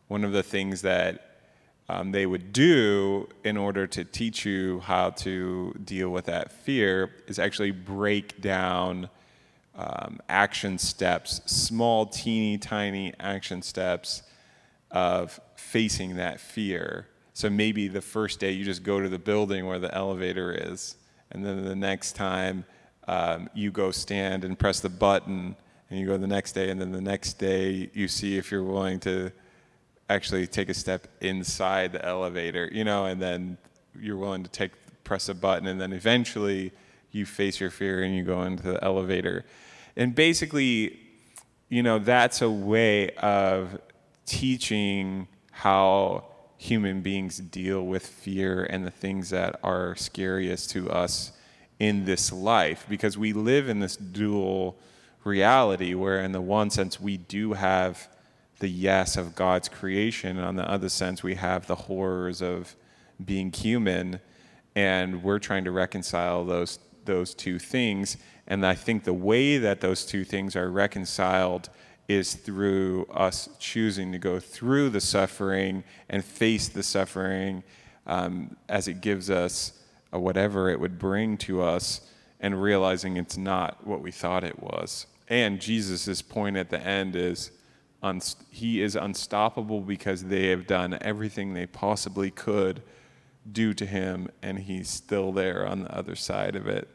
One 0.08 0.24
of 0.24 0.32
the 0.32 0.44
things 0.44 0.82
that 0.84 1.40
um, 1.90 2.12
they 2.12 2.26
would 2.26 2.54
do 2.54 3.28
in 3.44 3.58
order 3.58 3.88
to 3.88 4.04
teach 4.04 4.46
you 4.46 4.80
how 4.82 5.10
to 5.12 5.74
deal 5.84 6.10
with 6.10 6.26
that 6.26 6.52
fear 6.52 7.12
is 7.28 7.40
actually 7.40 7.72
break 7.72 8.42
down 8.42 9.10
um, 9.76 10.20
action 10.30 10.78
steps 10.78 11.42
small 11.46 12.06
teeny 12.06 12.58
tiny 12.58 13.14
action 13.20 13.62
steps 13.62 14.22
of 14.92 15.40
facing 15.62 16.16
that 16.16 16.40
fear. 16.40 17.08
So 17.34 17.50
maybe 17.50 17.88
the 17.88 18.02
first 18.02 18.40
day 18.40 18.52
you 18.52 18.66
just 18.66 18.84
go 18.84 19.00
to 19.00 19.08
the 19.08 19.20
building 19.20 19.66
where 19.66 19.80
the 19.80 19.94
elevator 19.96 20.52
is, 20.52 20.96
and 21.32 21.46
then 21.46 21.64
the 21.64 21.76
next 21.76 22.14
time 22.14 22.66
um, 23.08 23.50
you 23.54 23.72
go 23.72 23.92
stand 23.92 24.44
and 24.44 24.58
press 24.60 24.80
the 24.80 24.90
button, 24.90 25.56
and 25.90 26.00
you 26.00 26.06
go 26.06 26.18
the 26.18 26.28
next 26.28 26.52
day, 26.54 26.70
and 26.70 26.80
then 26.80 26.92
the 26.92 27.02
next 27.02 27.34
day 27.34 27.90
you 27.94 28.08
see 28.08 28.38
if 28.38 28.52
you're 28.52 28.64
willing 28.64 29.00
to 29.02 29.32
actually 30.10 30.46
take 30.46 30.70
a 30.70 30.74
step 30.74 31.08
inside 31.22 31.94
the 31.94 32.06
elevator, 32.06 32.70
you 32.72 32.84
know, 32.84 33.06
and 33.06 33.22
then 33.22 33.58
you're 34.00 34.18
willing 34.18 34.44
to 34.44 34.50
take 34.50 34.72
press 35.04 35.30
a 35.30 35.34
button, 35.34 35.68
and 35.68 35.80
then 35.80 35.94
eventually 35.94 36.72
you 37.12 37.26
face 37.26 37.60
your 37.60 37.70
fear 37.70 38.04
and 38.04 38.16
you 38.16 38.24
go 38.24 38.44
into 38.44 38.64
the 38.64 38.84
elevator. 38.84 39.46
And 39.96 40.16
basically, 40.16 41.00
you 41.70 41.84
know, 41.84 42.00
that's 42.00 42.42
a 42.42 42.50
way 42.50 43.12
of 43.18 43.80
teaching 44.26 45.28
how 45.62 46.24
human 46.58 47.02
beings 47.02 47.38
deal 47.38 47.86
with 47.86 48.04
fear 48.06 48.64
and 48.64 48.84
the 48.84 48.92
things 48.92 49.30
that 49.30 49.60
are 49.64 49.96
scariest 49.96 50.72
to 50.72 50.90
us 50.90 51.32
in 51.80 52.06
this 52.06 52.32
life 52.32 52.86
because 52.90 53.16
we 53.16 53.32
live 53.32 53.70
in 53.70 53.80
this 53.80 53.96
dual 53.96 54.76
reality 55.24 55.94
where 55.94 56.22
in 56.22 56.32
the 56.32 56.42
one 56.42 56.70
sense 56.70 57.00
we 57.00 57.16
do 57.16 57.54
have 57.54 58.08
the 58.58 58.68
yes 58.68 59.18
of 59.18 59.36
God's 59.36 59.70
creation 59.70 60.38
and 60.38 60.46
on 60.48 60.56
the 60.56 60.68
other 60.68 60.90
sense 60.90 61.22
we 61.22 61.36
have 61.36 61.68
the 61.68 61.76
horrors 61.76 62.42
of 62.42 62.76
being 63.24 63.52
human 63.52 64.20
and 64.76 65.22
we're 65.22 65.40
trying 65.40 65.64
to 65.66 65.72
reconcile 65.72 66.44
those 66.44 66.80
those 67.06 67.34
two 67.34 67.60
things. 67.60 68.18
And 68.48 68.66
I 68.66 68.76
think 68.76 69.04
the 69.04 69.14
way 69.14 69.58
that 69.58 69.82
those 69.82 70.06
two 70.06 70.24
things 70.24 70.56
are 70.56 70.70
reconciled 70.70 71.70
is 72.14 72.34
through 72.34 73.06
us 73.12 73.50
choosing 73.60 74.12
to 74.12 74.20
go 74.20 74.40
through 74.40 74.90
the 74.90 75.02
suffering 75.02 75.84
and 76.10 76.24
face 76.24 76.68
the 76.68 76.84
suffering 76.84 77.64
um, 78.06 78.56
as 78.70 78.88
it 78.88 79.02
gives 79.02 79.30
us 79.30 79.74
whatever 80.12 80.70
it 80.70 80.80
would 80.80 81.00
bring 81.00 81.38
to 81.38 81.62
us 81.62 82.02
and 82.40 82.62
realizing 82.62 83.18
it's 83.18 83.38
not 83.38 83.86
what 83.86 84.02
we 84.02 84.12
thought 84.12 84.44
it 84.44 84.62
was. 84.62 85.06
And 85.28 85.62
Jesus' 85.62 86.22
point 86.22 86.58
at 86.58 86.70
the 86.70 86.80
end 86.80 87.16
is 87.16 87.52
he 88.50 88.82
is 88.82 88.96
unstoppable 88.96 89.82
because 89.82 90.26
they 90.26 90.48
have 90.50 90.66
done 90.66 90.98
everything 91.02 91.54
they 91.54 91.68
possibly 91.68 92.32
could 92.32 92.82
do 93.52 93.74
to 93.74 93.86
him, 93.86 94.30
and 94.42 94.60
he's 94.60 94.90
still 94.90 95.32
there 95.32 95.66
on 95.66 95.84
the 95.84 95.96
other 95.96 96.16
side 96.16 96.56
of 96.56 96.68
it. 96.68 96.90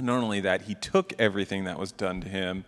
Not 0.00 0.22
only 0.22 0.40
that, 0.40 0.62
he 0.62 0.74
took 0.74 1.12
everything 1.18 1.64
that 1.64 1.78
was 1.78 1.92
done 1.92 2.20
to 2.20 2.28
him 2.28 2.64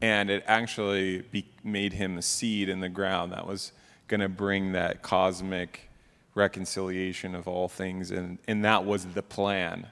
and 0.00 0.30
it 0.30 0.44
actually 0.46 1.22
be, 1.22 1.46
made 1.64 1.92
him 1.92 2.18
a 2.18 2.22
seed 2.22 2.68
in 2.68 2.80
the 2.80 2.88
ground 2.88 3.32
that 3.32 3.46
was 3.46 3.72
going 4.06 4.20
to 4.20 4.28
bring 4.28 4.72
that 4.72 5.02
cosmic 5.02 5.90
reconciliation 6.34 7.34
of 7.34 7.48
all 7.48 7.68
things. 7.68 8.10
And, 8.10 8.38
and 8.46 8.64
that 8.64 8.84
was 8.84 9.04
the 9.06 9.22
plan. 9.22 9.88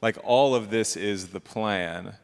Like 0.00 0.16
all 0.22 0.54
of 0.54 0.70
this 0.70 0.96
is 0.96 1.28
the 1.28 1.40
plan 1.40 2.14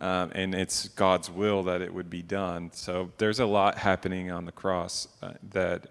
um, 0.00 0.30
and 0.34 0.54
it's 0.54 0.88
god's 0.88 1.30
will 1.30 1.64
that 1.64 1.82
it 1.82 1.92
would 1.92 2.08
be 2.08 2.22
done. 2.22 2.70
So 2.72 3.10
there's 3.18 3.40
a 3.40 3.46
lot 3.46 3.78
happening 3.78 4.30
on 4.30 4.44
the 4.44 4.52
cross 4.52 5.08
uh, 5.22 5.32
that 5.50 5.88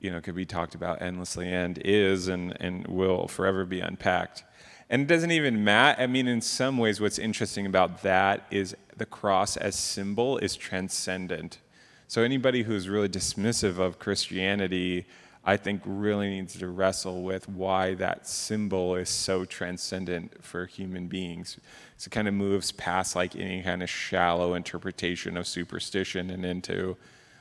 you 0.00 0.10
know 0.10 0.20
could 0.20 0.34
be 0.34 0.44
talked 0.44 0.74
about 0.74 1.00
endlessly 1.00 1.48
and 1.52 1.78
is 1.78 2.28
and, 2.28 2.56
and 2.60 2.86
will 2.88 3.28
forever 3.28 3.64
be 3.64 3.80
unpacked. 3.80 4.44
And 4.90 5.02
it 5.02 5.08
doesn't 5.08 5.30
even 5.30 5.64
matter. 5.64 6.02
I 6.02 6.06
mean, 6.06 6.28
in 6.28 6.42
some 6.42 6.76
ways, 6.76 7.00
what's 7.00 7.18
interesting 7.18 7.64
about 7.64 8.02
that 8.02 8.44
is 8.50 8.76
the 9.02 9.06
cross 9.06 9.56
as 9.56 9.74
symbol 9.74 10.38
is 10.38 10.54
transcendent. 10.54 11.58
So 12.06 12.22
anybody 12.22 12.62
who's 12.62 12.88
really 12.88 13.08
dismissive 13.08 13.80
of 13.80 13.98
Christianity, 13.98 15.06
I 15.44 15.56
think 15.56 15.82
really 15.84 16.30
needs 16.30 16.56
to 16.60 16.68
wrestle 16.68 17.24
with 17.24 17.48
why 17.48 17.94
that 17.94 18.28
symbol 18.28 18.94
is 18.94 19.08
so 19.08 19.44
transcendent 19.44 20.44
for 20.44 20.66
human 20.66 21.08
beings. 21.08 21.58
So 21.96 22.06
it 22.06 22.12
kind 22.12 22.28
of 22.28 22.34
moves 22.34 22.70
past 22.70 23.16
like 23.16 23.34
any 23.34 23.60
kind 23.60 23.82
of 23.82 23.90
shallow 23.90 24.54
interpretation 24.54 25.36
of 25.36 25.48
superstition 25.48 26.30
and 26.30 26.46
into 26.46 26.96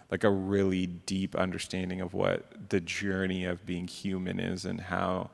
like 0.10 0.24
a 0.24 0.32
really 0.32 0.88
deep 0.88 1.36
understanding 1.36 2.02
of 2.02 2.16
what 2.16 2.70
the 2.70 2.82
journey 2.82 3.46
of 3.46 3.68
being 3.68 3.86
human 3.86 4.40
is 4.40 4.66
and 4.66 4.82
how 4.82 5.30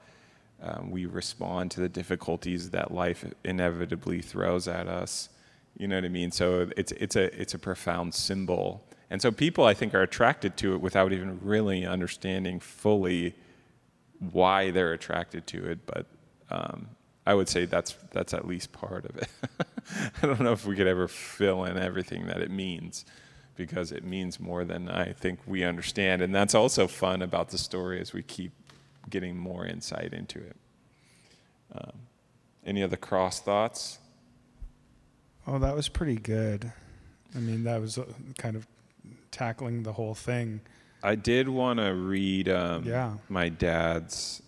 um, 0.62 0.92
we 0.92 1.06
respond 1.06 1.72
to 1.72 1.80
the 1.80 1.88
difficulties 1.88 2.72
that 2.72 2.94
life 2.94 3.24
inevitably 3.46 4.22
throws 4.22 4.68
at 4.68 4.90
us. 4.90 5.30
You 5.78 5.88
know 5.88 5.96
what 5.96 6.06
I 6.06 6.10
mean? 6.10 6.32
So 6.32 6.70
it's 6.76 6.92
it's 6.94 7.16
a 7.16 7.40
it's 7.40 7.54
a 7.54 7.60
profound 7.60 8.16
symbol, 8.16 8.84
and 9.12 9.22
so 9.22 9.32
people 9.32 9.64
I 9.66 9.76
think 9.76 9.94
are 9.94 10.02
attracted 10.02 10.58
to 10.58 10.74
it 10.74 10.82
without 10.82 11.14
even 11.14 11.40
really 11.44 11.86
understanding 11.86 12.60
fully 12.60 13.36
why 14.32 14.72
they're 14.72 14.94
attracted 14.94 15.46
to 15.48 15.70
it. 15.70 15.86
But 15.86 16.08
um, 16.50 16.88
I 17.28 17.36
would 17.36 17.48
say 17.48 17.66
that's 17.66 17.96
that's 18.12 18.34
at 18.34 18.48
least 18.48 18.72
part 18.72 19.06
of 19.06 19.18
it. 19.18 19.28
I 20.24 20.26
don't 20.26 20.40
know 20.40 20.52
if 20.52 20.66
we 20.66 20.76
could 20.76 20.88
ever 20.88 21.08
fill 21.08 21.64
in 21.66 21.78
everything 21.78 22.26
that 22.26 22.42
it 22.42 22.50
means, 22.50 23.06
because 23.56 23.92
it 23.92 24.04
means 24.04 24.40
more 24.40 24.66
than 24.66 24.90
I 24.90 25.14
think 25.14 25.40
we 25.46 25.64
understand, 25.64 26.24
and 26.24 26.34
that's 26.34 26.56
also 26.56 26.88
fun 26.88 27.22
about 27.22 27.50
the 27.50 27.58
story 27.60 28.02
as 28.02 28.14
we 28.14 28.24
keep 28.24 28.52
getting 29.12 29.38
more 29.38 29.66
insight 29.66 30.12
into 30.12 30.40
it. 30.40 30.56
Um, 31.76 31.92
any 32.66 32.82
other 32.82 32.98
cross 32.98 33.40
thoughts? 33.40 34.00
Oh, 35.48 35.60
that 35.60 35.76
was 35.76 35.88
pretty 35.88 36.16
good. 36.18 36.72
I 37.36 37.40
mean, 37.40 37.64
that 37.64 37.80
was 37.80 37.98
uh, 37.98 38.06
kind 38.38 38.56
of 38.56 38.68
tackling 39.32 39.84
the 39.84 39.94
whole 39.94 40.14
thing. 40.14 40.60
I 41.04 41.16
did 41.16 41.48
want 41.48 41.80
to 41.80 41.94
read 41.94 42.50
um, 42.50 42.84
Yeah. 42.84 43.14
my 43.30 43.50
dad's 43.50 44.42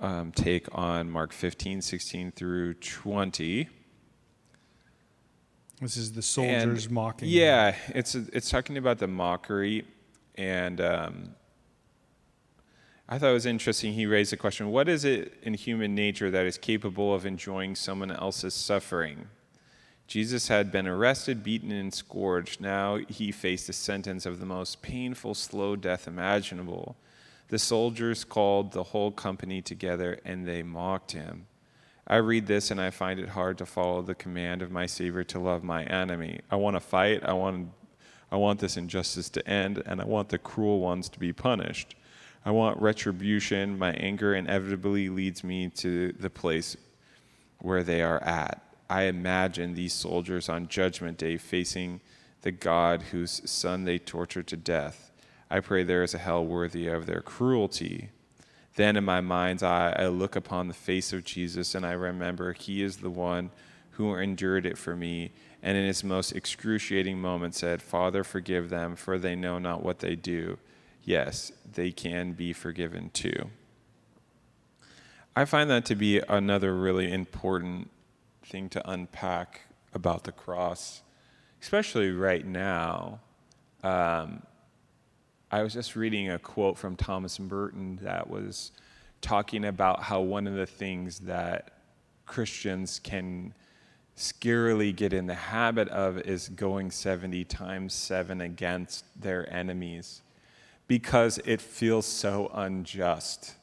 um, 0.00 0.32
take 0.32 0.66
on 0.72 1.10
Mark 1.10 1.32
15, 1.32 1.82
16 1.82 2.32
through 2.32 2.74
20. 2.74 3.68
This 5.80 5.96
is 5.96 6.12
the 6.12 6.16
And- 6.18 6.24
soldiers 6.24 6.88
mocking. 6.88 7.28
him. 7.28 7.34
Yeah, 7.34 7.74
it's 7.88 8.14
it's 8.14 8.48
talking 8.50 8.78
about 8.78 8.98
the 8.98 9.08
mockery, 9.08 9.84
and 10.36 10.80
um, 10.80 11.34
I 13.12 13.18
thought 13.18 13.28
it 13.28 13.34
was 13.34 13.44
interesting. 13.44 13.92
He 13.92 14.06
raised 14.06 14.32
the 14.32 14.38
question: 14.38 14.70
What 14.70 14.88
is 14.88 15.04
it 15.04 15.34
in 15.42 15.52
human 15.52 15.94
nature 15.94 16.30
that 16.30 16.46
is 16.46 16.56
capable 16.56 17.14
of 17.14 17.26
enjoying 17.26 17.76
someone 17.76 18.10
else's 18.10 18.54
suffering? 18.54 19.28
Jesus 20.06 20.48
had 20.48 20.72
been 20.72 20.86
arrested, 20.88 21.42
beaten, 21.42 21.70
and 21.72 21.92
scourged. 21.92 22.62
Now 22.62 23.00
he 23.10 23.30
faced 23.30 23.68
a 23.68 23.74
sentence 23.74 24.24
of 24.24 24.40
the 24.40 24.46
most 24.46 24.80
painful, 24.80 25.34
slow 25.34 25.76
death 25.76 26.08
imaginable. 26.08 26.96
The 27.48 27.58
soldiers 27.58 28.24
called 28.24 28.72
the 28.72 28.82
whole 28.82 29.10
company 29.10 29.60
together 29.60 30.18
and 30.24 30.48
they 30.48 30.62
mocked 30.62 31.12
him. 31.12 31.48
I 32.06 32.16
read 32.16 32.46
this 32.46 32.70
and 32.70 32.80
I 32.80 32.88
find 32.88 33.20
it 33.20 33.28
hard 33.28 33.58
to 33.58 33.66
follow 33.66 34.00
the 34.00 34.14
command 34.14 34.62
of 34.62 34.70
my 34.70 34.86
Savior 34.86 35.22
to 35.24 35.38
love 35.38 35.62
my 35.62 35.84
enemy. 35.84 36.40
I 36.50 36.56
want 36.56 36.76
to 36.76 36.80
fight. 36.80 37.22
I 37.24 37.34
want, 37.34 37.72
I 38.30 38.36
want 38.36 38.60
this 38.60 38.78
injustice 38.78 39.28
to 39.28 39.46
end, 39.46 39.82
and 39.84 40.00
I 40.00 40.06
want 40.06 40.30
the 40.30 40.38
cruel 40.38 40.80
ones 40.80 41.10
to 41.10 41.18
be 41.18 41.34
punished. 41.34 41.94
I 42.44 42.50
want 42.50 42.80
retribution. 42.80 43.78
My 43.78 43.92
anger 43.92 44.34
inevitably 44.34 45.08
leads 45.08 45.44
me 45.44 45.68
to 45.76 46.12
the 46.12 46.30
place 46.30 46.76
where 47.58 47.82
they 47.82 48.02
are 48.02 48.22
at. 48.22 48.62
I 48.90 49.04
imagine 49.04 49.74
these 49.74 49.92
soldiers 49.92 50.48
on 50.48 50.68
Judgment 50.68 51.18
Day 51.18 51.36
facing 51.36 52.00
the 52.42 52.50
God 52.50 53.02
whose 53.02 53.48
son 53.48 53.84
they 53.84 53.98
tortured 53.98 54.48
to 54.48 54.56
death. 54.56 55.12
I 55.48 55.60
pray 55.60 55.82
there 55.82 56.02
is 56.02 56.14
a 56.14 56.18
hell 56.18 56.44
worthy 56.44 56.88
of 56.88 57.06
their 57.06 57.20
cruelty. 57.20 58.10
Then 58.74 58.96
in 58.96 59.04
my 59.04 59.20
mind's 59.20 59.62
eye, 59.62 59.94
I 59.96 60.06
look 60.06 60.34
upon 60.34 60.66
the 60.66 60.74
face 60.74 61.12
of 61.12 61.24
Jesus 61.24 61.74
and 61.74 61.86
I 61.86 61.92
remember 61.92 62.52
he 62.52 62.82
is 62.82 62.96
the 62.96 63.10
one 63.10 63.50
who 63.92 64.16
endured 64.16 64.66
it 64.66 64.78
for 64.78 64.96
me, 64.96 65.30
and 65.62 65.76
in 65.76 65.86
his 65.86 66.02
most 66.02 66.32
excruciating 66.32 67.20
moment 67.20 67.54
said, 67.54 67.82
Father, 67.82 68.24
forgive 68.24 68.70
them, 68.70 68.96
for 68.96 69.18
they 69.18 69.36
know 69.36 69.58
not 69.58 69.82
what 69.82 69.98
they 69.98 70.16
do. 70.16 70.58
Yes, 71.04 71.52
they 71.72 71.90
can 71.90 72.32
be 72.32 72.52
forgiven 72.52 73.10
too. 73.10 73.50
I 75.34 75.44
find 75.44 75.70
that 75.70 75.84
to 75.86 75.96
be 75.96 76.20
another 76.28 76.74
really 76.76 77.10
important 77.10 77.90
thing 78.44 78.68
to 78.70 78.90
unpack 78.90 79.62
about 79.94 80.24
the 80.24 80.32
cross, 80.32 81.02
especially 81.60 82.12
right 82.12 82.46
now. 82.46 83.20
Um, 83.82 84.42
I 85.50 85.62
was 85.62 85.72
just 85.72 85.96
reading 85.96 86.30
a 86.30 86.38
quote 86.38 86.78
from 86.78 86.96
Thomas 86.96 87.40
Merton 87.40 87.98
that 88.02 88.28
was 88.28 88.72
talking 89.20 89.64
about 89.64 90.02
how 90.02 90.20
one 90.20 90.46
of 90.46 90.54
the 90.54 90.66
things 90.66 91.20
that 91.20 91.78
Christians 92.26 93.00
can 93.02 93.54
scarily 94.16 94.94
get 94.94 95.12
in 95.12 95.26
the 95.26 95.34
habit 95.34 95.88
of 95.88 96.18
is 96.18 96.48
going 96.48 96.90
70 96.90 97.44
times 97.46 97.94
7 97.94 98.40
against 98.40 99.04
their 99.20 99.50
enemies 99.52 100.22
because 100.86 101.38
it 101.44 101.60
feels 101.60 102.06
so 102.06 102.50
unjust. 102.54 103.54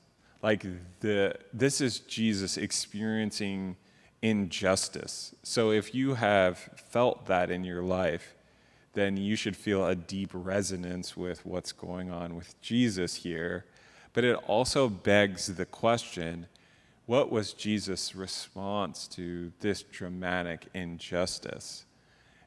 Like 0.41 0.65
the 1.01 1.35
this 1.53 1.81
is 1.81 1.99
Jesus 1.99 2.57
experiencing 2.57 3.75
injustice. 4.21 5.35
So 5.43 5.71
if 5.71 5.93
you 5.93 6.15
have 6.15 6.57
felt 6.75 7.25
that 7.27 7.51
in 7.51 7.63
your 7.63 7.81
life, 7.81 8.35
then 8.93 9.17
you 9.17 9.35
should 9.35 9.55
feel 9.55 9.85
a 9.85 9.95
deep 9.95 10.31
resonance 10.33 11.15
with 11.15 11.45
what's 11.45 11.71
going 11.71 12.11
on 12.11 12.35
with 12.35 12.59
Jesus 12.61 13.15
here. 13.15 13.65
But 14.13 14.23
it 14.23 14.35
also 14.47 14.89
begs 14.89 15.47
the 15.47 15.65
question 15.65 16.47
what 17.05 17.31
was 17.31 17.53
Jesus' 17.53 18.13
response 18.13 19.07
to 19.07 19.51
this 19.61 19.81
dramatic 19.81 20.67
injustice? 20.75 21.85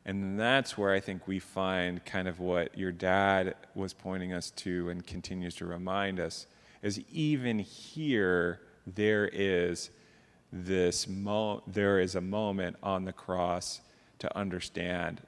And 0.04 0.38
that's 0.38 0.76
where 0.76 0.92
I 0.92 1.00
think 1.00 1.28
we 1.28 1.38
find 1.38 2.04
kind 2.04 2.26
of 2.26 2.40
what 2.40 2.76
your 2.76 2.90
dad 2.90 3.54
was 3.74 3.92
pointing 3.92 4.32
us 4.32 4.50
to 4.50 4.88
and 4.90 5.06
continues 5.06 5.54
to 5.56 5.66
remind 5.66 6.18
us 6.18 6.46
is 6.82 7.00
even 7.12 7.60
here 7.60 8.60
there 8.86 9.30
is 9.32 9.90
this 10.52 11.06
mo- 11.06 11.62
there 11.66 12.00
is 12.00 12.16
a 12.16 12.20
moment 12.20 12.76
on 12.82 13.04
the 13.04 13.12
cross 13.12 13.80
to 14.18 14.36
understand 14.36 15.20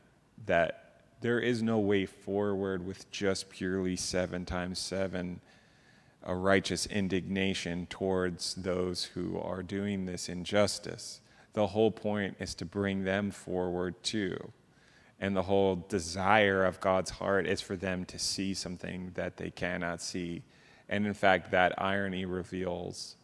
that 0.46 1.02
there 1.20 1.38
is 1.38 1.62
no 1.62 1.78
way 1.78 2.04
forward 2.04 2.84
with 2.84 3.10
just 3.10 3.48
purely 3.48 3.96
7 3.96 4.44
times 4.44 4.78
7 4.80 5.40
a 6.24 6.34
righteous 6.34 6.86
indignation 6.86 7.86
towards 7.86 8.54
those 8.54 9.04
who 9.04 9.38
are 9.38 9.62
doing 9.62 10.06
this 10.06 10.28
injustice. 10.28 11.20
The 11.52 11.68
whole 11.68 11.90
point 11.90 12.36
is 12.40 12.54
to 12.56 12.64
bring 12.64 13.04
them 13.04 13.30
forward 13.30 14.02
too. 14.02 14.52
And 15.24 15.34
the 15.34 15.40
whole 15.40 15.76
desire 15.88 16.66
of 16.66 16.80
God's 16.80 17.08
heart 17.08 17.46
is 17.46 17.62
for 17.62 17.76
them 17.76 18.04
to 18.04 18.18
see 18.18 18.52
something 18.52 19.10
that 19.14 19.38
they 19.38 19.48
cannot 19.48 20.02
see. 20.02 20.42
And 20.90 21.06
in 21.06 21.14
fact, 21.14 21.50
that 21.52 21.72
irony 21.80 22.26
reveals 22.26 23.16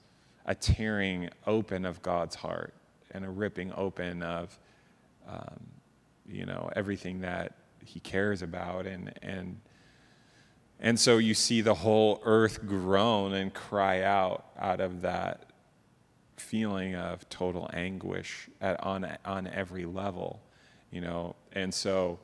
a 0.47 0.55
tearing 0.55 1.29
open 1.47 1.85
of 1.85 2.01
God's 2.01 2.37
heart 2.37 2.73
and 3.11 3.23
a 3.23 3.29
ripping 3.29 3.71
open 3.77 4.23
of, 4.23 4.59
um, 5.29 5.61
you 6.27 6.47
know, 6.47 6.71
everything 6.75 7.21
that 7.21 7.53
He 7.85 8.01
cares 8.01 8.41
about 8.41 8.87
and 8.87 9.13
and 9.21 9.61
and 10.79 10.99
so 10.99 11.19
you 11.19 11.35
see 11.35 11.61
the 11.61 11.75
whole 11.75 12.23
earth 12.25 12.67
groan 12.67 13.35
and 13.35 13.53
cry 13.53 14.01
out 14.01 14.47
out 14.59 14.81
of 14.81 15.03
that 15.03 15.51
feeling 16.39 16.95
of 16.95 17.29
total 17.29 17.69
anguish 17.75 18.49
at, 18.63 18.83
on, 18.83 19.07
on 19.27 19.47
every 19.49 19.85
level, 19.85 20.41
you 20.91 21.01
know. 21.01 21.37
And 21.53 21.73
so 21.73 22.19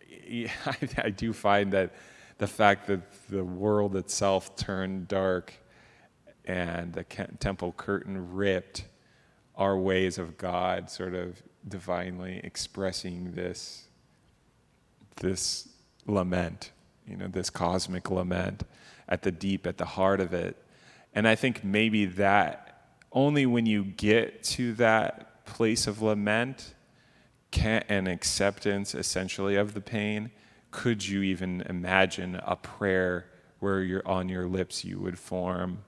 I, 0.10 0.76
I 0.98 1.10
do 1.10 1.32
find 1.32 1.72
that 1.72 1.94
the 2.38 2.46
fact 2.46 2.86
that 2.88 3.00
the 3.28 3.44
world 3.44 3.96
itself 3.96 4.56
turned 4.56 5.08
dark 5.08 5.54
and 6.44 6.92
the 6.92 7.04
temple 7.38 7.72
curtain 7.76 8.34
ripped 8.34 8.84
are 9.56 9.78
ways 9.78 10.18
of 10.18 10.36
God 10.36 10.90
sort 10.90 11.14
of 11.14 11.42
divinely 11.66 12.40
expressing 12.42 13.32
this, 13.32 13.88
this 15.16 15.68
lament 16.06 16.72
you 17.06 17.16
know, 17.16 17.28
this 17.28 17.50
cosmic 17.50 18.10
lament 18.10 18.64
at 19.08 19.22
the 19.22 19.32
deep, 19.32 19.66
at 19.66 19.78
the 19.78 19.84
heart 19.84 20.20
of 20.20 20.32
it. 20.32 20.56
And 21.14 21.28
I 21.28 21.34
think 21.34 21.62
maybe 21.62 22.06
that 22.06 22.82
only 23.12 23.46
when 23.46 23.66
you 23.66 23.84
get 23.84 24.42
to 24.44 24.72
that 24.74 25.44
place 25.44 25.86
of 25.86 26.02
lament 26.02 26.73
can, 27.54 27.84
and 27.88 28.08
acceptance 28.08 28.94
essentially 28.94 29.56
of 29.56 29.74
the 29.74 29.80
pain, 29.80 30.30
could 30.70 31.06
you 31.06 31.22
even 31.22 31.62
imagine 31.62 32.40
a 32.44 32.56
prayer 32.56 33.26
where 33.60 33.82
you're 33.82 34.06
on 34.06 34.28
your 34.28 34.46
lips 34.46 34.84
you 34.84 34.98
would 34.98 35.18
form 35.18 35.78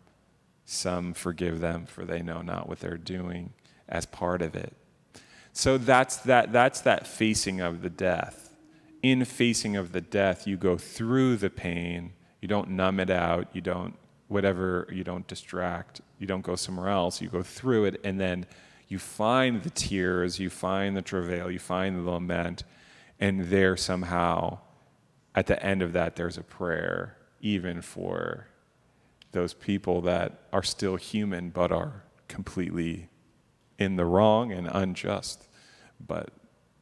some 0.64 1.12
forgive 1.12 1.60
them 1.60 1.86
for 1.86 2.04
they 2.04 2.22
know 2.22 2.42
not 2.42 2.68
what 2.68 2.80
they're 2.80 2.96
doing 2.96 3.52
as 3.88 4.06
part 4.06 4.42
of 4.42 4.56
it. 4.56 4.72
So 5.52 5.78
that's 5.78 6.16
that 6.18 6.52
that's 6.52 6.80
that 6.82 7.06
facing 7.06 7.60
of 7.60 7.82
the 7.82 7.90
death 7.90 8.46
in 9.10 9.24
facing 9.24 9.76
of 9.76 9.92
the 9.92 10.00
death, 10.00 10.46
you 10.46 10.56
go 10.56 10.76
through 10.76 11.36
the 11.36 11.50
pain. 11.50 12.12
You 12.40 12.48
don't 12.48 12.70
numb 12.70 13.00
it 13.00 13.10
out. 13.10 13.48
You 13.52 13.60
don't, 13.60 13.94
whatever, 14.28 14.88
you 14.90 15.04
don't 15.04 15.26
distract. 15.26 16.00
You 16.18 16.26
don't 16.26 16.42
go 16.42 16.56
somewhere 16.56 16.88
else. 16.88 17.20
You 17.20 17.28
go 17.28 17.42
through 17.42 17.86
it, 17.86 18.00
and 18.04 18.20
then 18.20 18.46
you 18.88 18.98
find 18.98 19.62
the 19.62 19.70
tears, 19.70 20.38
you 20.38 20.50
find 20.50 20.96
the 20.96 21.02
travail, 21.02 21.50
you 21.50 21.58
find 21.58 21.96
the 21.96 22.10
lament, 22.10 22.62
and 23.18 23.46
there 23.46 23.76
somehow, 23.76 24.58
at 25.34 25.46
the 25.46 25.62
end 25.62 25.82
of 25.82 25.92
that, 25.92 26.16
there's 26.16 26.38
a 26.38 26.42
prayer, 26.42 27.16
even 27.40 27.82
for 27.82 28.46
those 29.32 29.54
people 29.54 30.00
that 30.02 30.40
are 30.52 30.62
still 30.62 30.96
human 30.96 31.50
but 31.50 31.72
are 31.72 32.04
completely 32.28 33.08
in 33.78 33.96
the 33.96 34.04
wrong 34.04 34.52
and 34.52 34.68
unjust. 34.70 35.46
But 36.04 36.30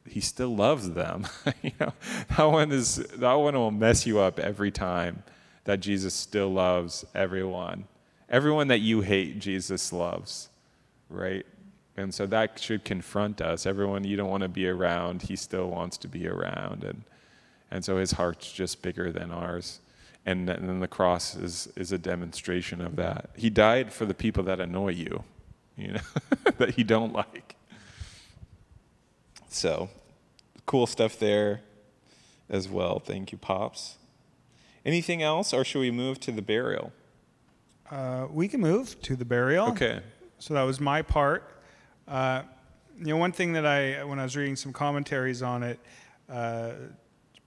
he 0.07 0.21
still 0.21 0.55
loves 0.55 0.91
them. 0.91 1.27
you 1.61 1.71
know, 1.79 1.93
that 2.37 2.45
one 2.45 2.71
is 2.71 2.95
that 2.95 3.33
one 3.33 3.55
will 3.55 3.71
mess 3.71 4.05
you 4.05 4.19
up 4.19 4.39
every 4.39 4.71
time 4.71 5.23
that 5.63 5.79
Jesus 5.79 6.13
still 6.13 6.49
loves 6.49 7.03
everyone 7.15 7.87
Everyone 8.29 8.69
that 8.69 8.79
you 8.79 9.01
hate, 9.01 9.39
Jesus 9.39 9.93
loves, 9.93 10.49
right? 11.09 11.45
And 11.97 12.13
so 12.13 12.25
that 12.27 12.59
should 12.59 12.83
confront 12.83 13.41
us. 13.41 13.65
Everyone 13.65 14.03
you 14.03 14.17
don't 14.17 14.29
want 14.29 14.43
to 14.43 14.49
be 14.49 14.67
around, 14.67 15.23
he 15.23 15.35
still 15.35 15.69
wants 15.69 15.97
to 15.99 16.07
be 16.07 16.27
around. 16.27 16.83
And, 16.83 17.03
and 17.71 17.85
so 17.85 17.97
his 17.97 18.11
heart's 18.11 18.51
just 18.51 18.81
bigger 18.81 19.11
than 19.11 19.31
ours. 19.31 19.79
And, 20.25 20.49
and 20.49 20.67
then 20.67 20.79
the 20.79 20.87
cross 20.87 21.35
is, 21.35 21.69
is 21.75 21.91
a 21.91 21.97
demonstration 21.97 22.81
of 22.81 22.95
that. 22.97 23.29
He 23.35 23.49
died 23.49 23.93
for 23.93 24.05
the 24.05 24.13
people 24.13 24.43
that 24.43 24.59
annoy 24.59 24.89
you, 24.89 25.23
you 25.77 25.93
know, 25.93 26.01
that 26.57 26.77
you 26.77 26.83
don't 26.83 27.13
like. 27.13 27.55
So, 29.47 29.89
cool 30.65 30.87
stuff 30.87 31.17
there 31.17 31.61
as 32.49 32.67
well. 32.67 32.99
Thank 32.99 33.31
you, 33.31 33.37
Pops. 33.37 33.95
Anything 34.85 35.23
else, 35.23 35.53
or 35.53 35.63
should 35.63 35.79
we 35.79 35.91
move 35.91 36.19
to 36.21 36.31
the 36.31 36.41
burial? 36.41 36.91
Uh, 37.89 38.27
we 38.29 38.47
can 38.47 38.59
move 38.59 39.01
to 39.03 39.15
the 39.15 39.25
burial. 39.25 39.69
Okay. 39.69 40.01
So 40.39 40.53
that 40.55 40.63
was 40.63 40.79
my 40.79 41.01
part. 41.01 41.54
Uh, 42.07 42.43
you 42.99 43.07
know, 43.07 43.17
one 43.17 43.31
thing 43.31 43.53
that 43.53 43.65
I, 43.65 44.03
when 44.03 44.19
I 44.19 44.23
was 44.23 44.37
reading 44.37 44.55
some 44.55 44.71
commentaries 44.71 45.41
on 45.41 45.63
it, 45.63 45.79
uh, 46.29 46.71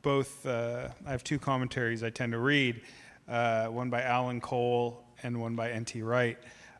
both, 0.02 0.44
uh, 0.46 0.88
I 1.06 1.10
have 1.10 1.22
two 1.22 1.38
commentaries 1.38 2.02
I 2.02 2.10
tend 2.10 2.32
to 2.32 2.38
read, 2.38 2.80
uh, 3.28 3.66
one 3.66 3.88
by 3.88 4.02
Alan 4.02 4.40
Cole 4.40 5.04
and 5.22 5.40
one 5.40 5.54
by 5.54 5.70
N.T. 5.70 6.02
Wright. 6.02 6.38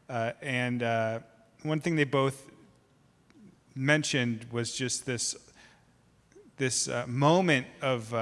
Uh, 0.09 0.33
and 0.43 0.83
uh, 0.83 1.20
one 1.62 1.81
thing 1.81 1.95
they 1.95 2.05
both 2.05 2.51
mentioned 3.76 4.47
was 4.51 4.74
just 4.74 5.07
this, 5.07 5.37
this 6.57 6.89
moment 7.07 7.66
of 7.81 8.12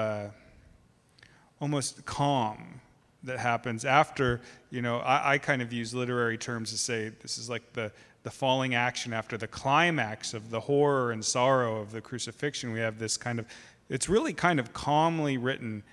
almost 1.60 2.04
calm 2.04 2.80
that 3.22 3.38
happens 3.38 3.84
after, 3.84 4.42
you 4.70 4.82
know, 4.82 4.98
I, 4.98 5.32
I, 5.32 5.38
kind 5.38 5.60
of 5.60 5.72
use 5.72 5.94
literary 5.94 6.38
terms 6.38 6.70
to 6.70 6.78
say 6.78 7.10
this 7.22 7.38
is 7.38 7.50
like 7.50 7.72
the, 7.72 7.90
the 8.26 8.30
falling 8.32 8.74
action 8.74 9.12
after 9.12 9.38
the 9.38 9.46
climax 9.46 10.34
of 10.34 10.50
the 10.50 10.58
horror 10.58 11.12
and 11.12 11.24
sorrow 11.24 11.76
of 11.76 11.92
the 11.92 12.00
crucifixion. 12.00 12.72
We 12.72 12.80
have 12.80 12.98
this 12.98 13.16
kind 13.16 13.38
of, 13.38 13.46
it's 13.88 14.08
really 14.08 14.32
kind 14.32 14.58
of 14.58 14.72
calmly 14.72 15.38
written, 15.38 15.84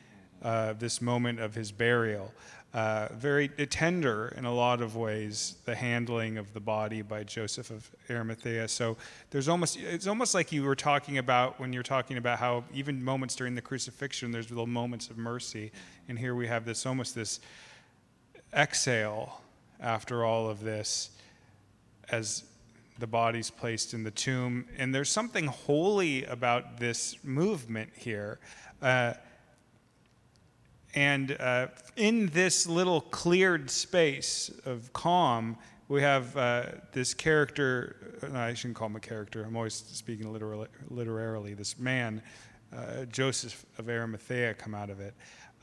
uh, 0.41 0.73
this 0.73 0.99
moment 0.99 1.39
of 1.39 1.53
his 1.53 1.71
burial. 1.71 2.34
Uh, 2.73 3.07
very 3.11 3.49
tender 3.49 4.34
in 4.36 4.45
a 4.45 4.51
lot 4.51 4.81
of 4.81 4.95
ways, 4.95 5.57
the 5.65 5.75
handling 5.75 6.39
of 6.39 6.51
the 6.55 6.59
body 6.59 7.03
by 7.03 7.23
Joseph 7.23 7.69
of 7.69 7.88
Arimathea. 8.09 8.67
So 8.67 8.97
there's 9.29 9.47
almost, 9.47 9.77
it's 9.77 10.07
almost 10.07 10.34
like 10.34 10.51
you 10.51 10.63
were 10.63 10.75
talking 10.75 11.19
about 11.19 11.59
when 11.59 11.71
you're 11.71 11.84
talking 11.84 12.17
about 12.17 12.39
how 12.39 12.63
even 12.73 13.03
moments 13.03 13.36
during 13.36 13.53
the 13.53 13.61
crucifixion, 13.61 14.31
there's 14.31 14.49
little 14.49 14.65
moments 14.65 15.11
of 15.11 15.19
mercy. 15.19 15.71
And 16.09 16.17
here 16.17 16.34
we 16.34 16.47
have 16.47 16.65
this 16.65 16.88
almost 16.88 17.13
this 17.13 17.41
exhale 18.55 19.39
after 19.79 20.25
all 20.25 20.49
of 20.49 20.63
this 20.63 21.11
as 22.09 22.43
the 22.99 23.07
bodies 23.07 23.49
placed 23.49 23.93
in 23.93 24.03
the 24.03 24.11
tomb. 24.11 24.65
And 24.77 24.93
there's 24.93 25.09
something 25.09 25.47
holy 25.47 26.25
about 26.25 26.77
this 26.77 27.17
movement 27.23 27.91
here. 27.95 28.39
Uh, 28.81 29.13
and 30.95 31.35
uh, 31.39 31.67
in 31.95 32.27
this 32.27 32.67
little 32.67 33.01
cleared 33.01 33.69
space 33.69 34.51
of 34.65 34.93
calm, 34.93 35.57
we 35.87 36.01
have 36.01 36.37
uh, 36.37 36.65
this 36.91 37.13
character, 37.13 38.17
no, 38.31 38.39
I 38.39 38.53
shouldn't 38.53 38.77
call 38.77 38.87
him 38.87 38.95
a 38.95 38.99
character, 38.99 39.43
I'm 39.43 39.55
always 39.55 39.73
speaking 39.73 40.31
literally, 40.31 40.67
literarily, 40.89 41.55
this 41.55 41.79
man, 41.79 42.21
uh, 42.75 43.05
Joseph 43.05 43.65
of 43.77 43.89
Arimathea, 43.89 44.53
come 44.53 44.75
out 44.75 44.89
of 44.89 44.99
it. 44.99 45.13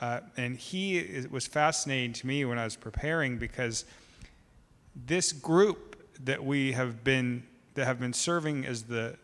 Uh, 0.01 0.21
and 0.37 0.57
he 0.57 0.99
it 0.99 1.31
was 1.31 1.47
fascinating 1.47 2.13
to 2.15 2.27
me 2.27 2.45
when 2.45 2.59
I 2.59 2.65
was 2.65 2.77
preparing 2.77 3.37
because 3.37 3.85
this 4.95 5.33
group 5.33 5.90
that 6.25 6.45
we 6.45 6.73
have 6.73 7.05
been 7.05 7.43
that 7.75 7.87
have 7.87 8.01
been 8.01 8.13
serving 8.13 8.67
as 8.67 8.85
the 8.85 9.17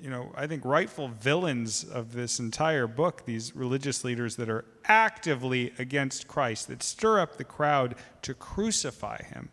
you 0.00 0.10
know 0.10 0.32
I 0.36 0.46
think 0.46 0.64
rightful 0.64 1.08
villains 1.08 1.84
of 1.84 2.12
this 2.12 2.38
entire 2.38 2.86
book 2.86 3.24
these 3.24 3.54
religious 3.54 4.04
leaders 4.04 4.36
that 4.36 4.48
are 4.48 4.64
actively 4.84 5.72
against 5.78 6.26
Christ 6.26 6.68
that 6.68 6.82
stir 6.82 7.20
up 7.20 7.36
the 7.36 7.44
crowd 7.44 7.94
to 8.22 8.34
crucify 8.34 9.22
him. 9.22 9.48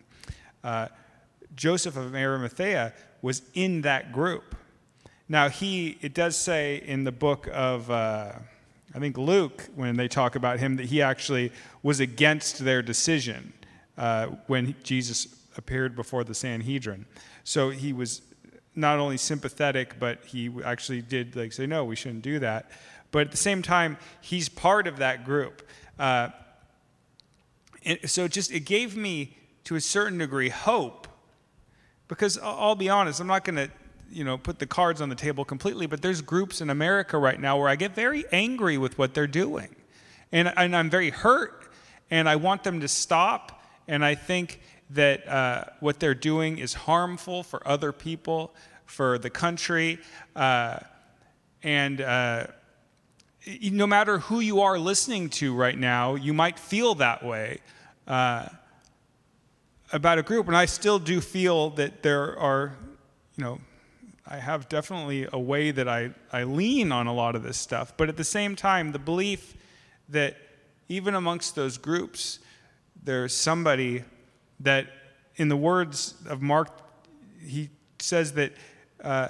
Uh, 0.64 0.88
Joseph 1.56 1.98
of 1.98 2.16
Arimathea 2.16 2.94
was 3.22 3.42
in 3.54 3.82
that 3.82 4.12
group. 4.12 4.56
Now 5.28 5.50
he 5.50 5.98
it 6.02 6.14
does 6.14 6.36
say 6.36 6.82
in 6.86 7.04
the 7.04 7.12
book 7.12 7.48
of 7.52 7.92
uh, 7.92 8.34
I 8.96 9.00
think 9.00 9.18
Luke 9.18 9.70
when 9.76 9.98
they 9.98 10.08
talk 10.08 10.36
about 10.36 10.60
him 10.60 10.78
that 10.78 10.86
he 10.86 11.02
actually 11.02 11.52
was 11.84 12.00
against 12.00 12.60
their 12.60 12.82
decision 12.82 13.54
uh, 13.98 14.28
when 14.48 14.76
Jesus 14.84 15.37
appeared 15.58 15.96
before 15.96 16.24
the 16.24 16.34
Sanhedrin. 16.34 17.06
So 17.44 17.70
he 17.70 17.94
was 17.94 18.22
not 18.76 19.00
only 19.00 19.18
sympathetic, 19.18 20.00
but 20.00 20.24
he 20.26 20.52
actually 20.64 21.02
did 21.02 21.36
like 21.36 21.52
say, 21.52 21.66
no, 21.66 21.84
we 21.84 21.96
shouldn't 21.96 22.22
do 22.22 22.40
that. 22.40 22.70
But 23.12 23.22
at 23.22 23.32
the 23.32 23.38
same 23.38 23.62
time, 23.62 23.98
he's 24.22 24.50
part 24.50 24.88
of 24.88 24.98
that 24.98 25.26
group. 25.26 25.68
Uh, 25.98 26.30
so 28.06 28.28
just 28.28 28.52
it 28.52 28.62
gave 28.62 28.96
me 28.96 29.38
to 29.64 29.76
a 29.76 29.82
certain 29.82 30.18
degree 30.20 30.50
hope, 30.50 31.08
because 32.08 32.38
I'll 32.38 32.76
be 32.76 32.90
honest, 32.90 33.20
I'm 33.20 33.28
not 33.28 33.44
going 33.44 33.56
to 33.56 33.70
you 34.10 34.24
know 34.24 34.38
put 34.38 34.60
the 34.60 34.66
cards 34.66 35.02
on 35.02 35.10
the 35.10 35.16
table 35.16 35.44
completely, 35.44 35.88
but 35.88 36.02
there's 36.02 36.22
groups 36.22 36.62
in 36.62 36.70
America 36.70 37.18
right 37.18 37.40
now 37.40 37.58
where 37.58 37.70
I 37.70 37.76
get 37.76 37.96
very 37.96 38.26
angry 38.32 38.78
with 38.78 38.98
what 38.98 39.14
they're 39.14 39.28
doing, 39.28 39.76
and, 40.32 40.54
and 40.56 40.76
I'm 40.76 40.90
very 40.90 41.10
hurt, 41.10 41.72
and 42.12 42.30
I 42.30 42.36
want 42.36 42.64
them 42.64 42.80
to 42.82 42.88
stop. 42.88 43.64
And 43.90 44.04
I 44.04 44.16
think 44.16 44.60
that 44.90 45.28
uh, 45.28 45.66
what 45.80 46.00
they're 46.00 46.16
doing 46.16 46.58
is 46.60 46.74
harmful 46.74 47.44
for 47.44 47.66
other 47.68 47.92
people, 47.92 48.54
for 48.86 49.18
the 49.18 49.30
country, 49.30 50.00
uh, 50.36 50.80
and 51.64 52.02
uh, 52.02 52.48
no 53.62 53.88
matter 53.88 54.20
who 54.20 54.40
you 54.40 54.62
are 54.62 54.78
listening 54.78 55.30
to 55.30 55.54
right 55.54 55.78
now, 55.78 56.16
you 56.16 56.34
might 56.34 56.60
feel 56.60 56.96
that 56.96 57.24
way 57.24 57.60
uh, 58.08 58.48
about 59.92 60.18
a 60.18 60.24
group. 60.24 60.48
And 60.48 60.56
I 60.56 60.66
still 60.66 61.00
do 61.00 61.22
feel 61.22 61.72
that 61.72 62.04
there 62.04 62.38
are, 62.38 62.76
you 63.36 63.44
know, 63.44 63.60
I 64.26 64.38
have 64.38 64.68
definitely 64.68 65.28
a 65.32 65.40
way 65.40 65.72
that 65.72 65.88
I, 65.88 66.12
I 66.34 66.44
lean 66.44 66.92
on 66.92 67.08
a 67.08 67.14
lot 67.14 67.36
of 67.36 67.44
this 67.44 67.58
stuff. 67.58 67.96
But 67.96 68.10
at 68.10 68.18
the 68.18 68.26
same 68.26 68.56
time, 68.56 68.92
the 68.92 69.00
belief 69.00 69.56
that 70.10 70.36
even 70.90 71.16
amongst 71.16 71.56
those 71.56 71.78
groups, 71.78 72.40
there's 73.02 73.34
somebody 73.34 74.04
that, 74.60 74.88
in 75.36 75.50
the 75.50 75.58
words 75.58 76.16
of 76.28 76.42
Mark, 76.42 76.70
he 77.40 77.70
says 78.00 78.34
that 78.34 78.54
uh, 79.04 79.30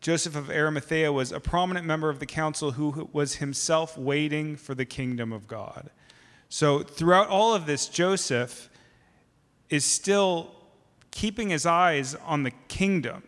Joseph 0.00 0.36
of 0.36 0.50
Arimathea 0.50 1.12
was 1.12 1.32
a 1.32 1.40
prominent 1.40 1.86
member 1.86 2.10
of 2.10 2.18
the 2.18 2.26
council 2.26 2.72
who 2.72 3.08
was 3.12 3.36
himself 3.36 3.96
waiting 3.96 4.56
for 4.56 4.74
the 4.74 4.84
kingdom 4.84 5.32
of 5.32 5.46
God. 5.46 5.90
So, 6.48 6.80
throughout 6.80 7.28
all 7.28 7.54
of 7.54 7.66
this, 7.66 7.88
Joseph 7.88 8.68
is 9.70 9.84
still 9.84 10.54
keeping 11.10 11.50
his 11.50 11.64
eyes 11.64 12.14
on 12.14 12.42
the 12.42 12.50
kingdom. 12.68 13.22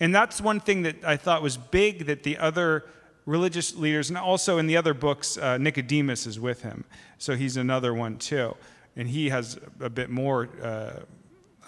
And 0.00 0.14
that's 0.14 0.40
one 0.40 0.60
thing 0.60 0.82
that 0.82 1.04
I 1.04 1.16
thought 1.16 1.42
was 1.42 1.56
big 1.56 2.06
that 2.06 2.22
the 2.22 2.38
other 2.38 2.84
religious 3.26 3.74
leaders, 3.74 4.08
and 4.08 4.16
also 4.16 4.58
in 4.58 4.66
the 4.66 4.76
other 4.76 4.94
books, 4.94 5.36
uh, 5.36 5.58
Nicodemus 5.58 6.26
is 6.26 6.38
with 6.38 6.62
him. 6.62 6.84
So 7.18 7.34
he's 7.34 7.56
another 7.56 7.92
one 7.92 8.18
too 8.18 8.56
and 8.96 9.08
he 9.08 9.28
has 9.28 9.58
a 9.80 9.90
bit 9.90 10.10
more 10.10 10.48
uh, 10.62 11.00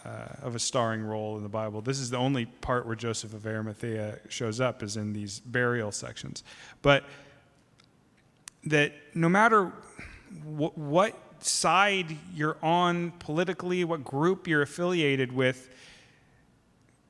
uh, 0.05 0.27
of 0.43 0.55
a 0.55 0.59
starring 0.59 1.03
role 1.03 1.37
in 1.37 1.43
the 1.43 1.49
Bible. 1.49 1.81
This 1.83 1.99
is 1.99 2.11
the 2.11 2.17
only 2.17 2.47
part 2.47 2.87
where 2.87 2.97
Joseph 2.97 3.35
of 3.35 3.47
Arimathea 3.47 4.21
shows 4.29 4.61
up, 4.61 4.83
is 4.83 4.97
in 4.97 5.13
these 5.13 5.41
burial 5.41 5.93
sections. 5.93 6.45
But 6.83 7.05
that 8.65 8.93
no 9.15 9.29
matter 9.29 9.73
what 10.45 11.15
side 11.41 12.17
you're 12.35 12.57
on 12.63 13.13
politically, 13.19 13.85
what 13.85 14.05
group 14.05 14.49
you're 14.49 14.63
affiliated 14.63 15.33
with, 15.33 15.69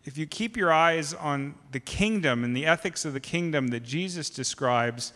if 0.04 0.16
you 0.16 0.26
keep 0.26 0.56
your 0.56 0.72
eyes 0.72 1.12
on 1.14 1.54
the 1.72 1.80
kingdom 1.80 2.44
and 2.44 2.56
the 2.56 2.66
ethics 2.66 3.04
of 3.04 3.12
the 3.12 3.20
kingdom 3.20 3.68
that 3.68 3.82
Jesus 3.82 4.30
describes, 4.30 5.12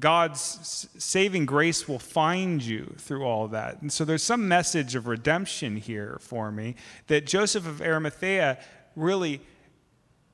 God's 0.00 0.88
saving 0.98 1.46
grace 1.46 1.86
will 1.86 2.00
find 2.00 2.62
you 2.62 2.94
through 2.98 3.24
all 3.24 3.48
that. 3.48 3.80
And 3.80 3.92
so 3.92 4.04
there's 4.04 4.22
some 4.22 4.48
message 4.48 4.94
of 4.94 5.06
redemption 5.06 5.76
here 5.76 6.18
for 6.20 6.50
me 6.50 6.74
that 7.06 7.26
Joseph 7.26 7.66
of 7.66 7.80
Arimathea 7.80 8.58
really 8.96 9.40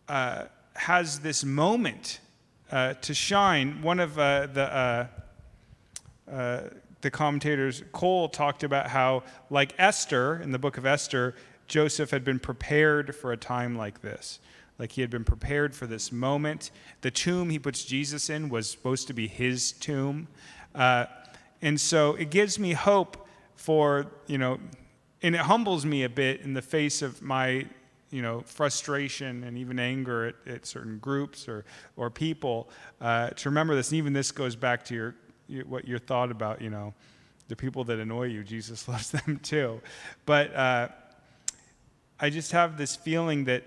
uh, 0.09 0.45
has 0.75 1.21
this 1.21 1.45
moment 1.45 2.21
uh, 2.73 2.95
to 2.95 3.15
shine. 3.15 3.83
One 3.83 4.01
of 4.01 4.19
uh, 4.19 4.47
the 4.47 4.75
uh, 4.75 5.07
uh, 6.31 6.61
the 7.03 7.11
commentators, 7.11 7.83
Cole, 7.93 8.31
talked 8.31 8.65
about 8.65 8.89
how, 8.89 9.25
like 9.51 9.75
Esther 9.79 10.41
in 10.43 10.53
the 10.53 10.59
book 10.59 10.79
of 10.79 10.87
Esther, 10.87 11.35
Joseph 11.69 12.11
had 12.11 12.25
been 12.25 12.39
prepared 12.39 13.15
for 13.15 13.31
a 13.31 13.37
time 13.37 13.77
like 13.77 14.01
this 14.01 14.41
like 14.85 14.93
he 14.93 15.01
had 15.01 15.09
been 15.09 15.25
prepared 15.25 15.75
for 15.75 15.87
this 15.87 16.13
moment. 16.13 16.71
The 17.01 17.11
tomb 17.11 17.49
he 17.49 17.59
puts 17.59 17.87
Jesus 17.87 18.29
in 18.29 18.51
was 18.51 18.69
supposed 18.69 19.07
to 19.07 19.15
be 19.15 19.27
his 19.27 19.73
tomb. 19.73 20.29
Uh, 20.75 21.07
and 21.63 21.81
so 21.81 22.17
it 22.17 22.29
gives 22.29 22.59
me 22.59 22.73
hope 22.73 23.27
for, 23.57 24.09
you 24.27 24.37
know, 24.37 24.59
and 25.23 25.35
it 25.35 25.41
humbles 25.41 25.87
me 25.87 26.03
a 26.03 26.11
bit 26.11 26.43
in 26.43 26.53
the 26.53 26.61
face 26.61 27.01
of 27.01 27.23
my 27.23 27.65
you 28.11 28.21
know 28.21 28.43
frustration 28.43 29.43
and 29.45 29.57
even 29.57 29.79
anger 29.79 30.27
at, 30.27 30.35
at 30.47 30.67
certain 30.67 30.99
groups 30.99 31.49
or 31.49 31.65
or 31.97 32.11
people 32.11 32.69
uh, 33.01 33.31
to 33.31 33.49
remember 33.49 33.75
this 33.75 33.91
and 33.91 33.97
even 33.97 34.13
this 34.13 34.31
goes 34.31 34.55
back 34.55 34.85
to 34.85 34.95
your, 34.95 35.15
your 35.49 35.65
what 35.65 35.89
your 35.89 35.99
thought 35.99 36.31
about 36.31 36.61
you 36.61 36.69
know 36.69 36.93
the 37.49 37.57
people 37.57 37.83
that 37.85 37.99
annoy 37.99 38.25
you 38.25 38.45
jesus 38.45 38.87
loves 38.89 39.11
them 39.11 39.41
too 39.43 39.81
but 40.27 40.55
uh, 40.55 40.89
i 42.21 42.29
just 42.31 42.53
have 42.53 42.77
this 42.77 42.95
feeling 42.95 43.45
that 43.47 43.65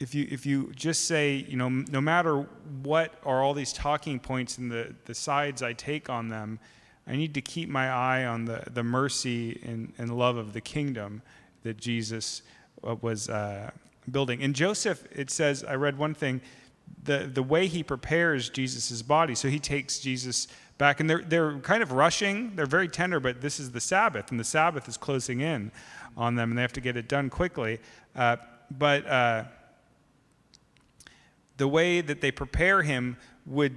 if 0.00 0.14
you 0.14 0.26
if 0.30 0.46
you 0.46 0.72
just 0.74 1.04
say 1.04 1.44
you 1.48 1.56
know 1.56 1.68
no 1.68 2.00
matter 2.00 2.46
what 2.82 3.14
are 3.24 3.42
all 3.42 3.54
these 3.54 3.72
talking 3.72 4.18
points 4.18 4.58
and 4.58 4.72
the 4.72 4.94
the 5.04 5.14
sides 5.14 5.62
i 5.62 5.72
take 5.74 6.08
on 6.08 6.30
them 6.30 6.58
i 7.06 7.14
need 7.14 7.34
to 7.34 7.40
keep 7.40 7.68
my 7.68 7.90
eye 7.90 8.24
on 8.24 8.46
the 8.46 8.62
the 8.72 8.82
mercy 8.82 9.60
and, 9.64 9.92
and 9.98 10.16
love 10.16 10.36
of 10.36 10.54
the 10.54 10.60
kingdom 10.60 11.22
that 11.62 11.76
jesus 11.76 12.42
uh, 12.82 12.96
was 13.02 13.28
uh, 13.28 13.70
building. 14.10 14.42
And 14.42 14.54
joseph 14.54 15.06
it 15.14 15.30
says 15.30 15.62
i 15.64 15.74
read 15.74 15.98
one 15.98 16.14
thing 16.14 16.40
the 17.04 17.30
the 17.32 17.42
way 17.42 17.66
he 17.66 17.82
prepares 17.82 18.48
jesus' 18.48 19.02
body. 19.02 19.34
So 19.34 19.48
he 19.48 19.58
takes 19.58 20.00
jesus 20.00 20.48
back 20.78 21.00
and 21.00 21.10
they're 21.10 21.22
they're 21.22 21.58
kind 21.58 21.82
of 21.82 21.92
rushing. 21.92 22.56
They're 22.56 22.64
very 22.66 22.88
tender 22.88 23.20
but 23.20 23.42
this 23.42 23.60
is 23.60 23.70
the 23.70 23.80
sabbath 23.80 24.30
and 24.30 24.40
the 24.40 24.44
sabbath 24.44 24.88
is 24.88 24.96
closing 24.96 25.40
in 25.40 25.70
on 26.16 26.34
them 26.36 26.50
and 26.50 26.58
they 26.58 26.62
have 26.62 26.72
to 26.72 26.80
get 26.80 26.96
it 26.96 27.06
done 27.06 27.28
quickly. 27.28 27.78
Uh, 28.16 28.36
but 28.70 29.06
uh, 29.06 29.44
the 31.60 31.68
way 31.68 32.00
that 32.00 32.22
they 32.22 32.30
prepare 32.30 32.80
him 32.80 33.18
would 33.44 33.76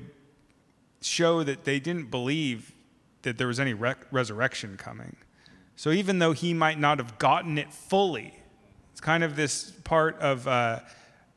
show 1.02 1.44
that 1.44 1.66
they 1.66 1.82
didn't 1.82 2.10
believe 2.10 2.72
that 3.24 3.38
there 3.38 3.48
was 3.48 3.60
any 3.60 3.74
rec- 3.74 4.08
resurrection 4.10 4.78
coming. 4.78 5.18
So 5.76 5.92
even 5.92 6.20
though 6.20 6.32
he 6.32 6.54
might 6.54 6.80
not 6.80 7.00
have 7.00 7.18
gotten 7.18 7.58
it 7.58 7.74
fully, 7.74 8.34
it's 8.94 9.02
kind 9.02 9.22
of 9.22 9.36
this 9.36 9.72
part 9.84 10.18
of 10.20 10.48
uh, 10.48 10.80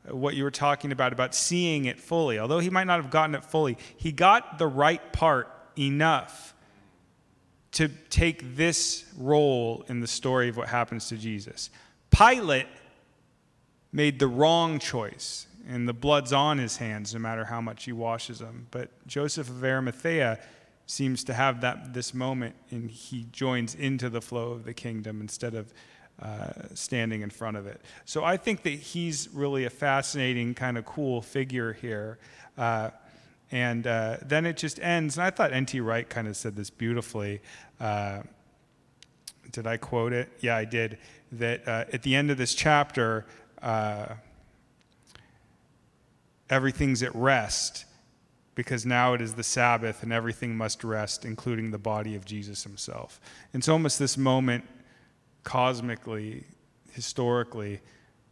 what 0.09 0.35
you 0.35 0.45
were 0.45 0.51
talking 0.51 0.93
about, 0.93 1.11
about 1.11 1.35
seeing 1.35 1.83
it 1.83 1.99
fully. 1.99 2.39
Although 2.39 2.59
he 2.59 2.69
might 2.69 2.87
not 2.87 3.01
have 3.01 3.11
gotten 3.11 3.35
it 3.35 3.43
fully, 3.43 3.77
he 3.97 4.13
got 4.13 4.57
the 4.57 4.67
right 4.67 5.11
part 5.11 5.49
enough 5.77 6.53
to 7.73 7.89
take 8.09 8.55
this 8.55 9.03
role 9.17 9.83
in 9.89 9.99
the 9.99 10.07
story 10.07 10.47
of 10.47 10.55
what 10.55 10.69
happens 10.69 11.09
to 11.09 11.17
Jesus. 11.17 11.69
Pilate 12.09 12.67
made 13.91 14.17
the 14.17 14.27
wrong 14.27 14.79
choice 14.79 15.46
and 15.67 15.87
the 15.87 15.93
blood's 15.93 16.31
on 16.31 16.57
his 16.57 16.77
hands 16.77 17.13
no 17.13 17.19
matter 17.19 17.45
how 17.45 17.61
much 17.61 17.83
he 17.83 17.91
washes 17.91 18.39
them. 18.39 18.67
But 18.71 18.89
Joseph 19.05 19.49
of 19.49 19.63
Arimathea 19.63 20.39
seems 20.85 21.23
to 21.25 21.33
have 21.33 21.61
that 21.61 21.93
this 21.93 22.13
moment, 22.13 22.55
and 22.71 22.89
he 22.89 23.27
joins 23.31 23.75
into 23.75 24.09
the 24.09 24.21
flow 24.21 24.51
of 24.51 24.63
the 24.63 24.73
kingdom 24.73 25.19
instead 25.19 25.53
of 25.53 25.73
uh, 26.21 26.49
standing 26.73 27.21
in 27.21 27.29
front 27.29 27.57
of 27.57 27.67
it. 27.67 27.81
So 28.05 28.23
I 28.23 28.37
think 28.37 28.63
that 28.63 28.69
he's 28.71 29.29
really 29.33 29.65
a 29.65 29.69
fascinating, 29.69 30.53
kind 30.53 30.77
of 30.77 30.85
cool 30.85 31.21
figure 31.21 31.73
here. 31.73 32.17
Uh, 32.57 32.91
and 33.51 33.85
uh, 33.85 34.17
then 34.23 34.45
it 34.45 34.57
just 34.57 34.79
ends. 34.79 35.17
And 35.17 35.25
I 35.25 35.29
thought 35.29 35.53
N.T. 35.53 35.79
Wright 35.79 36.09
kind 36.09 36.27
of 36.27 36.35
said 36.35 36.55
this 36.55 36.69
beautifully. 36.69 37.41
Uh, 37.79 38.21
did 39.51 39.67
I 39.67 39.77
quote 39.77 40.13
it? 40.13 40.29
Yeah, 40.39 40.55
I 40.55 40.65
did. 40.65 40.97
That 41.33 41.67
uh, 41.67 41.85
at 41.91 42.03
the 42.03 42.15
end 42.15 42.31
of 42.31 42.37
this 42.37 42.53
chapter, 42.55 43.25
uh, 43.61 44.15
everything's 46.49 47.03
at 47.03 47.13
rest 47.15 47.85
because 48.55 48.85
now 48.85 49.13
it 49.13 49.21
is 49.21 49.35
the 49.35 49.43
Sabbath 49.43 50.01
and 50.01 50.11
everything 50.11 50.55
must 50.55 50.83
rest, 50.83 51.25
including 51.25 51.69
the 51.69 51.77
body 51.77 52.15
of 52.15 52.25
Jesus 52.25 52.63
himself. 52.63 53.21
And 53.53 53.61
it's 53.61 53.69
almost 53.69 53.99
this 53.99 54.17
moment, 54.17 54.65
cosmically, 55.43 56.43
historically, 56.91 57.81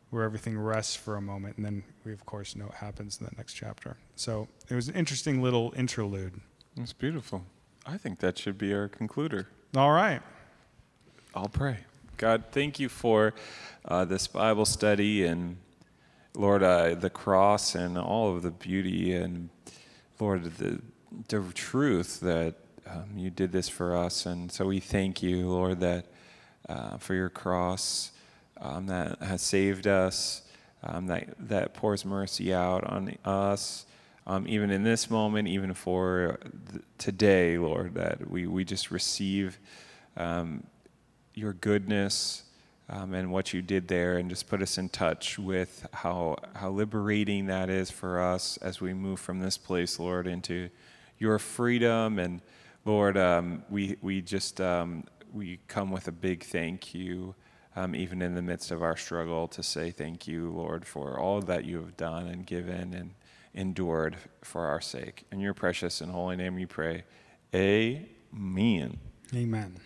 where 0.09 0.23
everything 0.23 0.57
rests 0.57 0.95
for 0.95 1.17
a 1.17 1.21
moment. 1.21 1.57
And 1.57 1.65
then 1.65 1.83
we, 2.03 2.11
of 2.11 2.25
course, 2.25 2.55
know 2.55 2.65
what 2.65 2.75
happens 2.75 3.19
in 3.19 3.27
the 3.27 3.33
next 3.37 3.53
chapter. 3.53 3.97
So 4.15 4.47
it 4.67 4.73
was 4.73 4.87
an 4.87 4.95
interesting 4.95 5.43
little 5.43 5.73
interlude. 5.77 6.41
It's 6.77 6.93
beautiful. 6.93 7.43
I 7.85 7.97
think 7.97 8.19
that 8.19 8.39
should 8.39 8.57
be 8.57 8.73
our 8.73 8.89
concluder. 8.89 9.45
All 9.77 9.91
right. 9.91 10.21
I'll 11.35 11.49
pray. 11.49 11.77
God, 12.17 12.45
thank 12.51 12.79
you 12.79 12.89
for 12.89 13.33
uh, 13.83 14.05
this 14.05 14.25
Bible 14.25 14.65
study 14.65 15.25
and 15.25 15.57
Lord, 16.35 16.63
uh, 16.63 16.95
the 16.95 17.09
cross 17.09 17.75
and 17.75 17.97
all 17.97 18.35
of 18.35 18.43
the 18.43 18.51
beauty 18.51 19.13
and 19.13 19.49
Lord, 20.19 20.43
the, 20.57 20.81
the 21.27 21.51
truth 21.53 22.19
that 22.21 22.55
um, 22.87 23.11
you 23.15 23.29
did 23.29 23.51
this 23.51 23.69
for 23.69 23.95
us. 23.95 24.25
And 24.25 24.51
so 24.51 24.65
we 24.67 24.79
thank 24.79 25.23
you, 25.23 25.47
Lord, 25.47 25.79
that 25.79 26.05
uh, 26.67 26.97
for 26.97 27.13
your 27.13 27.29
cross 27.29 28.11
um, 28.59 28.87
that 28.87 29.21
has 29.21 29.41
saved 29.41 29.87
us, 29.87 30.41
um, 30.83 31.07
that, 31.07 31.29
that 31.39 31.73
pours 31.73 32.05
mercy 32.05 32.53
out 32.53 32.83
on 32.83 33.17
us. 33.25 33.85
Um, 34.27 34.47
even 34.47 34.71
in 34.71 34.83
this 34.83 35.09
moment, 35.09 35.47
even 35.47 35.73
for 35.73 36.39
th- 36.71 36.83
today, 36.97 37.57
Lord, 37.59 37.93
that 37.93 38.29
we, 38.29 38.47
we 38.47 38.63
just 38.63 38.89
receive 38.89 39.59
um, 40.17 40.63
your 41.35 41.53
goodness, 41.53 42.43
um, 42.89 43.13
and 43.13 43.31
what 43.31 43.53
you 43.53 43.61
did 43.61 43.87
there, 43.87 44.17
and 44.17 44.29
just 44.29 44.47
put 44.47 44.61
us 44.61 44.77
in 44.77 44.89
touch 44.89 45.39
with 45.39 45.87
how 45.91 46.37
how 46.55 46.69
liberating 46.69 47.47
that 47.47 47.69
is 47.69 47.89
for 47.89 48.19
us 48.19 48.57
as 48.57 48.79
we 48.79 48.93
move 48.93 49.19
from 49.19 49.39
this 49.39 49.57
place, 49.57 49.99
Lord, 49.99 50.27
into 50.27 50.69
your 51.17 51.39
freedom. 51.39 52.19
And 52.19 52.41
Lord, 52.85 53.17
um, 53.17 53.63
we 53.69 53.97
we 54.01 54.21
just 54.21 54.61
um, 54.61 55.05
we 55.33 55.59
come 55.67 55.91
with 55.91 56.07
a 56.07 56.11
big 56.11 56.43
thank 56.43 56.93
you, 56.93 57.35
um, 57.75 57.95
even 57.95 58.21
in 58.21 58.35
the 58.35 58.41
midst 58.41 58.71
of 58.71 58.83
our 58.83 58.95
struggle, 58.95 59.47
to 59.49 59.63
say 59.63 59.91
thank 59.91 60.27
you, 60.27 60.51
Lord, 60.51 60.85
for 60.85 61.19
all 61.19 61.41
that 61.41 61.65
you 61.65 61.77
have 61.77 61.97
done 61.97 62.27
and 62.27 62.45
given 62.45 62.93
and 62.93 63.15
endured 63.55 64.17
for 64.43 64.67
our 64.67 64.81
sake. 64.81 65.25
In 65.31 65.39
your 65.39 65.53
precious 65.53 66.01
and 66.01 66.11
holy 66.11 66.35
name, 66.35 66.55
we 66.55 66.65
pray. 66.65 67.03
Amen. 67.53 68.99
Amen. 69.33 69.79